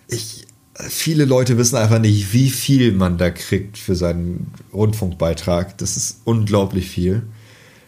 Ich, 0.08 0.46
viele 0.76 1.26
Leute 1.26 1.58
wissen 1.58 1.78
einfach 1.78 2.00
nicht, 2.00 2.34
wie 2.34 2.50
viel 2.50 2.92
man 2.92 3.18
da 3.18 3.30
kriegt 3.30 3.78
für 3.78 3.96
seinen 3.96 4.54
Rundfunkbeitrag. 4.74 5.78
Das 5.78 5.98
ist 5.98 6.22
unglaublich 6.26 6.90
viel. 6.90 7.24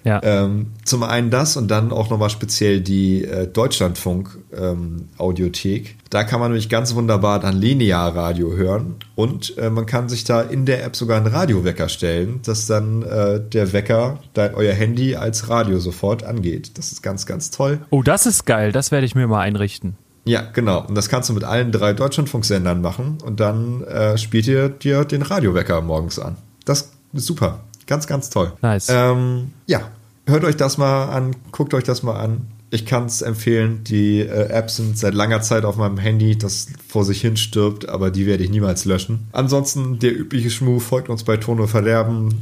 Ja. 0.08 0.22
Ähm, 0.24 0.72
zum 0.86 1.04
einen 1.04 1.30
das 1.32 1.58
und 1.58 1.70
dann 1.70 1.92
auch 1.92 2.10
nochmal 2.10 2.30
speziell 2.30 2.80
die 2.80 3.26
äh, 3.26 3.46
Deutschlandfunk-Audiothek. 3.46 5.90
Ähm, 5.90 5.96
da 6.10 6.24
kann 6.24 6.40
man 6.40 6.52
nämlich 6.52 6.70
ganz 6.70 6.96
wunderbar 6.96 7.42
dann 7.42 7.58
Linearradio 7.58 8.56
hören 8.56 8.96
und 9.16 9.58
äh, 9.58 9.70
man 9.70 9.86
kann 9.86 10.08
sich 10.08 10.24
da 10.24 10.40
in 10.42 10.66
der 10.66 10.86
App 10.86 10.96
sogar 10.96 11.18
einen 11.18 11.28
Radiowecker 11.28 11.90
stellen, 11.90 12.40
dass 12.46 12.68
dann 12.68 13.02
äh, 13.02 13.42
der 13.42 13.74
Wecker 13.74 14.22
dein, 14.34 14.56
euer 14.56 14.74
Handy 14.74 15.18
als 15.18 15.50
Radio 15.50 15.80
sofort 15.80 16.24
angeht. 16.24 16.78
Das 16.78 16.94
ist 16.94 17.04
ganz, 17.04 17.26
ganz 17.26 17.52
toll. 17.52 17.80
Oh, 17.90 18.02
das 18.02 18.26
ist 18.26 18.46
geil. 18.46 18.72
Das 18.72 18.92
werde 18.92 19.06
ich 19.06 19.14
mir 19.14 19.28
mal 19.28 19.42
einrichten. 19.42 19.98
Ja, 20.28 20.42
genau. 20.54 20.86
Und 20.86 20.96
das 20.96 21.10
kannst 21.10 21.30
du 21.30 21.34
mit 21.34 21.44
allen 21.44 21.72
drei 21.72 21.94
Deutschlandfunksendern 21.94 22.82
machen 22.82 23.18
und 23.24 23.40
dann 23.40 23.84
äh, 23.84 24.18
spielt 24.18 24.48
ihr 24.48 24.70
dir 24.70 25.06
den 25.06 25.22
Radiowecker 25.22 25.82
morgens 25.82 26.20
an. 26.20 26.38
Das 26.66 26.92
ist 27.14 27.26
super. 27.26 27.62
Ganz, 27.88 28.06
ganz 28.06 28.30
toll. 28.30 28.52
Nice. 28.62 28.90
Ähm, 28.90 29.52
ja, 29.66 29.90
hört 30.26 30.44
euch 30.44 30.58
das 30.58 30.78
mal 30.78 31.06
an, 31.06 31.36
guckt 31.52 31.74
euch 31.74 31.86
das 31.86 32.04
mal 32.04 32.20
an. 32.20 32.48
Ich 32.70 32.86
kann 32.86 33.06
es 33.06 33.22
empfehlen. 33.22 33.86
Die 33.86 34.20
äh, 34.20 34.50
Apps 34.50 34.76
sind 34.76 34.98
seit 34.98 35.14
langer 35.14 35.42
Zeit 35.42 35.64
auf 35.64 35.78
meinem 35.78 35.98
Handy, 35.98 36.38
das 36.38 36.68
vor 36.86 37.06
sich 37.06 37.22
hin 37.22 37.38
stirbt, 37.38 37.88
aber 37.88 38.12
die 38.12 38.26
werde 38.26 38.44
ich 38.44 38.50
niemals 38.50 38.84
löschen. 38.84 39.28
Ansonsten 39.32 40.00
der 40.00 40.14
übliche 40.18 40.50
Schmuh 40.50 40.82
folgt 40.82 41.08
uns 41.08 41.24
bei 41.24 41.38
Tono 41.38 41.68
Verderben. 41.68 42.42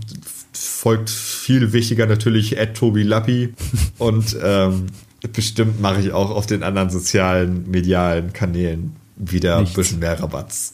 Folgt 0.51 1.11
viel 1.11 1.73
wichtiger 1.73 2.07
natürlich 2.07 2.57
Tobi 2.73 3.03
Lappi. 3.03 3.53
Und 3.99 4.35
ähm, 4.41 4.87
bestimmt 5.33 5.79
mache 5.81 6.01
ich 6.01 6.11
auch 6.11 6.31
auf 6.31 6.45
den 6.45 6.63
anderen 6.63 6.89
sozialen, 6.89 7.69
medialen 7.69 8.33
Kanälen 8.33 8.95
wieder 9.17 9.59
Nichts. 9.59 9.73
ein 9.73 9.75
bisschen 9.77 9.99
mehr 9.99 10.19
Rabatz. 10.19 10.73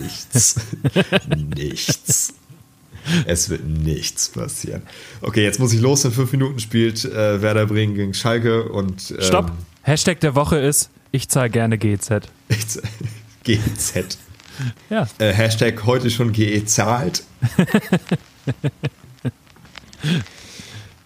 Nichts. 0.00 0.56
Nichts. 1.54 2.34
Es 3.26 3.48
wird 3.48 3.64
nichts 3.64 4.30
passieren. 4.30 4.82
Okay, 5.20 5.44
jetzt 5.44 5.60
muss 5.60 5.72
ich 5.72 5.80
los. 5.80 6.04
In 6.04 6.10
fünf 6.10 6.32
Minuten 6.32 6.58
spielt 6.58 7.04
äh, 7.04 7.40
Werder 7.40 7.66
Bremen 7.66 7.94
gegen 7.94 8.14
Schalke 8.14 8.64
und. 8.68 9.12
Ähm, 9.12 9.22
Stopp! 9.22 9.52
Hashtag 9.82 10.18
der 10.20 10.34
Woche 10.34 10.58
ist: 10.58 10.90
Ich 11.12 11.28
zahle 11.28 11.48
gerne 11.50 11.78
GEZ. 11.78 12.10
GEZ. 13.44 14.18
Ja. 14.88 15.06
Äh, 15.18 15.34
Hashtag 15.34 15.84
heute 15.84 16.10
schon 16.10 16.32
GE 16.32 16.64
zahlt. 16.64 17.24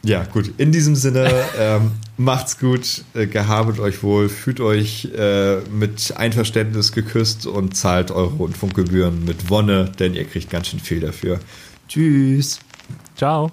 ja, 0.02 0.24
gut. 0.24 0.52
In 0.56 0.72
diesem 0.72 0.96
Sinne, 0.96 1.30
ähm, 1.58 1.92
macht's 2.16 2.58
gut, 2.58 3.04
äh, 3.14 3.26
gehabet 3.26 3.80
euch 3.80 4.02
wohl, 4.02 4.28
fühlt 4.28 4.60
euch 4.60 5.08
äh, 5.16 5.60
mit 5.70 6.14
Einverständnis 6.16 6.92
geküsst 6.92 7.46
und 7.46 7.76
zahlt 7.76 8.10
eure 8.10 8.34
Rundfunkgebühren 8.34 9.24
mit 9.24 9.50
Wonne, 9.50 9.90
denn 9.98 10.14
ihr 10.14 10.24
kriegt 10.24 10.50
ganz 10.50 10.68
schön 10.68 10.80
viel 10.80 11.00
dafür. 11.00 11.40
Tschüss. 11.88 12.60
Ciao. 13.16 13.52